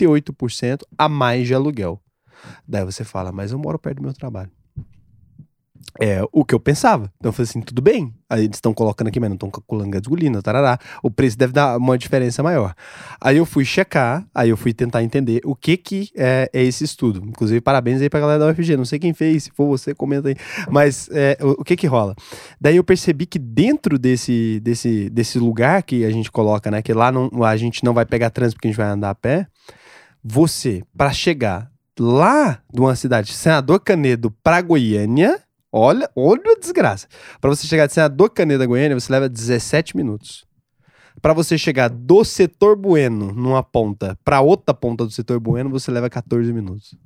[0.08, 2.02] 88% a mais de aluguel.
[2.68, 4.52] Daí você fala, mas eu moro perto do meu trabalho.
[6.00, 7.12] É o que eu pensava.
[7.18, 8.14] Então eu falei assim, tudo bem.
[8.30, 10.78] Aí eles estão colocando aqui, mas não estão calculando gasolina, tarará.
[11.02, 12.76] O preço deve dar uma diferença maior.
[13.20, 16.84] Aí eu fui checar, aí eu fui tentar entender o que que é, é esse
[16.84, 17.22] estudo.
[17.26, 18.78] Inclusive, parabéns aí pra galera da UFG.
[18.78, 20.36] Não sei quem fez, se for você, comenta aí.
[20.70, 22.16] Mas é, o, o que que rola?
[22.62, 26.82] Daí eu percebi que dentro desse, desse, desse lugar que a gente coloca, né?
[26.82, 29.16] Que lá não, a gente não vai pegar trânsito porque a gente vai andar a
[29.16, 29.48] pé.
[30.24, 35.42] Você, para chegar lá de uma cidade, Senador Canedo pra Goiânia,
[35.72, 37.08] olha, olha a desgraça.
[37.40, 40.46] Para você chegar de Senador Canedo a Goiânia, você leva 17 minutos.
[41.22, 45.92] Para você chegar do setor Bueno numa ponta para outra ponta do setor Bueno, você
[45.92, 46.98] leva 14 minutos.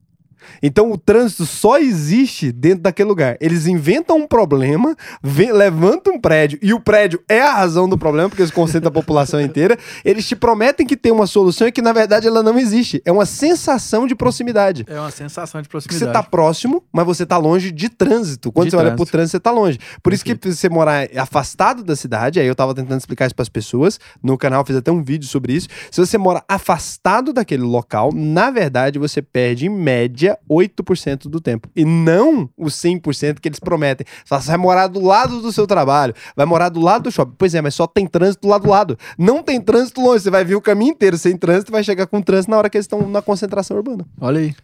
[0.61, 3.37] Então o trânsito só existe dentro daquele lugar.
[3.39, 7.97] Eles inventam um problema, vem- levantam um prédio, e o prédio é a razão do
[7.97, 9.77] problema, porque eles concentram a população inteira.
[10.03, 13.01] Eles te prometem que tem uma solução e que, na verdade, ela não existe.
[13.05, 14.85] É uma sensação de proximidade.
[14.87, 16.05] É uma sensação de proximidade.
[16.05, 18.51] você tá próximo, mas você tá longe de trânsito.
[18.51, 19.03] Quando De você olha trânsito.
[19.05, 19.79] pro trânsito, você tá longe.
[20.01, 23.49] Por isso que você morar afastado da cidade, aí eu tava tentando explicar isso pras
[23.49, 23.99] pessoas.
[24.21, 25.67] No canal fiz até um vídeo sobre isso.
[25.91, 31.69] Se você mora afastado daquele local, na verdade você perde em média 8% do tempo.
[31.75, 34.05] E não os 100% que eles prometem.
[34.25, 37.35] Você Você vai morar do lado do seu trabalho, vai morar do lado do shopping.
[37.37, 38.97] Pois é, mas só tem trânsito lá do lado.
[39.17, 40.23] Não tem trânsito longe.
[40.23, 42.69] Você vai vir o caminho inteiro sem trânsito e vai chegar com trânsito na hora
[42.69, 44.05] que eles estão na concentração urbana.
[44.19, 44.55] Olha aí.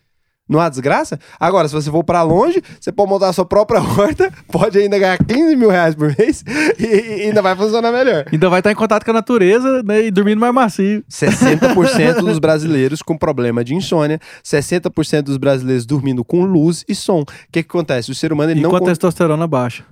[0.50, 1.20] Não há desgraça?
[1.40, 4.98] Agora, se você for pra longe, você pode montar a sua própria horta, pode ainda
[4.98, 6.44] ganhar 15 mil reais por mês
[6.80, 8.26] e, e ainda vai funcionar melhor.
[8.32, 11.04] Ainda vai estar em contato com a natureza né, e dormindo mais macio.
[11.10, 17.22] 60% dos brasileiros com problema de insônia, 60% dos brasileiros dormindo com luz e som.
[17.22, 18.10] O que, que acontece?
[18.10, 19.84] O ser humano ele E não com a testosterona baixa.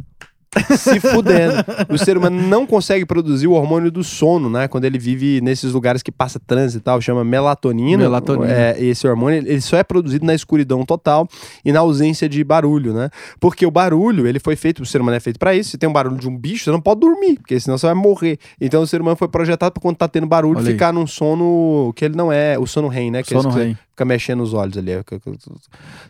[0.78, 1.54] Se fudendo.
[1.90, 4.68] O ser humano não consegue produzir o hormônio do sono, né?
[4.68, 8.04] Quando ele vive nesses lugares que passa trânsito e tal, chama melatonina.
[8.04, 8.52] Melatonina.
[8.52, 11.28] É, esse hormônio, ele só é produzido na escuridão total
[11.64, 13.10] e na ausência de barulho, né?
[13.40, 15.72] Porque o barulho, ele foi feito, o ser humano é feito pra isso.
[15.72, 17.96] Se tem um barulho de um bicho, você não pode dormir, porque senão você vai
[17.96, 18.38] morrer.
[18.60, 20.74] Então o ser humano foi projetado pra quando tá tendo barulho, Olha aí.
[20.74, 23.24] ficar num sono que ele não é, o sono REM, né?
[23.24, 23.78] Que Sono é isso que, REM.
[23.98, 24.91] Fica mexendo os olhos ali.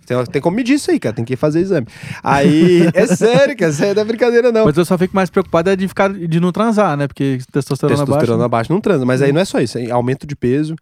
[0.05, 1.15] Tem, tem como medir isso aí, cara.
[1.15, 1.88] Tem que fazer exame.
[2.22, 3.72] Aí, é sério, cara.
[3.72, 4.65] Isso aí não é brincadeira, não.
[4.65, 7.07] Mas eu só fico mais preocupado é de ficar de não transar, né?
[7.07, 9.05] Porque testosterona, Testosterona abaixo não transa.
[9.05, 9.77] Mas aí não é só isso.
[9.77, 10.76] é aumento de peso,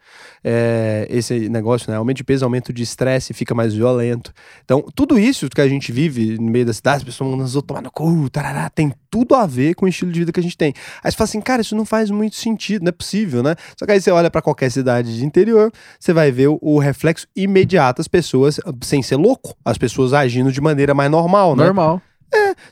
[0.43, 1.97] é, esse negócio, né?
[1.97, 4.33] Aumento de peso, aumento de estresse, fica mais violento.
[4.63, 7.83] Então, tudo isso que a gente vive no meio da cidade, as pessoas mandando tomar
[7.83, 10.57] no cu, tarará, tem tudo a ver com o estilo de vida que a gente
[10.57, 10.73] tem.
[11.01, 13.55] Aí você fala assim, cara, isso não faz muito sentido, não é possível, né?
[13.79, 16.77] Só que aí você olha pra qualquer cidade de interior, você vai ver o, o
[16.79, 21.63] reflexo imediato, as pessoas, sem ser louco, as pessoas agindo de maneira mais normal, né?
[21.63, 22.01] Normal.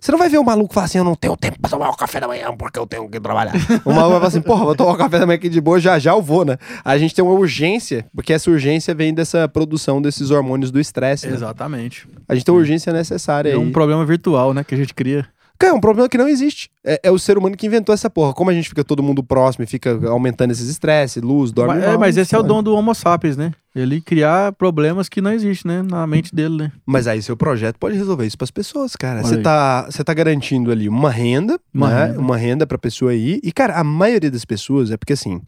[0.02, 1.96] Você não vai ver o maluco falar assim, eu não tenho tempo pra tomar o
[1.96, 3.54] café da manhã porque eu tenho que trabalhar.
[3.86, 5.80] o maluco vai falar assim, porra, vou tomar o café da manhã aqui de boa,
[5.80, 6.58] já já eu vou, né?
[6.84, 11.28] A gente tem uma urgência, porque essa urgência vem dessa produção desses hormônios do estresse,
[11.28, 11.36] né?
[11.36, 12.06] Exatamente.
[12.28, 13.58] A gente tem uma urgência necessária É aí.
[13.58, 14.66] um problema virtual, né?
[14.66, 15.26] Que a gente cria.
[15.58, 16.70] Cara, é um problema que não existe.
[16.84, 18.34] É, é o ser humano que inventou essa porra.
[18.34, 21.84] Como a gente fica todo mundo próximo e fica aumentando esses estresses, luz, dorme Mas,
[21.84, 23.52] mal, é, mas esse é o dom do Homo sapiens, né?
[23.76, 25.82] Ele criar problemas que não existem, né?
[25.82, 26.72] Na mente dele, né?
[26.86, 29.24] Mas aí seu projeto pode resolver isso pras pessoas, cara.
[29.24, 32.06] Você tá, tá garantindo ali uma renda, Uma né?
[32.06, 32.20] renda.
[32.20, 33.40] Uma renda pra pessoa aí.
[33.44, 35.42] E, cara, a maioria das pessoas é porque assim,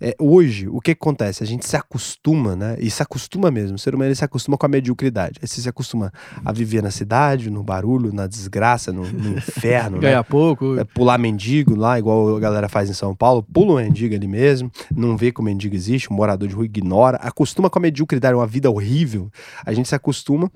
[0.00, 1.42] é, hoje, o que, acontece?
[1.42, 2.76] A gente se acostuma, né?
[2.78, 3.76] E se acostuma mesmo.
[3.76, 5.38] O ser humano se acostuma com a mediocridade.
[5.42, 6.12] Aí você se acostuma
[6.44, 10.02] a viver na cidade, no barulho, na desgraça, no, no inferno, né?
[10.02, 10.78] Ganhar pouco.
[10.78, 14.28] É pular mendigo lá, igual a galera faz em São Paulo, pula o mendigo ali
[14.28, 17.82] mesmo, não vê que o mendigo existe, o morador de rua ignora, acostuma com a
[17.82, 19.30] mediocridade, uma vida horrível.
[19.64, 20.50] A gente se acostuma.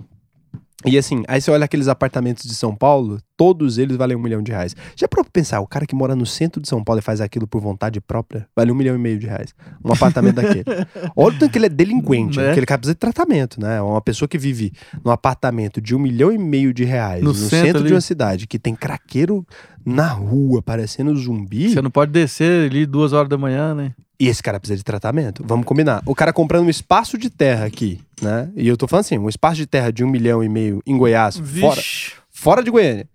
[0.86, 4.40] E assim, aí você olha aqueles apartamentos de São Paulo, todos eles valem um milhão
[4.40, 4.76] de reais.
[4.94, 7.48] Já pra pensar, o cara que mora no centro de São Paulo e faz aquilo
[7.48, 9.52] por vontade própria, vale um milhão e meio de reais.
[9.84, 10.64] Um apartamento daquele.
[11.16, 12.52] Olha o tanto que ele é delinquente, Né?
[12.52, 13.82] aquele cara precisa de tratamento, né?
[13.82, 14.72] Uma pessoa que vive
[15.04, 18.00] num apartamento de um milhão e meio de reais, No no, centro centro, de uma
[18.00, 19.44] cidade, que tem craqueiro
[19.84, 23.94] na rua, parecendo zumbi, Você não pode descer ali duas horas da manhã, né?
[24.20, 25.44] E esse cara precisa de tratamento.
[25.46, 26.02] Vamos combinar.
[26.04, 28.50] O cara comprando um espaço de terra aqui, né?
[28.56, 30.96] E eu tô falando assim, um espaço de terra de um milhão e meio em
[30.96, 33.08] Goiás, fora, Vixe, fora de Goiânia.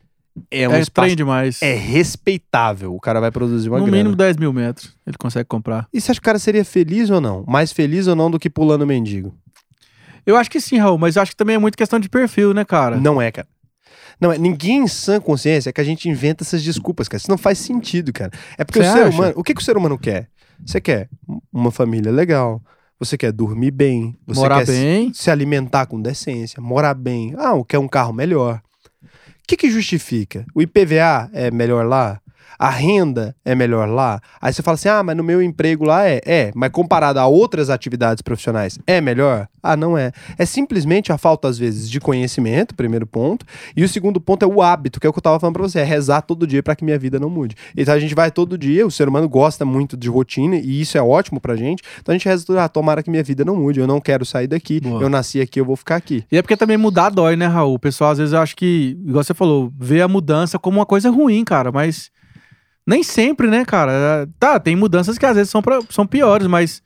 [0.49, 1.61] É um é espaço demais.
[1.61, 2.95] é respeitável.
[2.95, 3.97] O cara vai produzir uma no grana.
[3.97, 5.87] mínimo 10 mil metros ele consegue comprar.
[5.93, 7.43] E você acha que o cara seria feliz ou não?
[7.47, 9.33] Mais feliz ou não do que pulando mendigo?
[10.25, 12.53] Eu acho que sim, Raul, mas eu acho que também é muito questão de perfil,
[12.53, 12.95] né, cara?
[12.95, 13.47] Não é, cara.
[14.19, 14.37] Não é.
[14.37, 17.17] Ninguém em sã consciência é que a gente inventa essas desculpas, cara.
[17.17, 18.31] Isso não faz sentido, cara.
[18.57, 19.09] É porque o ser acha?
[19.09, 19.33] humano.
[19.35, 20.29] O que, que o ser humano quer?
[20.65, 21.09] Você quer
[21.51, 22.61] uma família legal.
[22.99, 24.15] Você quer dormir bem.
[24.25, 25.13] Você Morar quer bem.
[25.13, 27.33] se alimentar com decência, morar bem.
[27.37, 28.61] Ah, quer um carro melhor.
[29.03, 30.45] O que, que justifica?
[30.55, 32.21] O IPVA é melhor lá?
[32.57, 34.21] A renda é melhor lá?
[34.41, 36.21] Aí você fala assim: ah, mas no meu emprego lá é.
[36.25, 39.47] É, mas comparado a outras atividades profissionais, é melhor?
[39.61, 40.11] Ah, não é.
[40.37, 43.45] É simplesmente a falta, às vezes, de conhecimento, primeiro ponto.
[43.75, 45.63] E o segundo ponto é o hábito, que é o que eu tava falando pra
[45.63, 47.55] você: é rezar todo dia para que minha vida não mude.
[47.75, 50.97] Então a gente vai todo dia, o ser humano gosta muito de rotina e isso
[50.97, 51.81] é ótimo pra gente.
[51.99, 54.47] Então a gente reza ah, tomara que minha vida não mude, eu não quero sair
[54.47, 55.01] daqui, Boa.
[55.01, 56.23] eu nasci aqui, eu vou ficar aqui.
[56.31, 57.75] E é porque também mudar dói, né, Raul?
[57.75, 60.85] O pessoal às vezes eu acho que, igual você falou, vê a mudança como uma
[60.85, 62.11] coisa ruim, cara, mas
[62.85, 64.27] nem sempre, né, cara?
[64.39, 66.81] Tá, tem mudanças que às vezes são, pra- são piores, mas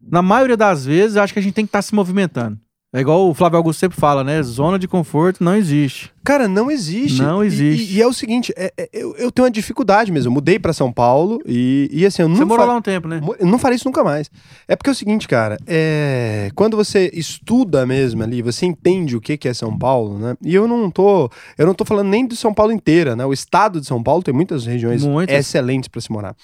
[0.00, 2.58] na maioria das vezes acho que a gente tem que estar se movimentando.
[2.96, 4.40] É igual o Flávio Augusto sempre fala, né?
[4.44, 6.12] Zona de conforto não existe.
[6.22, 7.20] Cara, não existe.
[7.20, 7.92] Não E- existe.
[7.92, 10.28] E, e é o seguinte, é- é- eu, eu tenho uma dificuldade mesmo.
[10.28, 12.80] Eu mudei pra São Paulo e, e assim, eu Você não, morou fa- lá um
[12.80, 13.20] tempo, né?
[13.40, 14.30] eu não faria isso nunca mais.
[14.68, 16.50] É porque é o seguinte, cara, é...
[16.54, 20.36] quando você estuda mesmo ali, você entende o que que é São Paulo, né?
[20.40, 23.26] E eu não tô, eu não tô falando nem de São Paulo inteira, né?
[23.26, 25.34] O estado de São Paulo tem muitas regiões Muitas.
[25.36, 26.36] excelentes pra se morar.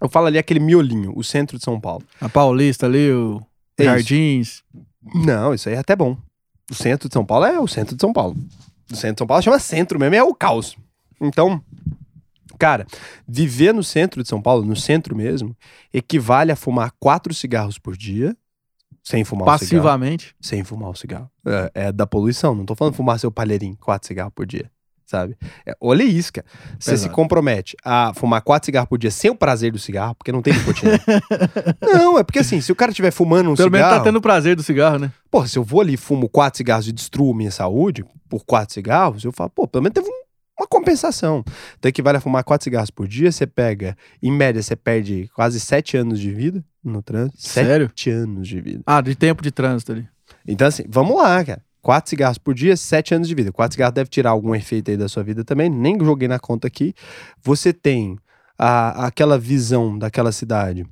[0.00, 2.04] Eu falo ali aquele miolinho, o centro de São Paulo.
[2.20, 3.42] A Paulista ali, o.
[3.78, 4.62] Jardins.
[5.14, 6.16] Não, isso aí é até bom.
[6.70, 8.36] O centro de São Paulo é o centro de São Paulo.
[8.90, 10.76] O centro de São Paulo chama centro mesmo, é o caos.
[11.20, 11.62] Então,
[12.58, 12.86] cara,
[13.26, 15.56] viver no centro de São Paulo, no centro mesmo,
[15.92, 18.36] equivale a fumar quatro cigarros por dia,
[19.02, 19.58] sem fumar o cigarro.
[19.58, 20.34] Passivamente.
[20.40, 21.30] Sem fumar o cigarro.
[21.46, 24.70] É, é da poluição, não tô falando fumar seu palheirinho, quatro cigarros por dia.
[25.06, 25.36] Sabe?
[25.64, 26.44] É, olha isso, cara.
[26.80, 30.32] Você se compromete a fumar quatro cigarros por dia sem o prazer do cigarro, porque
[30.32, 30.98] não tem nicotina.
[31.80, 34.00] não, é porque assim, se o cara estiver fumando um Pelo menos cigarro.
[34.02, 35.12] tá tendo prazer do cigarro, né?
[35.30, 38.74] Porra, se eu vou ali e fumo quatro cigarros e destruo minha saúde por quatro
[38.74, 40.26] cigarros, eu falo, pô, pelo menos teve um-
[40.58, 41.44] uma compensação.
[41.78, 45.60] Então equivale a fumar quatro cigarros por dia, você pega, em média, você perde quase
[45.60, 47.42] sete anos de vida no trânsito.
[47.42, 47.88] Sério?
[47.88, 48.82] Sete anos de vida.
[48.86, 50.08] Ah, de tempo de trânsito ali.
[50.48, 51.62] Então, assim, vamos lá, cara.
[51.86, 53.52] Quatro cigarros por dia, sete anos de vida.
[53.52, 55.70] Quatro cigarros deve tirar algum efeito aí da sua vida também.
[55.70, 56.92] Nem joguei na conta aqui.
[57.44, 58.18] Você tem
[58.58, 60.84] a, aquela visão daquela cidade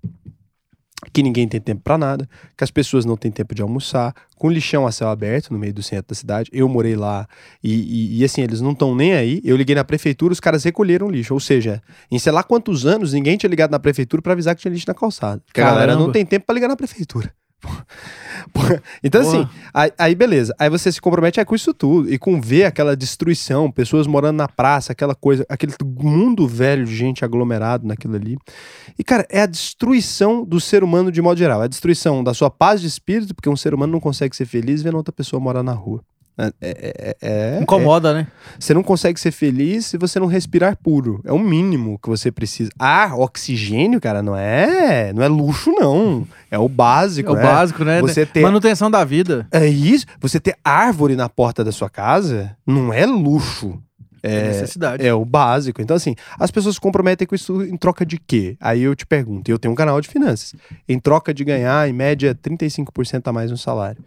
[1.13, 4.49] que ninguém tem tempo pra nada, que as pessoas não têm tempo de almoçar, com
[4.49, 6.49] lixão a céu aberto no meio do centro da cidade.
[6.53, 7.27] Eu morei lá
[7.61, 9.41] e, e- e, assim, eles não estão nem aí.
[9.45, 11.35] Eu liguei na prefeitura, os caras recolheram lixo.
[11.35, 14.63] Ou seja, em sei lá quantos anos, ninguém tinha ligado na prefeitura pra avisar que
[14.63, 15.43] tinha lixo na calçada.
[15.45, 16.05] Porque a galera Caramba.
[16.07, 17.33] não tem tempo pra ligar na prefeitura.
[19.03, 19.41] Então, Porra.
[19.41, 20.55] assim, aí, aí beleza.
[20.59, 22.13] Aí você se compromete é, com isso tudo.
[22.13, 26.95] E com ver aquela destruição, pessoas morando na praça, aquela coisa, aquele mundo velho de
[26.95, 28.37] gente aglomerado naquilo ali.
[28.99, 31.63] E, cara, é a destruição do ser humano de modo geral.
[31.63, 34.47] É a destruição da sua paz de espírito, porque um ser humano não consegue ser
[34.47, 36.03] feliz vendo outra pessoa morar na rua.
[36.37, 38.27] É, é- é- é- Incomoda, né?
[38.59, 41.21] você não consegue ser feliz se você não respirar puro.
[41.25, 42.71] É o mínimo que você precisa.
[42.77, 46.27] Ar, oxigênio, cara, não é, não é luxo não.
[46.51, 47.43] É o básico, É o né?
[47.43, 48.01] básico, né?
[48.01, 49.47] Você ter Manutenção da vida.
[49.53, 53.79] é isso, você ter árvore na porta da sua casa não é luxo.
[54.27, 55.07] É, necessidade.
[55.07, 55.83] É o básico.
[55.83, 58.57] Então, assim, as pessoas se comprometem com isso em troca de quê?
[58.61, 60.55] Aí eu te pergunto, eu tenho um canal de finanças.
[60.89, 64.03] Em troca de ganhar, em média, 35% a mais no salário.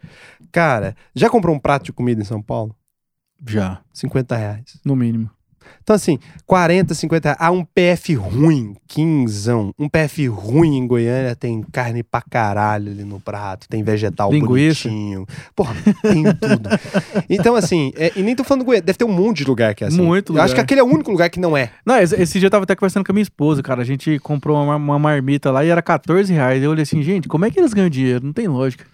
[0.50, 2.74] Cara, já comprou um prato de comida em São Paulo?
[3.46, 4.80] Já, 50 reais.
[4.84, 5.30] no mínimo.
[5.82, 7.38] Então, assim, 40, 50 reais.
[7.40, 9.72] Ah, um PF ruim, quinzão.
[9.78, 14.88] Um PF ruim em Goiânia tem carne pra caralho ali no prato, tem vegetal Linguiça.
[14.88, 15.26] bonitinho.
[15.56, 16.68] Porra, tem tudo.
[17.30, 19.84] Então, assim, é- e nem tô falando Goiânia, deve ter um monte de lugar que
[19.84, 20.00] é assim.
[20.00, 20.54] Muito Eu acho lugar.
[20.54, 21.70] que aquele é o único lugar que não é.
[21.84, 23.82] Não, esse, esse dia eu tava até conversando com a minha esposa, cara.
[23.82, 26.62] A gente comprou uma, uma marmita lá e era 14 reais.
[26.62, 28.24] Eu olhei assim, gente, como é que eles ganham dinheiro?
[28.24, 28.84] Não tem lógica.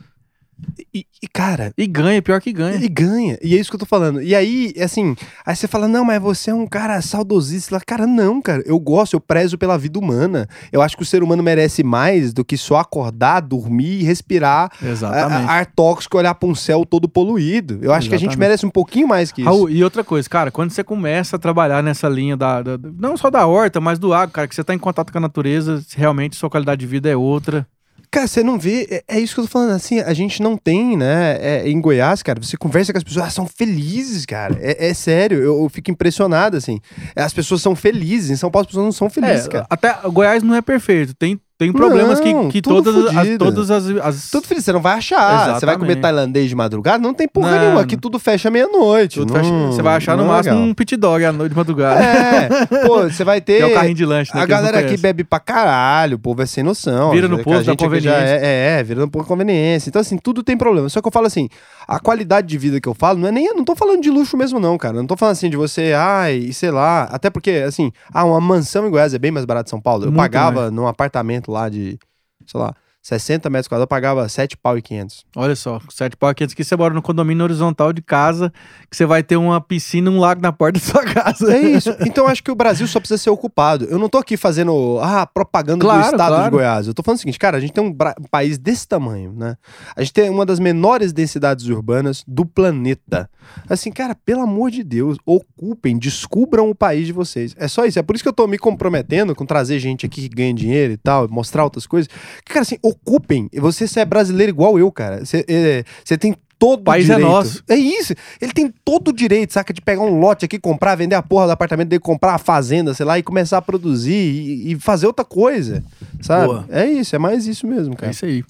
[0.94, 2.76] E, e, cara, E ganha, pior que ganha.
[2.76, 3.39] E ganha.
[3.43, 4.22] E é isso que eu tô falando.
[4.22, 7.78] E aí, assim, aí você fala, não, mas você é um cara saudosista.
[7.85, 8.62] Cara, não, cara.
[8.66, 10.48] Eu gosto, eu prezo pela vida humana.
[10.72, 14.70] Eu acho que o ser humano merece mais do que só acordar, dormir e respirar
[14.82, 15.51] Exatamente.
[15.51, 17.78] ar tóxico e olhar pra um céu todo poluído.
[17.82, 18.39] Eu acho que a gente Exatamente.
[18.48, 19.51] merece um pouquinho mais que isso.
[19.51, 22.90] Raul, e outra coisa, cara, quando você começa a trabalhar nessa linha da, da- da-
[22.98, 25.20] não só da horta, mas do agro, cara, que você tá em contato com a
[25.20, 27.66] natureza, realmente sua qualidade de vida é outra.
[28.14, 28.86] Cara, você não vê.
[29.08, 29.72] É, é isso que eu tô falando.
[29.72, 31.36] Assim, a gente não tem, né?
[31.40, 34.56] é, em Goiás, cara, você conversa com as pessoas, elas são felizes, cara.
[34.60, 36.78] É, é sério, eu, eu fico impressionado, assim.
[37.16, 38.30] As pessoas são felizes.
[38.30, 39.66] Em São Paulo, as pessoas não são felizes, É, cara.
[39.68, 43.86] até Goiás não é perfeito, tem, tem problemas Não, que, que todas, as, todas as,
[44.05, 45.55] as- Tudo feliz, você não vai achar.
[45.55, 46.01] Você vai comer Exatamente.
[46.01, 46.98] tailandês de madrugada?
[46.98, 47.81] Não tem porra Não, nenhuma.
[47.82, 49.20] Aqui tudo fecha meia-noite.
[49.20, 50.68] você vai achar no é máximo legal.
[50.70, 52.01] um pit dog à noite de madrugada.
[52.02, 52.48] É,
[52.86, 53.55] pô, você vai ter.
[53.59, 54.43] Que é o carrinho de lanche, né?
[54.43, 57.12] A galera aqui bebe pra caralho, o povo é sem noção.
[57.12, 58.18] Vira no posto da conveniência.
[58.43, 59.89] É, é, vira no posto da conveniência.
[59.90, 60.89] Então, assim, tudo tem problema.
[60.89, 61.48] Só que eu falo assim,
[61.86, 63.55] a qualidade de vida que eu falo não é nem.
[63.55, 64.94] Não tô falando de luxo mesmo, não, cara.
[64.94, 67.05] Não tô falando assim de você, ai, sei lá.
[67.05, 70.02] Até porque, assim, ah, uma mansão em Goiás é bem mais barato que São Paulo.
[70.02, 71.98] Eu Muito pagava num apartamento lá de,
[72.46, 72.74] sei lá,
[73.05, 75.26] 60 metros quadrados, eu pagava 7 pau e 500.
[75.36, 78.51] Olha só, sete pau aqui, que você mora no condomínio horizontal de casa,
[78.90, 81.55] que você vai ter uma piscina e um lago na porta da sua casa.
[81.55, 81.94] É isso.
[82.01, 83.85] Então eu acho que o Brasil só precisa ser ocupado.
[83.85, 86.44] Eu não tô aqui fazendo ah, propaganda Claro, do estado claro.
[86.44, 86.86] de Goiás.
[86.86, 89.59] Eu tô falando o seguinte, cara, a gente tem um, um país desse tamanho, né?
[89.94, 93.28] A gente tem uma das menores densidades urbanas do planeta.
[93.68, 97.55] Assim, cara, pelo amor de Deus, ocupem, descubram o país de vocês.
[97.59, 97.98] É só isso.
[97.98, 100.94] É por isso que eu tô me comprometendo com trazer gente aqui que ganha dinheiro
[100.94, 102.09] e tal, mostrar outras coisas.
[102.47, 103.48] Cara, assim, ocupem.
[103.54, 105.24] Você se é brasileiro igual eu, cara.
[105.24, 107.30] Você é, você tem todo o país é direito.
[107.30, 107.62] nosso.
[107.68, 108.14] É isso.
[108.40, 111.46] Ele tem todo o direito, saca, de pegar um lote aqui, comprar, vender a porra
[111.46, 115.06] do apartamento dele, comprar a fazenda, sei lá, e começar a produzir e, e fazer
[115.06, 115.84] outra coisa,
[116.22, 116.46] sabe?
[116.46, 116.64] Boa.
[116.70, 118.12] É isso, é mais isso mesmo, É cara.
[118.12, 118.42] isso aí.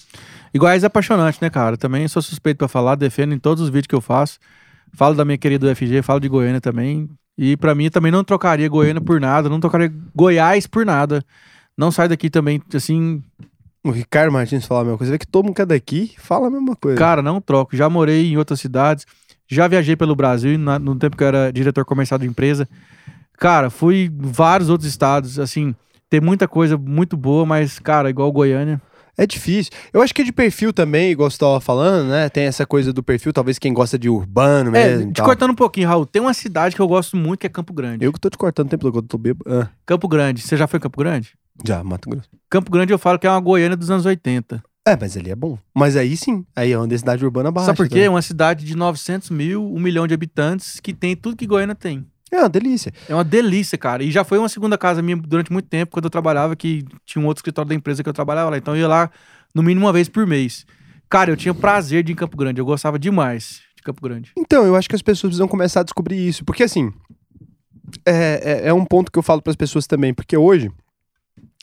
[0.57, 1.77] Goiás é apaixonante, né, cara?
[1.77, 4.39] Também sou suspeito pra falar, defendo em todos os vídeos que eu faço.
[4.93, 7.09] Falo da minha querida UFG, falo de Goiânia também.
[7.37, 11.25] E pra mim também não trocaria Goiânia por nada, não trocaria Goiás por nada.
[11.77, 13.21] Não sai daqui também, assim,
[13.85, 15.13] O Ricardo Martins fala a mesma coisa.
[15.13, 16.97] Vê que todo mundo que é daqui fala a mesma coisa.
[16.99, 17.77] cara, não troco.
[17.77, 19.05] Já morei em outras cidades,
[19.47, 22.67] já viajei pelo Brasil, na- no tempo que eu era diretor comercial de empresa.
[23.37, 25.75] Cara, fui em vários outros estados, assim,
[26.09, 28.81] tem muita coisa muito boa, mas, cara, igual Goiânia.
[29.17, 29.71] É difícil.
[29.93, 32.29] Eu acho que é de perfil também, igual você tava falando, né?
[32.29, 35.11] Tem essa coisa do perfil, talvez quem gosta de urbano É, mesmo.
[35.11, 37.51] e te cortando um pouquinho, Raul, tem uma cidade que eu gosto muito que é
[37.51, 38.05] Campo Grande.
[38.05, 39.45] Eu que tô te cortando o tempo todo eu tô bêbado.
[39.49, 41.35] Ah, Campo Grande, você já foi em Campo Grande?
[41.65, 42.29] Já, Mato Grosso.
[42.49, 44.63] Campo Grande eu falo que é uma Goiânia dos anos 80.
[44.87, 45.59] É, mas ali é bom.
[45.75, 47.67] Mas aí sim, aí é uma densidade urbana baixa.
[47.67, 48.01] Sabe por quê?
[48.01, 51.75] É uma cidade de 900 mil, um milhão de habitantes, que tem tudo que Goiânia
[51.75, 52.07] tem.
[52.31, 52.93] É uma delícia.
[53.09, 54.03] É uma delícia, cara.
[54.03, 57.23] E já foi uma segunda casa minha durante muito tempo, quando eu trabalhava, que tinha
[57.23, 58.59] um outro escritório da empresa que eu trabalhava lá.
[58.59, 59.11] Então eu ia lá
[59.55, 60.67] no mínimo uma vez por mês.
[61.09, 62.61] Cara, eu tinha prazer de ir em Campo Grande.
[62.61, 64.33] Eu gostava demais de Campo Grande.
[64.37, 66.45] Então, eu acho que as pessoas precisam começar a descobrir isso.
[66.45, 66.93] Porque, assim,
[68.05, 70.13] é, é, é um ponto que eu falo para as pessoas também.
[70.13, 70.73] Porque hoje,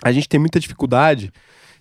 [0.03, 1.31] a gente tem muita dificuldade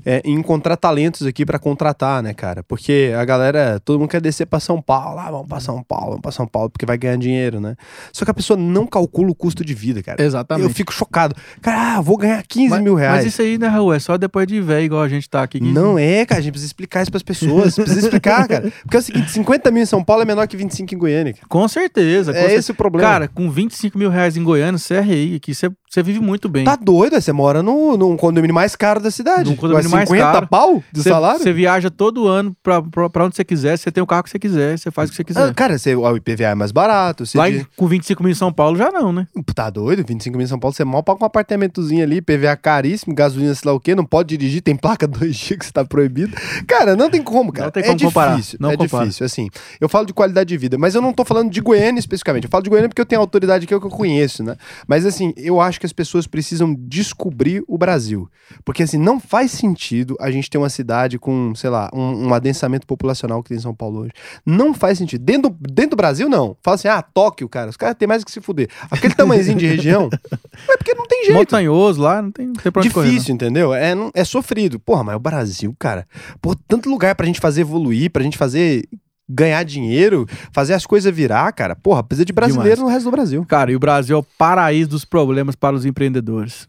[0.03, 2.63] é, em encontrar talentos aqui para contratar, né, cara?
[2.63, 5.19] Porque a galera, todo mundo quer descer para São Paulo.
[5.19, 7.77] Ah, vamos para São Paulo, vamos para São Paulo, porque vai ganhar dinheiro, né?
[8.11, 10.23] Só que a pessoa não calcula o custo de vida, cara.
[10.23, 10.67] Exatamente.
[10.67, 11.35] Eu fico chocado.
[11.61, 13.17] Cara, ah, vou ganhar 15 mil reais.
[13.25, 13.93] Mas isso aí, né, Raul?
[13.93, 15.61] É só depois de velho, igual a gente tá aqui.
[15.61, 17.75] que- Não é, cara, a gente precisa explicar isso pras pessoas.
[17.75, 18.73] Precisa explicar, cara.
[18.83, 21.35] Porque é o seguinte: 50 mil em São Paulo é menor que 25 em Goiânia.
[21.35, 21.47] Cara.
[21.47, 22.33] Com certeza.
[22.33, 22.59] com É certeza.
[22.61, 23.07] esse o problema.
[23.07, 25.37] Cara, com 25 mil reais em Goiânia, você é rei.
[25.37, 26.65] Aqui você Você vive muito bem.
[26.65, 29.51] Tá doido, é, você mora no, num condomínio mais caro da cidade.
[29.51, 30.47] Num condomínio mais 50 caro.
[30.47, 31.43] pau de Você- salário?
[31.43, 34.31] Você viaja todo ano pra, pra, pra onde você quiser, você tem o carro que
[34.31, 35.43] você quiser, você faz o que você quiser.
[35.49, 37.25] Ah, cara, você, o IPVA é mais barato.
[37.35, 39.27] Lá de- com 25 mil em São Paulo já não, né?
[39.53, 40.05] Tá doido?
[40.07, 43.69] 25 mil em São Paulo, você mal paga um apartamentozinho ali, PVA caríssimo, gasolina, sei
[43.69, 46.37] lá o quê, não pode dirigir, tem placa dois dias que você tá proibido.
[46.69, 47.67] Cara, não tem como, cara.
[47.67, 49.05] Não tem é como difícil, comparar, não é compara.
[49.07, 49.49] difícil, assim.
[49.81, 52.45] Eu falo de qualidade de vida, mas eu não tô falando de Goiânia especificamente.
[52.45, 54.55] Eu falo de Goiânia porque eu tenho autoridade aqui, é o que eu conheço, né?
[54.87, 58.29] Mas, assim, eu acho que as pessoas precisam descobrir o Brasil.
[58.65, 62.35] Porque, assim, não faz sentido a gente ter uma cidade com, sei lá, um, um
[62.35, 64.13] adensamento populacional que tem em São Paulo hoje.
[64.47, 65.25] Não faz sentido.
[65.25, 66.57] Dentro, do- dentro do Brasil, não.
[66.63, 68.69] Fala assim, ah, Tóquio, cara, os caras têm mais que se fuder.
[68.91, 70.09] Aquele tamanhozinho de região,
[70.69, 71.37] é porque não tem jeito.
[71.39, 73.13] Montanhoso lá, não tem, não tem pra onde correr, não.
[73.15, 73.73] Difícil, entendeu?
[73.75, 74.79] É, não- é sofrido.
[74.79, 76.07] Porra, mas o Brasil, cara.
[76.41, 78.87] Pô, tanto lugar pra gente fazer evoluir, pra gente fazer
[79.33, 81.77] ganhar dinheiro, fazer as coisas virar, cara.
[81.77, 82.81] Porra, precisa de brasileiro Demais.
[82.81, 83.45] no resto do Brasil.
[83.49, 86.69] Cara, e o Brasil é o paraíso dos problemas para os empreendedores.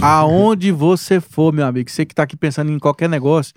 [0.00, 3.54] Aonde você for, meu amigo, você que tá aqui pensando em qualquer negócio.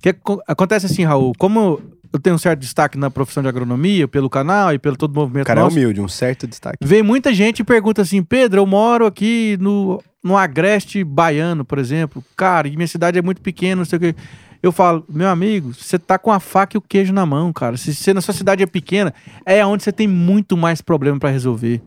[0.00, 1.80] Que aco- acontece assim, Raul, como
[2.12, 5.14] eu tenho um certo destaque na profissão de agronomia, pelo canal e pelo todo o
[5.14, 6.78] movimento O cara é nosso, humilde, um certo destaque.
[6.80, 11.78] vem muita gente e pergunta assim, Pedro, eu moro aqui no, no Agreste Baiano, por
[11.78, 12.24] exemplo.
[12.36, 14.14] Cara, e minha cidade é muito pequena, não sei o quê.
[14.62, 17.76] Eu falo, meu amigo, você tá com a faca e o queijo na mão, cara.
[17.76, 19.14] Se você na sua cidade é pequena,
[19.46, 21.80] é onde você tem muito mais problema pra resolver.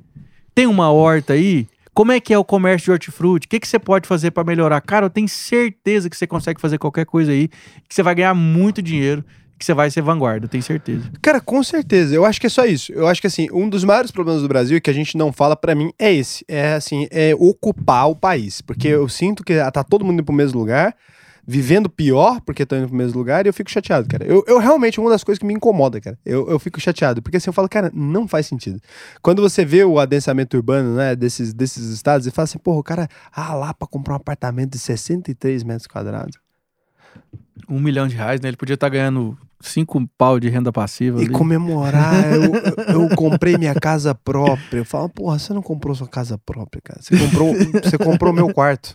[0.56, 1.68] Tem uma horta aí?
[1.94, 3.46] Como é que é o comércio de hortifruti?
[3.46, 4.82] O que, que você pode fazer pra melhorar?
[4.82, 8.34] Cara, eu tenho certeza que você consegue fazer qualquer coisa aí, que você vai ganhar
[8.34, 9.24] muito dinheiro,
[9.60, 11.12] que você vai ser vanguarda, eu tenho certeza.
[11.22, 12.16] Cara, com certeza.
[12.16, 12.92] Eu acho que é só isso.
[12.92, 15.56] Eu acho que assim, um dos maiores problemas do Brasil que a gente não fala
[15.56, 19.84] pra mim é esse, é assim, é ocupar o país, porque eu sinto que tá
[19.84, 20.96] todo mundo indo pro mesmo lugar,
[21.46, 24.26] vivendo pior porque estão indo pro mesmo lugar e eu fico chateado, cara.
[24.26, 26.18] Eu, eu realmente uma das coisas que me incomoda, cara.
[26.26, 28.80] Eu, eu fico chateado, porque assim eu falo, cara, não faz sentido.
[29.22, 32.84] Quando você vê o adensamento urbano, né, desses desses estados, e fala assim, porra, o
[32.84, 36.38] cara, ah, lá pra comprar um apartamento de 63 metros quadrados.
[37.70, 38.50] Um milhão de reais, né?
[38.50, 41.20] Ele podia estar ganhando cinco pau de renda passiva.
[41.20, 41.34] E ali.
[41.34, 42.52] comemorar, eu,
[42.96, 44.80] eu, eu comprei minha casa própria.
[44.80, 47.02] Eu falo, porra, você não comprou sua casa própria, cara.
[47.02, 47.54] Você comprou,
[47.84, 48.94] você comprou meu quarto.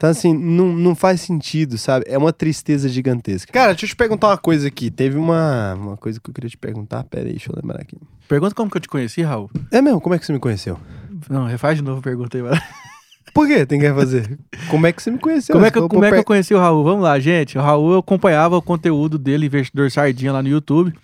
[0.00, 2.06] Então, assim, não, não faz sentido, sabe?
[2.08, 3.52] É uma tristeza gigantesca.
[3.52, 4.90] Cara, deixa eu te perguntar uma coisa aqui.
[4.90, 7.04] Teve uma, uma coisa que eu queria te perguntar.
[7.04, 7.98] Pera aí, deixa eu lembrar aqui.
[8.26, 9.50] Pergunta como que eu te conheci, Raul.
[9.70, 10.00] É mesmo?
[10.00, 10.80] Como é que você me conheceu?
[11.28, 12.42] Não, refaz de novo a pergunta aí.
[13.34, 14.38] Por que tem que refazer?
[14.70, 15.52] Como é que você me conheceu?
[15.52, 16.82] Como é que, eu, como é que eu conheci o Raul?
[16.82, 17.58] Vamos lá, gente.
[17.58, 20.94] O Raul, eu acompanhava o conteúdo dele, Investidor Sardinha, lá no YouTube.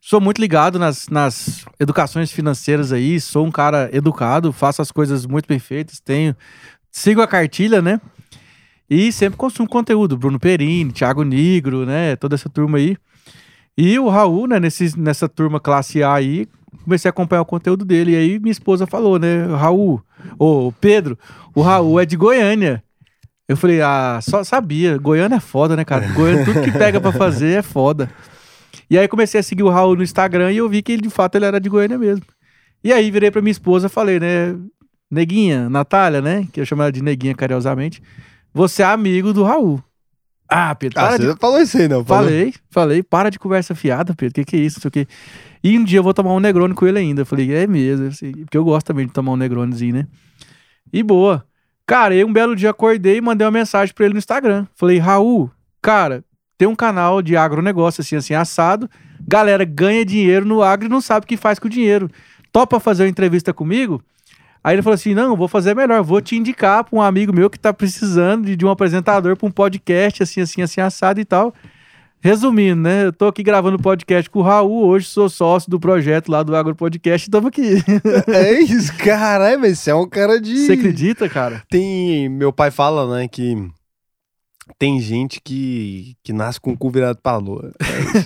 [0.00, 3.20] Sou muito ligado nas, nas educações financeiras aí.
[3.20, 5.98] Sou um cara educado, faço as coisas muito bem feitas.
[5.98, 6.36] Tenho,
[6.92, 8.00] sigo a cartilha, né?
[8.88, 10.16] E sempre consumo conteúdo.
[10.16, 12.16] Bruno Perini, Thiago Nigro, né?
[12.16, 12.96] Toda essa turma aí.
[13.76, 14.60] E o Raul, né?
[14.60, 16.46] Nesse, nessa turma classe A aí,
[16.84, 18.12] comecei a acompanhar o conteúdo dele.
[18.12, 19.44] E aí minha esposa falou, né?
[19.46, 20.00] Raul,
[20.38, 21.18] ô Pedro,
[21.54, 22.82] o Raul é de Goiânia.
[23.48, 24.96] Eu falei, ah, só sabia.
[24.98, 26.06] Goiânia é foda, né, cara?
[26.12, 28.10] Goiânia, tudo que pega pra fazer é foda.
[28.88, 31.10] E aí comecei a seguir o Raul no Instagram e eu vi que ele, de
[31.10, 32.24] fato, ele era de Goiânia mesmo.
[32.82, 34.56] E aí virei pra minha esposa falei, né?
[35.10, 36.46] Neguinha, Natália, né?
[36.52, 38.02] Que eu chamo ela de Neguinha carinhosamente.
[38.56, 39.82] Você é amigo do Raul.
[40.48, 42.02] Ah, Pedro, Ah, para você de falou isso aí, não.
[42.02, 42.24] falou?
[42.24, 45.06] Falei, falei, para de conversa fiada, Pedro, que que é isso, não sei o quê.
[45.62, 47.20] E um dia eu vou tomar um Negroni com ele ainda.
[47.20, 50.06] Eu falei, é mesmo, assim, porque eu gosto também de tomar um Negronizinho, né?
[50.90, 51.44] E boa.
[51.84, 54.66] Cara, aí um belo dia acordei e mandei uma mensagem pra ele no Instagram.
[54.74, 55.50] Falei, Raul,
[55.82, 56.24] cara,
[56.56, 58.88] tem um canal de agronegócio assim, assim, assado.
[59.28, 62.08] Galera ganha dinheiro no agro e não sabe o que faz com o dinheiro.
[62.50, 64.02] Topa fazer uma entrevista comigo?
[64.66, 67.48] Aí ele falou assim: não, vou fazer melhor, vou te indicar pra um amigo meu
[67.48, 71.24] que tá precisando de, de um apresentador pra um podcast, assim, assim, assim, assado e
[71.24, 71.54] tal.
[72.20, 73.04] Resumindo, né?
[73.04, 76.56] Eu tô aqui gravando podcast com o Raul, hoje sou sócio do projeto lá do
[76.56, 77.80] Agro Podcast e tamo aqui.
[78.26, 80.58] É isso, caralho, mas você é um cara de.
[80.58, 81.62] Você acredita, cara?
[81.70, 82.28] Tem.
[82.28, 83.70] Meu pai fala, né, que
[84.78, 87.72] tem gente que, que nasce com o cu virado pra lua.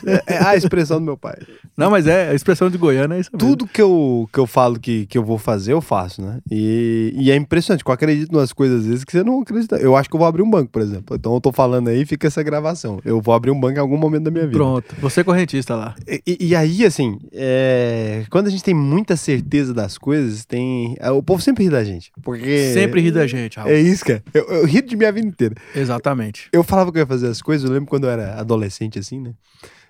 [0.07, 0.13] É.
[0.35, 1.37] É- é a expressão do meu pai.
[1.77, 3.39] Não, mas é a expressão de Goiânia, é isso mesmo.
[3.49, 6.39] Tudo que eu, que eu falo que, que eu vou fazer, eu faço, né?
[6.51, 9.77] E, e é impressionante, eu acredito umas coisas às vezes que você não acredita.
[9.77, 11.17] Eu acho que eu vou abrir um banco, por exemplo.
[11.17, 13.01] Então eu tô falando aí, fica essa gravação.
[13.05, 14.57] Eu vou abrir um banco em algum momento da minha vida.
[14.59, 15.95] Pronto, você é correntista lá.
[16.27, 20.97] E, e- aí, assim, é, quando a gente tem muita certeza das coisas, tem.
[20.99, 22.11] é, O povo sempre ri da gente.
[22.23, 22.73] Porque.
[22.73, 23.71] Sempre ri da gente, Raul.
[23.71, 24.23] É isso, cara.
[24.35, 25.55] Eu, eu ri de minha vida inteira.
[25.75, 26.30] Exatamente.
[26.53, 29.21] Eu falava que eu ia fazer as coisas, eu lembro quando eu era adolescente, assim,
[29.21, 29.33] né?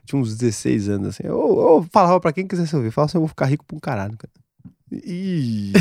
[0.05, 1.23] Tinha uns 16 anos, assim.
[1.25, 3.81] Eu, eu falava pra quem quisesse ouvir, falava assim, eu vou ficar rico pra um
[3.81, 4.33] caralho, cara.
[4.93, 5.73] E,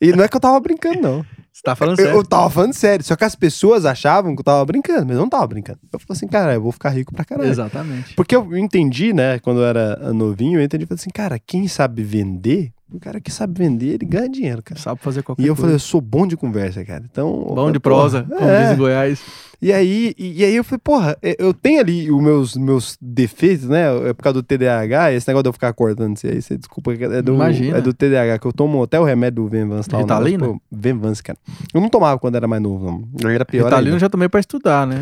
[0.00, 1.26] e não é que eu tava brincando, não.
[1.52, 2.18] Você tá falando Eu, sério.
[2.20, 3.04] eu tava falando sério.
[3.04, 5.78] Só que as pessoas achavam que eu tava brincando, mas eu não tava brincando.
[5.92, 7.48] Eu falei assim, cara, eu vou ficar rico pra caralho.
[7.48, 8.14] Exatamente.
[8.14, 12.02] Porque eu entendi, né, quando eu era novinho, eu entendi, falei assim, cara, quem sabe
[12.02, 14.80] vender O cara que sabe vender, ele ganha dinheiro, cara.
[14.80, 15.62] Sabe fazer qualquer E eu coisa.
[15.62, 17.02] falei, eu sou bom de conversa, cara.
[17.10, 17.44] Então.
[17.54, 18.62] Bom de prosa, como é.
[18.64, 19.20] diz em Goiás.
[19.62, 22.98] E aí, e, e aí eu falei, porra, é, eu tenho ali os meus, meus
[23.00, 23.84] defeitos, né?
[24.10, 26.92] É por causa do TDAH, esse negócio de eu ficar cortando isso aí, você desculpa,
[26.92, 27.78] é do, Imagina.
[27.78, 30.00] é do TDAH, que eu tomo até o remédio do Venvance lá.
[30.00, 30.46] Ritalina?
[30.48, 31.38] pô, Venvance, cara.
[31.72, 33.08] Eu não tomava quando era mais novo, não.
[33.22, 33.96] Eu era pior Ritalina ainda.
[33.96, 34.96] eu já tomei pra estudar, né?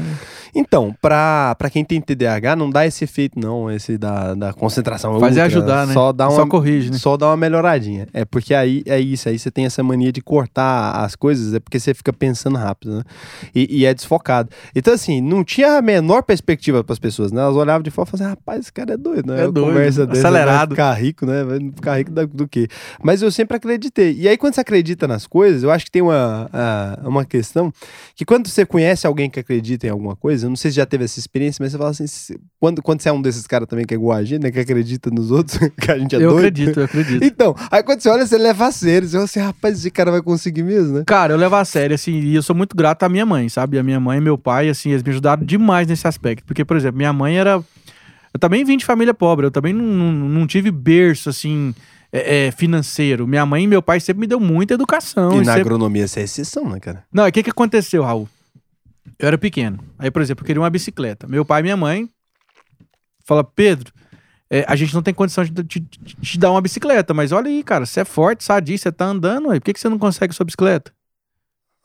[0.54, 5.18] Então, pra, pra quem tem TDAH, não dá esse efeito, não, esse da, da concentração.
[5.18, 5.94] Fazer ultra, ajudar, né?
[5.94, 6.98] Só dá uma, Só corrige, né?
[6.98, 7.36] só dá uma
[8.12, 11.60] É porque aí é isso, aí você tem essa mania de cortar as coisas, é
[11.60, 13.02] porque você fica pensando rápido, né?
[13.54, 14.48] E, e é desfocado.
[14.74, 17.40] Então, assim, não tinha a menor perspectiva para as pessoas, né?
[17.40, 19.40] Elas olhavam de fora e falavam assim, rapaz, esse cara é doido, né?
[19.44, 20.74] É doido, conversa dessa acelerado.
[20.74, 21.44] Vai ficar rico, né?
[21.44, 22.68] Vai ficar rico da- do quê?
[23.02, 24.14] Mas eu sempre acreditei.
[24.18, 27.72] E aí, quando você acredita nas coisas, eu acho que tem uma, a- uma questão
[28.14, 30.86] que quando você conhece alguém que acredita em alguma coisa, eu não sei se já
[30.86, 32.04] teve essa experiência, mas você fala assim,
[32.60, 34.50] quando, quando você é um desses caras também que é igual a gente, né?
[34.50, 36.38] Que acredita nos outros, que a gente é eu doido.
[36.38, 37.24] acredito, eu acredito.
[37.24, 39.08] Então, aí quando você olha, você leva a sério.
[39.08, 41.04] Você fala assim, rapaz, esse cara vai conseguir mesmo, né?
[41.06, 43.78] Cara, eu levo a sério, assim, e eu sou muito grato à minha mãe, sabe?
[43.78, 46.44] A minha mãe e meu pai, assim, eles me ajudaram demais nesse aspecto.
[46.44, 47.62] Porque, por exemplo, minha mãe era.
[48.32, 51.74] Eu também vim de família pobre, eu também não, não, não tive berço, assim,
[52.12, 53.26] é, é, financeiro.
[53.26, 55.32] Minha mãe e meu pai sempre me deu muita educação.
[55.34, 57.04] e na sempre- agronomia você é exceção, né, cara?
[57.12, 58.28] Não, o que que aconteceu, Raul?
[59.18, 59.78] Eu era pequeno.
[59.98, 61.26] Aí, por exemplo, eu queria uma bicicleta.
[61.26, 62.08] Meu pai e minha mãe
[63.24, 63.92] fala, Pedro,
[64.52, 67.86] é, a gente não tem condição de te, dar uma bicicleta, mas olha aí, cara,
[67.86, 70.44] você é forte, sadio, você tá andando, aí, por que, que você não consegue sua
[70.44, 70.92] bicicleta?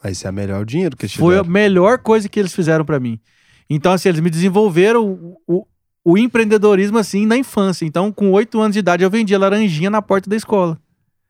[0.03, 2.99] Vai ser a melhor dinheiro que eles Foi a melhor coisa que eles fizeram pra
[2.99, 3.21] mim.
[3.69, 5.67] Então, assim, eles me desenvolveram o, o,
[6.03, 7.85] o empreendedorismo, assim, na infância.
[7.85, 10.77] Então, com oito anos de idade, eu vendia laranjinha na porta da escola.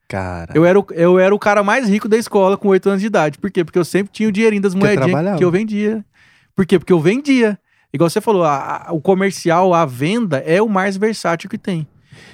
[0.07, 3.01] Cara, Eu era, o, eu era o cara mais rico da escola com oito anos
[3.01, 3.37] de idade.
[3.37, 3.63] Por quê?
[3.63, 6.03] Porque eu sempre tinha o dinheirinho das moedinhas que eu vendia.
[6.55, 6.79] Por quê?
[6.79, 7.59] Porque eu vendia.
[7.93, 11.87] Igual você falou, a- a- o comercial, a venda é o mais versátil que tem.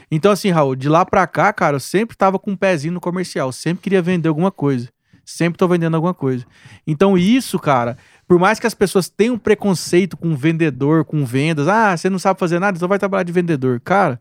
[0.09, 3.01] Então, assim, Raul, de lá pra cá, cara, eu sempre tava com um pezinho no
[3.01, 3.51] comercial.
[3.51, 4.89] Sempre queria vender alguma coisa.
[5.25, 6.45] Sempre tô vendendo alguma coisa.
[6.85, 7.97] Então, isso, cara,
[8.27, 12.39] por mais que as pessoas tenham preconceito com vendedor, com vendas, ah, você não sabe
[12.39, 13.80] fazer nada, então vai trabalhar de vendedor.
[13.80, 14.19] Cara,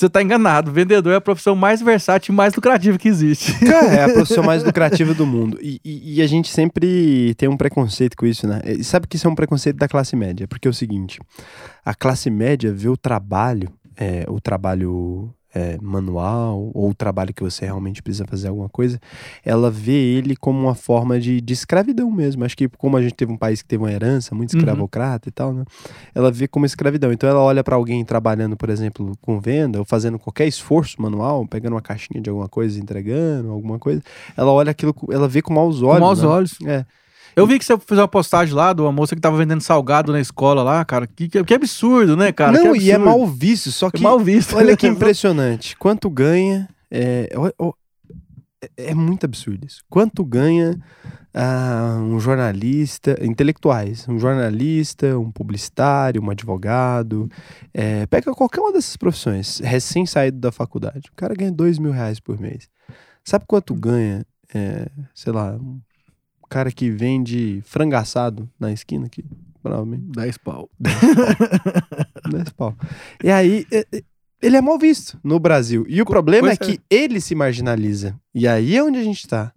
[0.00, 0.72] você tá enganado.
[0.72, 3.52] Vendedor é a profissão mais versátil e mais lucrativa que existe.
[3.64, 5.58] É a profissão mais lucrativa do mundo.
[5.60, 8.60] E, e- e a gente sempre tem um preconceito com isso, né?
[8.64, 10.46] E sabe que isso é um preconceito da classe média?
[10.48, 11.20] Porque é o seguinte:
[11.84, 17.42] a classe média vê o trabalho, é, o trabalho é, manual, ou o trabalho que
[17.42, 19.00] você realmente precisa fazer alguma coisa,
[19.44, 22.44] ela vê ele como uma forma de, de escravidão mesmo.
[22.44, 24.58] Acho que como a gente teve um país que teve uma herança muito Uhum.
[24.58, 25.64] escravocrata e tal, né?
[26.14, 27.12] Ela vê como escravidão.
[27.12, 31.46] Então ela olha para alguém trabalhando, por exemplo, com venda, ou fazendo qualquer esforço manual,
[31.46, 34.02] pegando uma caixinha de alguma coisa, entregando alguma coisa,
[34.36, 35.98] ela olha aquilo, ela vê com maus olhos.
[35.98, 36.28] Com maus né?
[36.28, 36.58] olhos.
[36.66, 36.84] É.
[37.36, 40.12] Eu vi que você fez uma postagem lá de uma moça que tava vendendo salgado
[40.12, 41.06] na escola lá, cara.
[41.06, 42.52] Que, que, que absurdo, né, cara?
[42.52, 44.56] Não, e é mal visto, só É que mal visto.
[44.56, 45.76] olha que impressionante.
[45.76, 47.28] Quanto ganha, é,
[47.60, 47.74] é-
[48.76, 49.82] é muito absurdo isso.
[49.90, 50.78] Quanto ganha
[51.34, 57.28] ah, um jornalista, intelectuais, um jornalista, um publicitário, um advogado,
[57.74, 61.90] é, pega qualquer uma dessas profissões, recém saído da faculdade, o cara ganha dois mil
[61.92, 62.68] reais por mês.
[63.24, 64.24] Sabe quanto ganha,
[64.54, 65.58] é, sei lá,
[66.48, 69.24] cara que vende frango assado na esquina aqui?
[69.62, 70.70] Provavelmente 10 pau.
[70.78, 72.76] 10 pau.
[73.22, 74.02] E aí, é- é-
[74.42, 75.86] ele é mal visto no Brasil.
[75.88, 76.72] E o problema é pois é.
[76.76, 78.14] que ele se marginaliza.
[78.34, 79.52] E aí é onde a gente tá.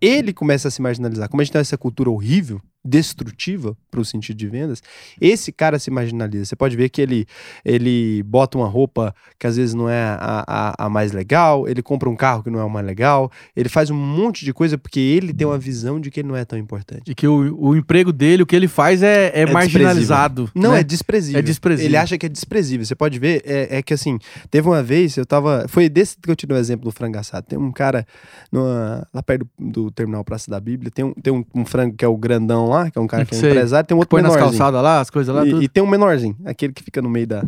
[0.00, 1.28] Ele começa a se marginalizar.
[1.28, 4.82] Como a gente tem essa cultura horrível, destrutiva para o sentido de vendas,
[5.20, 6.46] esse cara se marginaliza.
[6.46, 7.26] Você pode ver que ele,
[7.64, 11.82] ele bota uma roupa que às vezes não é a, a, a mais legal, ele
[11.82, 14.76] compra um carro que não é o mais legal, ele faz um monte de coisa
[14.76, 17.04] porque ele tem uma visão de que ele não é tão importante.
[17.04, 20.50] De que o, o emprego dele, o que ele faz é, é, marginalizado.
[20.54, 20.80] Não, né?
[20.80, 21.38] é desprezível.
[21.38, 21.88] É desprezível.
[21.88, 22.84] Ele acha que é desprezível.
[22.84, 24.18] Você pode ver, é, é que assim,
[24.50, 25.66] teve uma vez, eu tava.
[25.68, 27.46] Foi desse que eu te dei o exemplo do frango assado.
[27.46, 28.06] Tem um cara
[28.50, 31.96] numa- lá perto do, do terminal Praça da Bíblia, tem, um, tem um, um frango
[31.96, 33.50] que é o grandão lá, que é um cara que é um Sei.
[33.50, 34.58] empresário, tem um outro Põe nas menorzinho.
[34.58, 35.60] calçadas lá, as coisas lá, tudo.
[35.62, 37.42] E, e tem um menorzinho, aquele que fica no meio da,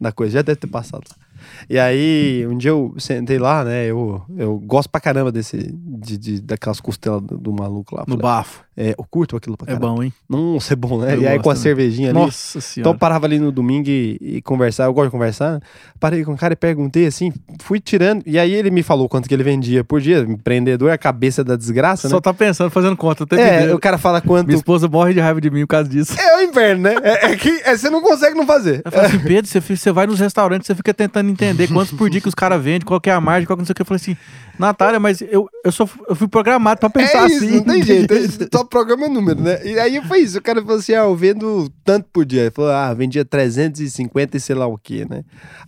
[0.00, 0.34] da coisa.
[0.34, 1.25] Já deve ter passado lá.
[1.68, 3.86] E aí, um dia eu sentei lá, né?
[3.86, 8.02] Eu, eu gosto pra caramba desse, de, de- daquelas costelas do, do maluco lá.
[8.06, 8.64] No Falei, bafo.
[8.76, 9.94] é, eu curto aquilo pra É caramba.
[9.94, 10.12] bom, hein?
[10.28, 11.14] Nossa, é bom, né?
[11.14, 11.62] Eu e aí com a também.
[11.62, 12.18] cervejinha ali.
[12.18, 12.90] Nossa Então senhora.
[12.90, 15.60] eu parava ali no domingo e, e conversar, eu gosto de conversar.
[15.98, 18.22] Parei com o cara e perguntei assim, fui tirando.
[18.26, 20.20] E aí ele me falou quanto que ele vendia por dia.
[20.20, 22.20] Empreendedor é a cabeça da desgraça, Só né?
[22.20, 24.46] tá pensando, fazendo conta, tá É, o cara fala quanto.
[24.46, 26.14] Minha esposa morre de raiva de mim por causa disso.
[26.20, 26.94] Eu inferno, né?
[27.02, 28.82] É, é que é, você não consegue não fazer.
[28.84, 32.08] Eu falei assim, Pedro, você, você vai nos restaurantes, você fica tentando entender quantos por
[32.10, 33.76] dia que os caras vendem, qual que é a margem, qual que não sei o
[33.76, 33.82] que.
[33.82, 34.16] Eu falei assim,
[34.58, 37.56] Natália, mas eu, eu, sou, eu fui programado pra pensar é isso, assim.
[37.56, 38.14] não tem jeito.
[38.14, 39.60] é Só programa é número, né?
[39.64, 40.38] E aí foi isso.
[40.38, 42.42] O cara falou assim: ah, eu vendo tanto por dia.
[42.42, 45.22] Ele falou, ah, vendia 350 e sei lá o quê, né?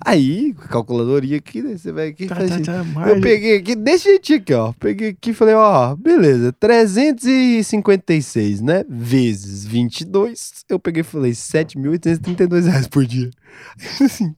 [0.05, 1.77] Aí, calculadoria aqui, né?
[1.77, 2.65] Você vai aqui Tá, faz tá, assim.
[2.65, 4.73] tá, Eu peguei aqui, desse jeitinho aqui, ó.
[4.79, 8.85] Peguei aqui e falei, ó, beleza, 356, né?
[8.89, 10.65] Vezes 22.
[10.69, 13.31] Eu peguei e falei, 7.832 reais por dia.
[14.05, 14.35] Assim,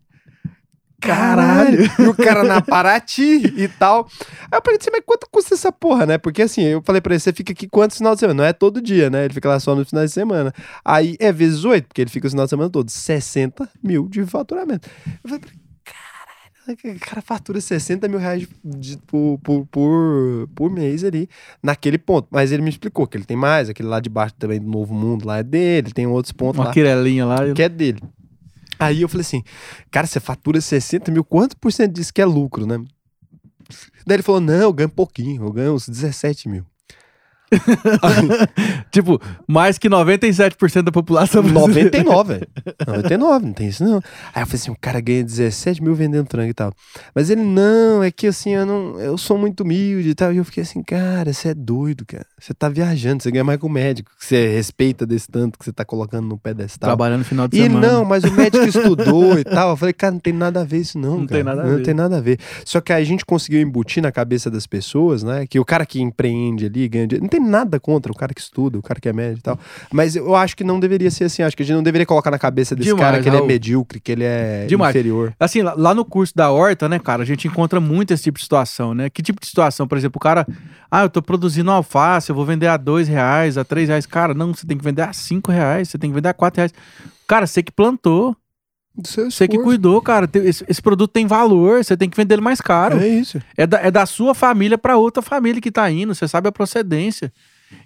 [1.01, 1.91] caralho.
[1.99, 4.07] E o cara na Paraty e tal.
[4.43, 6.19] Aí eu perguntei, mas quanto custa essa porra, né?
[6.19, 8.43] Porque assim, eu falei pra ele, você fica aqui quantos final de semana?
[8.43, 9.25] Não é todo dia, né?
[9.25, 10.53] Ele fica lá só no final de semana.
[10.85, 12.91] Aí é vezes 8, porque ele fica o final de semana todo.
[12.91, 14.89] 60 mil de faturamento.
[15.25, 16.59] Eu falei, pra ele, caralho, o
[17.01, 21.29] cara fatura 60 mil reais de- por, por, por, por mês ali,
[21.63, 22.29] naquele ponto.
[22.31, 24.95] Mas ele me explicou que ele tem mais, aquele lá de baixo também do Novo
[24.95, 27.53] Mundo lá é dele, tem outros pontos Uma lá quirelinha lá.
[27.55, 28.01] que é dele.
[28.79, 29.43] Aí eu falei assim,
[29.91, 32.79] cara, você fatura 60 mil, quanto por cento disso que é lucro, né?
[34.07, 36.65] Daí ele falou, não, eu ganho pouquinho, eu ganho uns 17 mil.
[38.91, 41.91] Tipo, mais que 97% da população brasileira.
[42.03, 42.49] 99, velho.
[42.87, 44.01] 99, não tem isso não.
[44.35, 46.73] Aí eu falei assim, o cara ganha 17 mil vendendo frango e tal.
[47.15, 50.33] Mas ele, não, é que assim, eu não, eu sou muito humilde e tal.
[50.33, 52.27] E eu fiquei assim, cara, você é doido, cara.
[52.39, 55.65] Você tá viajando, você ganha mais que o médico, que você respeita desse tanto que
[55.65, 56.89] você tá colocando no pedestal.
[56.89, 57.87] Trabalhando no final de E semana.
[57.93, 59.71] não, mas o médico estudou e tal.
[59.71, 61.19] Eu falei, cara, não tem nada a ver isso, não.
[61.19, 61.37] Não cara.
[61.37, 61.83] tem nada a não ver.
[61.83, 62.39] tem nada a ver.
[62.65, 65.47] Só que aí a gente conseguiu embutir na cabeça das pessoas, né?
[65.47, 67.25] Que o cara que empreende ali, ganha dinheiro.
[67.25, 69.59] Não tem nada contra o cara que estuda, o cara que é médico e tal.
[69.93, 71.43] Mas eu acho que não deveria ser assim.
[71.43, 73.43] Acho que a gente não deveria colocar na cabeça desse Demais, cara que ele é
[73.43, 74.91] medíocre, que ele é Demais.
[74.91, 75.35] inferior.
[75.39, 78.45] Assim, lá, no curso da Horta, né, cara, a gente encontra muito esse tipo de
[78.45, 79.11] situação, né?
[79.11, 79.89] Que tipo de situação?
[79.89, 80.47] Por exemplo, o cara,
[80.91, 84.07] ah, eu tô produzindo alface, eu vou vender a dois reais, a três reais.
[84.07, 86.59] Cara, não, você tem que vender a cinco reais, você tem que vender a quatro
[86.59, 86.73] reais.
[87.27, 88.37] Cara, você que plantou,
[88.97, 90.29] você que cuidou, cara.
[90.35, 92.99] Esse, esse produto tem valor, você tem que vender ele mais caro.
[92.99, 93.41] É isso.
[93.57, 96.53] É da, é da sua família pra outra família que tá indo, você sabe a
[96.53, 97.33] procedência.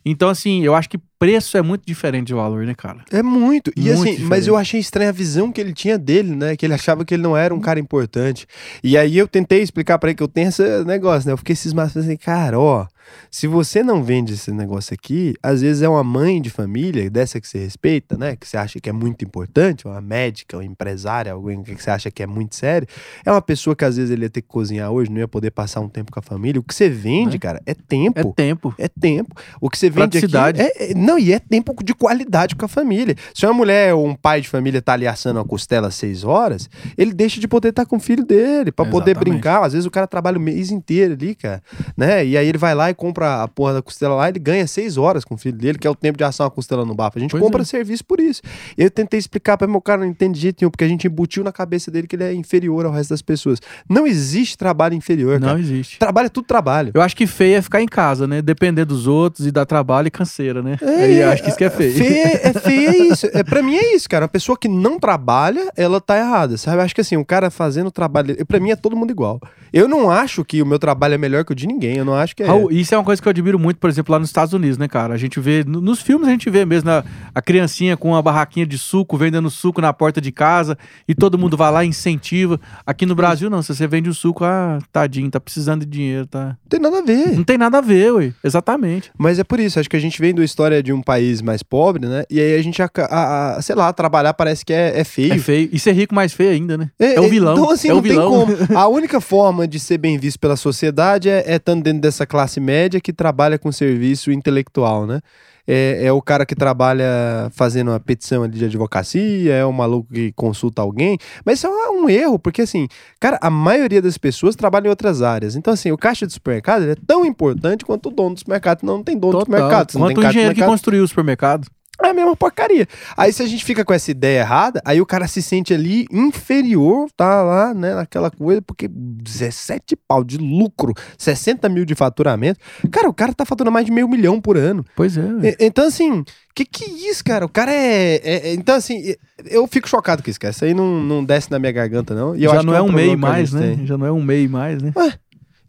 [0.02, 3.04] Então, assim, eu acho que preço é muito diferente de valor, né, cara?
[3.12, 3.70] É muito.
[3.76, 4.48] E Muito assim, mas diferente.
[4.48, 6.56] eu achei estranha a visão que ele tinha dele, né?
[6.56, 8.46] Que ele achava que ele não era um cara importante.
[8.82, 11.34] E aí eu tentei explicar pra ele que eu tenho esse negócio, né?
[11.34, 12.86] Eu fiquei cismado assim, cara, ó,
[13.30, 17.40] se você não vende esse negócio aqui, às vezes é uma mãe de família, dessa
[17.40, 18.36] que você respeita, né?
[18.36, 22.10] Que você acha que é muito importante, uma médica, uma empresária, alguém que você acha
[22.10, 22.86] que é muito sério.
[23.24, 25.50] É uma pessoa que às vezes ele ia ter que cozinhar hoje, não ia poder
[25.50, 26.60] passar um tempo com a família.
[26.60, 27.38] O que você vende, É.
[27.38, 28.18] cara, é tempo.
[28.20, 28.74] É tempo.
[28.78, 29.34] É tempo.
[29.60, 30.36] O que você vende aqui.
[30.60, 33.14] É, é- não, e é tempo de qualidade com a família.
[33.34, 36.24] Se uma mulher ou um pai de família tá ali assando uma costela às seis
[36.24, 39.62] horas, ele deixa de poder estar com o filho dele, pra poder brincar.
[39.64, 41.62] Às vezes o cara trabalha o mês inteiro ali, cara.
[41.96, 42.24] Né?
[42.26, 44.96] E aí ele vai lá e compra a porra da costela lá, ele ganha seis
[44.96, 47.18] horas com o filho dele, que é o tempo de assar uma costela no bafo.
[47.18, 47.64] A gente Pois compra é.
[47.64, 48.40] serviço por isso.
[48.76, 51.42] Eu tentei explicar pra meu cara, não entende de jeito nenhum, porque a gente embutiu
[51.44, 53.60] na cabeça dele que ele é inferior ao resto das pessoas.
[53.88, 55.60] Não existe trabalho inferior, Não cara.
[55.60, 55.98] existe.
[55.98, 56.92] Trabalho é tudo trabalho.
[56.94, 58.40] Eu acho que feio é ficar em casa, né?
[58.40, 60.78] Depender dos outros e dar trabalho e canseira, né?
[60.82, 61.94] Aí eu acho que isso que é feio.
[61.94, 63.26] Feio é, é feio é isso.
[63.32, 64.24] É, pra mim é isso, cara.
[64.24, 66.78] Uma pessoa que não trabalha, ela tá errada, sabe?
[66.78, 68.44] Eu acho que assim, o cara fazendo trabalho.
[68.46, 69.40] Pra mim é todo mundo igual.
[69.72, 71.96] Eu não acho que o meu trabalho é melhor que o de ninguém.
[71.96, 72.46] Eu não acho que é.
[72.46, 74.78] Raul, isso é uma coisa que eu admiro muito, por exemplo, lá nos Estados Unidos,
[74.78, 75.14] né, cara?
[75.14, 77.02] A gente vê, no- nos filmes a gente vê mesmo né,
[77.34, 80.76] a criancinha com uma barraquinha de suco, vendendo suco na porta de casa,
[81.08, 82.60] e todo mundo vai lá e incentiva.
[82.86, 83.62] Aqui no Brasil, não.
[83.62, 86.56] Se você vende o suco, ah, tadinho, tá precisando de dinheiro, tá?
[86.62, 87.36] Não tem nada a ver.
[87.36, 88.32] Não tem nada a ver, ué.
[88.44, 89.10] Exatamente.
[89.18, 91.62] Mas é por isso, acho que a gente vem da história de um país mais
[91.62, 92.24] pobre, né?
[92.30, 95.32] E aí a gente, aca- a- a- sei lá, trabalhar parece que é, é feio.
[95.34, 95.68] É feio.
[95.72, 96.90] E ser rico mais feio ainda, né?
[96.98, 97.54] É, o vilão.
[97.54, 98.46] Então, assim, é não tem como.
[98.76, 102.58] A única forma de ser bem visto pela sociedade é é estando dentro dessa classe
[102.60, 105.20] média que trabalha com serviço intelectual, né?
[105.66, 110.30] É, é o cara que trabalha fazendo uma petição de advocacia, é o maluco que
[110.32, 111.16] consulta alguém.
[111.44, 112.86] Mas isso é um erro, porque assim,
[113.18, 115.56] cara, a maioria das pessoas trabalha em outras áreas.
[115.56, 118.82] Então, assim, o caixa de supermercado é tão importante quanto o dono do supermercado.
[118.82, 119.46] Não, não tem dono do Total.
[119.46, 119.90] supermercado.
[119.90, 121.66] Se não Quanto tem o engenheiro que construiu o supermercado.
[122.02, 122.86] É a mesma porcaria.
[123.16, 126.06] Aí se a gente fica com essa ideia errada, aí o cara se sente ali
[126.10, 132.58] inferior, tá lá, né, naquela coisa, porque 17 pau de lucro, 60 mil de faturamento.
[132.90, 134.84] Cara, o cara tá faturando mais de meio milhão por ano.
[134.96, 135.20] Pois é.
[135.22, 135.48] ué.
[135.50, 137.44] E- Então, assim, que que é isso, cara?
[137.46, 138.16] O cara é.
[138.22, 139.14] é- é- então, assim,
[139.46, 140.52] eu fico chocado com isso, cara.
[140.52, 142.36] Isso aí não, não desce na minha garganta, não.
[142.36, 143.60] E Já não que é um problema MEI que a mais, né?
[143.76, 143.86] tem.
[143.86, 144.92] Já não é um MEI mais, né?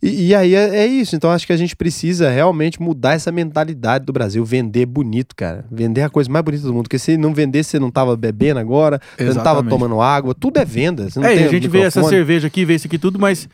[0.01, 1.15] E, e aí é, é isso.
[1.15, 4.43] Então acho que a gente precisa realmente mudar essa mentalidade do Brasil.
[4.45, 5.65] Vender bonito, cara.
[5.72, 6.84] Vender a coisa mais bonita do mundo.
[6.84, 10.35] Porque se não vender, você não tava bebendo agora, você não tava tomando água.
[10.35, 11.07] Tudo é venda.
[11.23, 13.47] É, a gente vê essa cerveja aqui, vê isso aqui tudo, mas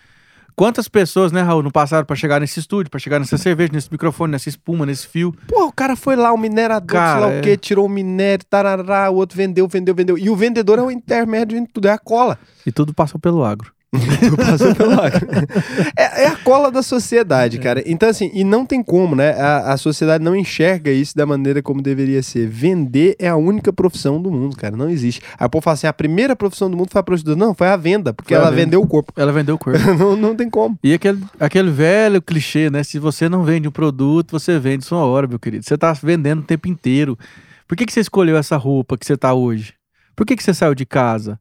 [0.55, 3.91] Quantas pessoas, né, Raul, não passaram pra chegar nesse estúdio, pra chegar nessa cerveja, nesse
[3.91, 5.34] microfone, nessa espuma, nesse fio?
[5.47, 7.39] Pô, o cara foi lá, o minerador, Cara, sei lá é.
[7.39, 10.18] o quê, tirou o minério, tarará, o outro vendeu, vendeu, vendeu.
[10.18, 12.38] E o vendedor é o intermédio tudo, é a cola.
[12.65, 13.72] E tudo passou pelo agro.
[14.38, 15.27] Passou pelo agro.
[15.97, 17.84] é, é a cola da sociedade, cara.
[17.85, 19.31] Então, assim, e não tem como, né?
[19.31, 22.47] A, a sociedade não enxerga isso da maneira como deveria ser.
[22.47, 24.77] Vender é a única profissão do mundo, cara.
[24.77, 25.22] Não existe.
[25.38, 27.35] Aí o povo fala assim: a primeira profissão do mundo foi a prostituta.
[27.35, 28.63] Não, foi a venda, porque Foi ela venda.
[28.63, 29.11] vendeu o corpo.
[29.15, 29.80] Ela vendeu o corpo.
[29.99, 30.80] não, não tem como.
[30.81, 32.84] E aquele, aquele velho clichê, né?
[32.84, 35.65] Se você não vende um produto, você vende sua hora, meu querido.
[35.65, 37.19] Você tá vendendo o tempo inteiro.
[37.68, 39.73] Por que, que você escolheu essa roupa que você tá hoje?
[40.15, 41.38] Por que, que você saiu de casa?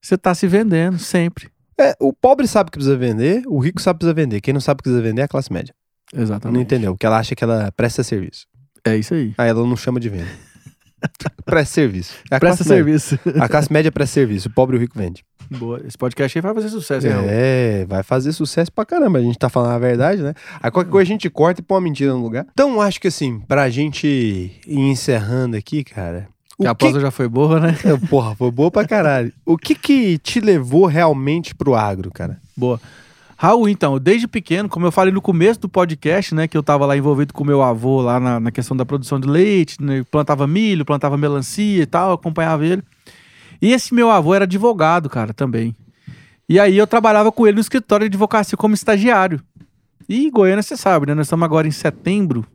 [0.00, 1.48] Você tá se vendendo sempre.
[1.78, 4.40] É, o pobre sabe que precisa vender, o rico sabe que precisa vender.
[4.40, 5.74] Quem não sabe que precisa vender é a classe média.
[6.14, 6.62] Não Exatamente.
[6.62, 6.92] entendeu?
[6.94, 8.46] Porque ela acha que ela presta serviço.
[8.84, 9.34] É isso aí.
[9.36, 10.28] Aí ela não chama de venda.
[11.44, 12.14] presta serviço.
[12.30, 12.98] É Presta classe média.
[12.98, 13.18] serviço.
[13.42, 15.24] A classe média presta serviço, o pobre e o rico vende.
[15.50, 15.80] Boa.
[15.86, 17.06] Esse podcast aí vai fazer sucesso?
[17.06, 19.18] É, vai fazer sucesso pra caramba.
[19.18, 20.34] A gente tá falando a verdade, né?
[20.60, 22.46] Aí qualquer coisa a gente corta e põe uma mentira no lugar.
[22.52, 26.28] Então, acho que assim, pra gente ir encerrando aqui, cara.
[26.60, 26.84] Que a que...
[26.84, 27.76] pausa já foi boa, né?
[27.84, 29.32] É, Porra, foi boa pra caralho.
[29.44, 32.40] O que que te levou realmente pro agro, cara?
[32.56, 32.80] Boa.
[33.38, 36.86] Raul, então, desde pequeno, como eu falei no começo do podcast, né, que eu tava
[36.86, 40.46] lá envolvido com meu avô lá na, na questão da produção de leite, né, plantava
[40.46, 42.82] milho, plantava melancia e tal, acompanhava ele.
[43.60, 45.76] E esse meu avô era advogado, cara, também.
[46.48, 49.42] E aí eu trabalhava com ele no escritório de advocacia como estagiário.
[50.08, 52.46] E Goiânia, você sabe, né, nós estamos agora em setembro.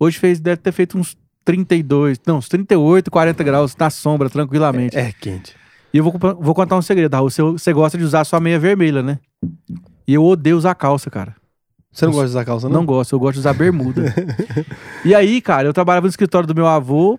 [0.00, 4.96] Hoje fez, deve ter feito uns 32, não, uns 38, 40 graus na sombra, tranquilamente.
[4.96, 5.54] É quente.
[5.92, 7.30] E eu vou, vou contar um segredo, Raul.
[7.30, 9.18] Você, você gosta de usar sua meia vermelha, né?
[10.06, 11.36] E eu odeio usar calça, cara.
[11.92, 12.86] Você não gosta de usar calça, Não, não?
[12.86, 14.12] gosto, eu gosto de usar bermuda.
[15.04, 17.18] e aí, cara, eu trabalhava no escritório do meu avô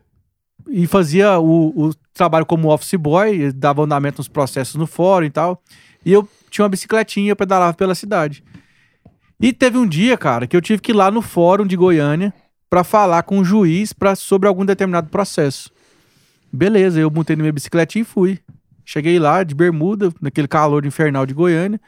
[0.68, 5.30] e fazia o, o trabalho como office boy, dava andamento nos processos no fórum e
[5.30, 5.62] tal.
[6.06, 8.44] E eu tinha uma bicicletinha, eu pedalava pela cidade.
[9.40, 12.34] E teve um dia, cara, que eu tive que ir lá no fórum de Goiânia
[12.76, 15.72] pra falar com o juiz pra, sobre algum determinado processo.
[16.52, 18.38] Beleza, eu montei na minha bicicletinha e fui.
[18.84, 21.80] Cheguei lá de bermuda, naquele calor infernal de Goiânia.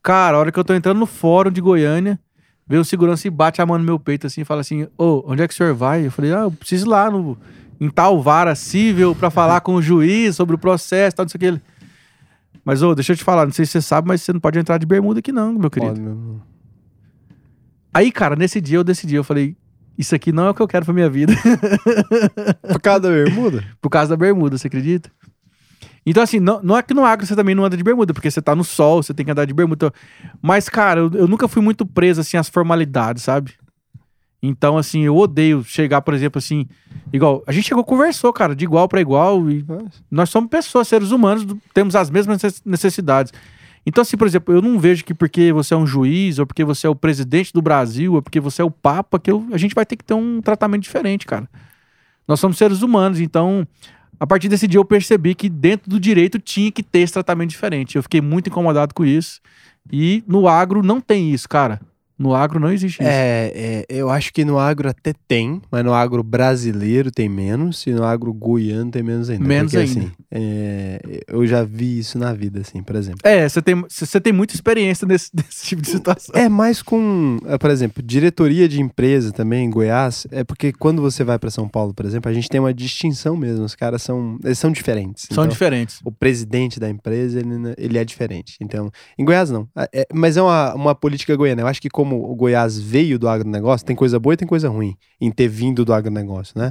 [0.00, 2.20] Cara, a hora que eu tô entrando no fórum de Goiânia,
[2.68, 5.24] veio o segurança e bate a mão no meu peito assim e fala assim: Ô,
[5.26, 6.06] onde é que o senhor vai?
[6.06, 7.36] Eu falei: Ah, eu preciso ir lá no,
[7.80, 11.36] em tal vara cível pra falar com o juiz sobre o processo, tal, não sei
[11.36, 11.46] o que.
[11.46, 11.62] Ele,
[12.64, 14.56] Mas, ô, deixa eu te falar, não sei se você sabe, mas você não pode
[14.56, 15.94] entrar de bermuda aqui, não, meu querido.
[15.94, 16.42] Pode mesmo.
[17.92, 19.56] Aí, cara, nesse dia eu decidi, eu falei.
[19.98, 21.34] Isso aqui não é o que eu quero pra minha vida.
[22.70, 23.64] Por causa da bermuda?
[23.80, 25.10] por causa da bermuda, você acredita?
[26.06, 28.30] Então, assim, não, não é que no agro você também não anda de bermuda, porque
[28.30, 29.92] você tá no sol, você tem que andar de bermuda.
[30.40, 33.54] Mas, cara, eu, eu nunca fui muito preso, assim, às formalidades, sabe?
[34.42, 36.66] Então, assim, eu odeio chegar, por exemplo, assim,
[37.12, 37.42] igual.
[37.46, 39.50] A gente chegou, conversou, cara, de igual pra igual.
[39.50, 39.64] E
[40.10, 41.44] nós somos pessoas, seres humanos,
[41.74, 43.32] temos as mesmas necess- necessidades.
[43.88, 46.62] Então, assim, por exemplo, eu não vejo que porque você é um juiz, ou porque
[46.62, 49.56] você é o presidente do Brasil, ou porque você é o Papa, que eu- a
[49.56, 51.48] gente vai ter que ter um tratamento diferente, cara.
[52.28, 53.66] Nós somos seres humanos, então,
[54.20, 57.48] a partir desse dia eu percebi que dentro do direito tinha que ter esse tratamento
[57.48, 57.96] diferente.
[57.96, 59.40] Eu fiquei muito incomodado com isso.
[59.90, 61.80] E no agro não tem isso, cara.
[62.18, 63.08] No agro não existe isso.
[63.08, 67.86] É, é, eu acho que no agro até tem, mas no agro brasileiro tem menos,
[67.86, 69.44] e no agro goiano tem menos ainda.
[69.44, 70.00] Menos Porque, ainda.
[70.00, 73.20] Assim, é, eu já vi isso na vida, assim, por exemplo.
[73.22, 76.34] É, você tem, você tem muita experiência nesse, nesse tipo de situação.
[76.34, 80.26] É mais com, é, por exemplo, diretoria de empresa também em Goiás.
[80.30, 83.36] É porque quando você vai para São Paulo, por exemplo, a gente tem uma distinção
[83.36, 83.64] mesmo.
[83.64, 85.26] Os caras são, eles são diferentes.
[85.30, 86.00] São Então, diferentes.
[86.04, 88.56] O presidente da empresa, ele, ele é diferente.
[88.60, 89.68] Então, em Goiás não.
[89.76, 91.62] É- é- mas é uma, uma política goiana.
[91.62, 94.68] Eu acho que como o Goiás veio do agronegócio, tem coisa boa e tem coisa
[94.68, 96.70] ruim em ter vindo do agronegócio, né?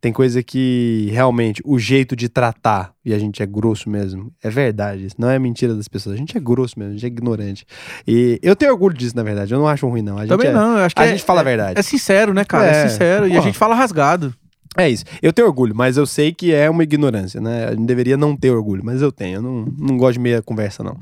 [0.00, 4.50] Tem coisa que realmente o jeito de tratar, e a gente é grosso mesmo, é
[4.50, 5.06] verdade.
[5.06, 6.14] Isso não é mentira das pessoas.
[6.14, 7.64] A gente é grosso mesmo, a gente é ignorante.
[8.06, 9.52] E eu tenho orgulho disso, na verdade.
[9.54, 10.16] Eu não acho ruim, não.
[10.18, 11.78] A gente Também é- não, eu acho que a é- gente fala a é- verdade.
[11.80, 12.66] É sincero, né, cara?
[12.66, 13.26] É, É, sincero.
[13.28, 13.42] E a pô.
[13.42, 14.34] gente fala rasgado.
[14.76, 15.04] É isso.
[15.22, 17.70] Eu tenho orgulho, mas eu sei que é uma ignorância, né?
[17.70, 19.36] Gente deveria não ter orgulho, mas eu tenho.
[19.36, 20.96] Eu não, não gosto de meia conversa, não.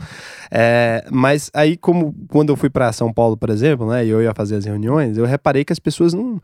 [0.50, 4.06] É, mas aí, como quando eu fui para São Paulo, por exemplo, né?
[4.06, 6.40] E eu ia fazer as reuniões, eu reparei que as pessoas não.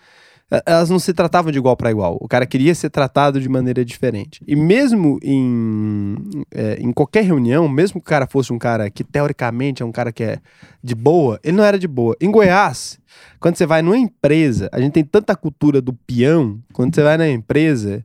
[0.50, 2.18] Eh, Elas não se tratavam de igual para igual.
[2.20, 4.42] O cara queria ser tratado de maneira diferente.
[4.46, 6.16] E mesmo em,
[6.50, 9.92] é, em qualquer reunião, mesmo que o cara fosse um cara que teoricamente é um
[9.92, 10.38] cara que é
[10.82, 12.16] de boa, ele não era de boa.
[12.20, 12.98] Em Goiás,
[13.38, 17.16] quando você vai numa empresa, a gente tem tanta cultura do peão, quando você vai
[17.16, 18.04] na empresa,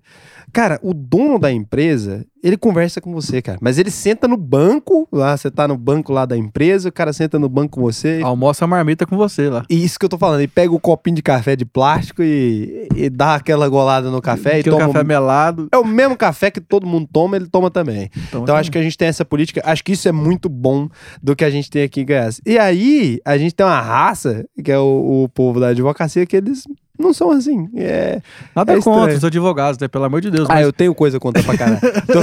[0.56, 3.57] Cara, o dono da empresa, ele conversa com você, cara.
[3.61, 7.11] Mas ele senta no banco, lá, você tá no banco lá da empresa, o cara
[7.11, 8.22] senta no banco com você.
[8.23, 9.65] Almoça a marmita com você lá.
[9.69, 13.10] Isso que eu tô falando, ele pega o copinho de café de plástico e, e
[13.10, 14.88] dá aquela golada no café e Que toma.
[14.88, 15.68] café melado.
[15.73, 18.10] É o mesmo café que todo mundo toma, ele toma também.
[18.34, 20.88] Então acho que a gente tem essa política, acho que isso é muito bom
[21.22, 22.40] do que a gente tem aqui em Goiás.
[22.45, 26.38] E aí, a gente tem uma raça, que é o, o povo da advocacia, que
[26.38, 26.64] eles
[26.98, 27.70] não são assim.
[27.76, 28.22] É,
[28.56, 29.18] Nada é contra estranho.
[29.18, 29.88] os advogados, né?
[29.88, 30.50] Pelo amor de Deus.
[30.50, 31.80] Ah, mas- eu tenho coisa contra pra caralho.
[32.08, 32.22] Então,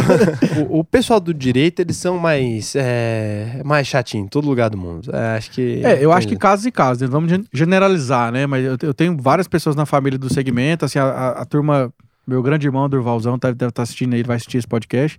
[0.68, 4.76] o, o pessoal do direito, eles são mais, é, mais chatinho em todo lugar do
[4.78, 5.10] mundo.
[5.14, 5.80] É, acho que.
[5.84, 7.08] É, eu acho que casos e casos, né?
[7.08, 8.46] vamos gen- generalizar, né?
[8.46, 11.92] Mas eu, eu tenho várias pessoas na família do segmento, assim, a, a- a turma,
[12.26, 15.18] meu grande irmão Durvalzão deve estar assistindo aí, ele vai assistir esse podcast.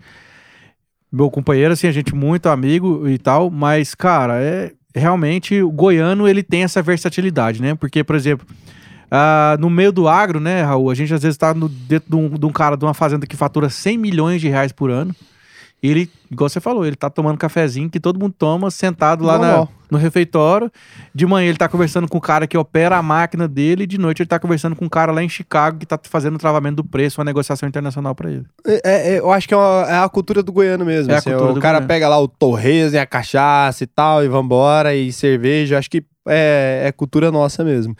[1.12, 6.28] Meu companheiro, assim, a gente muito amigo e tal, mas, cara, é realmente o goiano
[6.28, 7.76] ele tem essa versatilidade, né?
[7.76, 8.48] Porque, por exemplo,
[9.15, 12.15] ah, no meio do agro, né, Raul, a gente às vezes tá no, dentro de
[12.15, 15.15] um, de um cara de uma fazenda que fatura 100 milhões de reais por ano.
[15.84, 19.38] E ele, igual você falou, ele tá tomando cafezinho que todo mundo toma, sentado lá
[19.38, 20.72] na- no refeitório.
[21.14, 23.98] De manhã ele tá conversando com o cara que opera a máquina dele, e de
[23.99, 26.77] noite ele tá conversando com um cara lá em Chicago que tá fazendo o travamento
[26.77, 28.45] do preço, uma negociação internacional pra ele.
[28.65, 31.11] É, é, eu acho que é, uma- é a cultura do goiano mesmo.
[31.11, 31.88] É a assim, cultura o do cara goiano.
[31.90, 35.77] pega lá o torresmo e a cachaça e tal, e vambora, e cerveja.
[35.77, 37.94] Acho que é, é cultura nossa mesmo.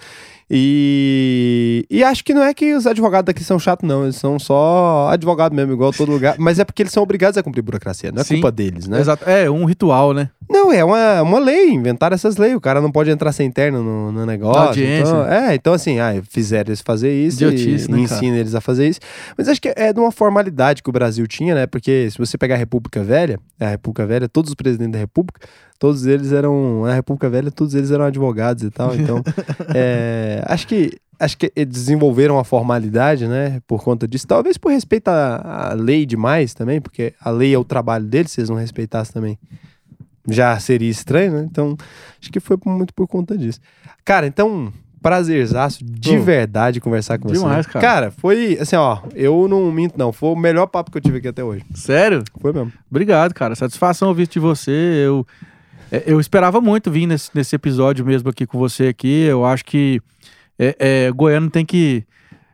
[0.56, 4.04] E, e acho que não é que os advogados daqui são chatos, não.
[4.04, 6.36] Eles são só advogados mesmo, igual todo lugar.
[6.38, 8.36] Mas é porque eles são obrigados a cumprir burocracia, não é Sim.
[8.36, 9.00] culpa deles, né?
[9.00, 9.28] Exato.
[9.28, 10.30] É, um ritual, né?
[10.48, 12.56] Não, é uma, uma lei, inventaram essas leis.
[12.56, 14.62] O cara não pode entrar sem terno no, no negócio.
[14.62, 15.10] Na audiência.
[15.10, 18.62] Então, é, então assim, ah, fizeram eles fazer isso Idiotice, e, né, ensina eles a
[18.62, 19.00] fazer isso.
[19.36, 21.66] Mas acho que é de uma formalidade que o Brasil tinha, né?
[21.66, 25.40] Porque se você pegar a República Velha, a República Velha, todos os presidentes da República,
[25.80, 28.95] todos eles eram, na República Velha, todos eles eram advogados e tal.
[28.95, 29.22] Então,
[29.74, 33.62] é, acho que acho que desenvolveram a formalidade, né?
[33.66, 34.28] Por conta disso.
[34.28, 38.32] Talvez por respeito à, à lei demais também, porque a lei é o trabalho deles,
[38.32, 39.38] se eles não respeitassem também
[40.30, 41.48] já seria estranho, né?
[41.50, 41.76] Então,
[42.22, 43.60] acho que foi muito por conta disso.
[44.06, 44.72] Cara, então,
[45.02, 47.74] prazerzaço de verdade conversar com demais, você.
[47.74, 47.86] cara.
[47.86, 51.18] Cara, foi assim, ó, eu não minto não, foi o melhor papo que eu tive
[51.18, 51.64] aqui até hoje.
[51.76, 52.24] Sério?
[52.40, 52.72] Foi mesmo.
[52.90, 53.54] Obrigado, cara.
[53.54, 54.72] Satisfação ouvir de você.
[54.72, 55.28] Eu,
[56.06, 59.26] eu esperava muito vir nesse, nesse episódio mesmo aqui com você aqui.
[59.26, 60.02] Eu acho que
[60.57, 60.76] é,
[61.07, 62.03] é, Goiano tem que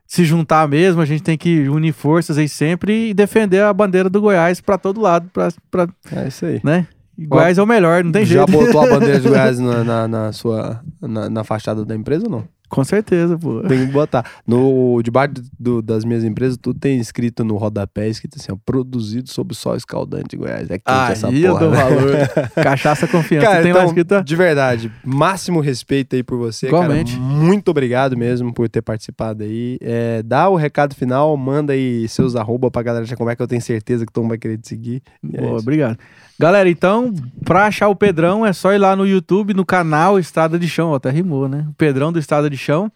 [0.05, 4.09] se juntar mesmo, a gente tem que unir forças aí sempre e defender a bandeira
[4.09, 6.59] do Goiás pra todo lado, pra, pra, É isso aí.
[6.63, 6.87] né?
[7.17, 8.51] E Goiás é o melhor, não tem Já jeito.
[8.51, 12.31] botou a bandeira de Goiás na, na, na sua na, na fachada da empresa ou
[12.31, 12.47] não?
[12.69, 13.61] Com certeza, pô.
[13.61, 14.23] Tem que botar.
[14.45, 19.29] No debaixo do- das minhas empresas, tudo tem escrito no rodapé, escrito assim, ó, produzido
[19.29, 20.69] sob sol escaldante de Goiás.
[20.69, 21.65] É quente essa Aí eu porra.
[21.65, 21.83] dou né?
[21.83, 22.11] valor.
[22.63, 23.45] Cachaça confiança.
[23.47, 24.23] Cara, tem então, lá escrito.
[24.23, 27.13] de verdade, máximo respeito aí por você, Igualmente.
[27.17, 27.23] cara.
[27.25, 29.77] Muito obrigado mesmo por ter participado aí.
[29.81, 33.41] É, dá o recado final, manda aí seus arroba pra galera já como é que
[33.41, 35.01] eu tenho certeza que todo mundo vai querer te seguir.
[35.33, 35.61] É Boa, isso.
[35.61, 35.97] obrigado.
[36.39, 37.13] Galera, então,
[37.43, 40.91] pra achar o Pedrão, é só ir lá no YouTube, no canal Estrada de Chão.
[40.91, 41.65] Ó, até rimou, né?
[41.69, 42.89] O Pedrão do Estrada de Chão.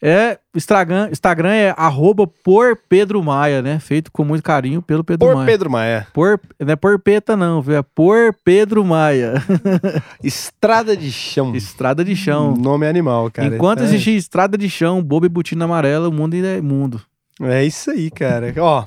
[0.00, 3.78] É, Instagram, Instagram é arroba por Pedro Maia, né?
[3.78, 5.46] Feito com muito carinho pelo Pedro Por Maia.
[5.46, 7.76] Pedro Maia, Por, não é por Peta, não, viu?
[7.76, 9.42] É por Pedro Maia.
[10.22, 11.56] Estrada de Chão.
[11.56, 12.54] Estrada de Chão.
[12.54, 13.54] Nome animal, cara.
[13.54, 17.00] Enquanto É- existir estrada de chão, bobo e botina amarela, o mundo ainda é mundo.
[17.40, 18.52] É isso aí, cara.
[18.58, 18.84] Ó,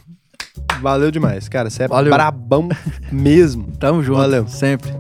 [0.82, 1.70] valeu demais, cara.
[1.70, 2.12] Você é Valeu.
[2.14, 2.70] brabão
[3.12, 3.68] mesmo.
[3.78, 4.18] Tamo junto.
[4.18, 4.48] Valeu.
[4.48, 4.92] Sempre.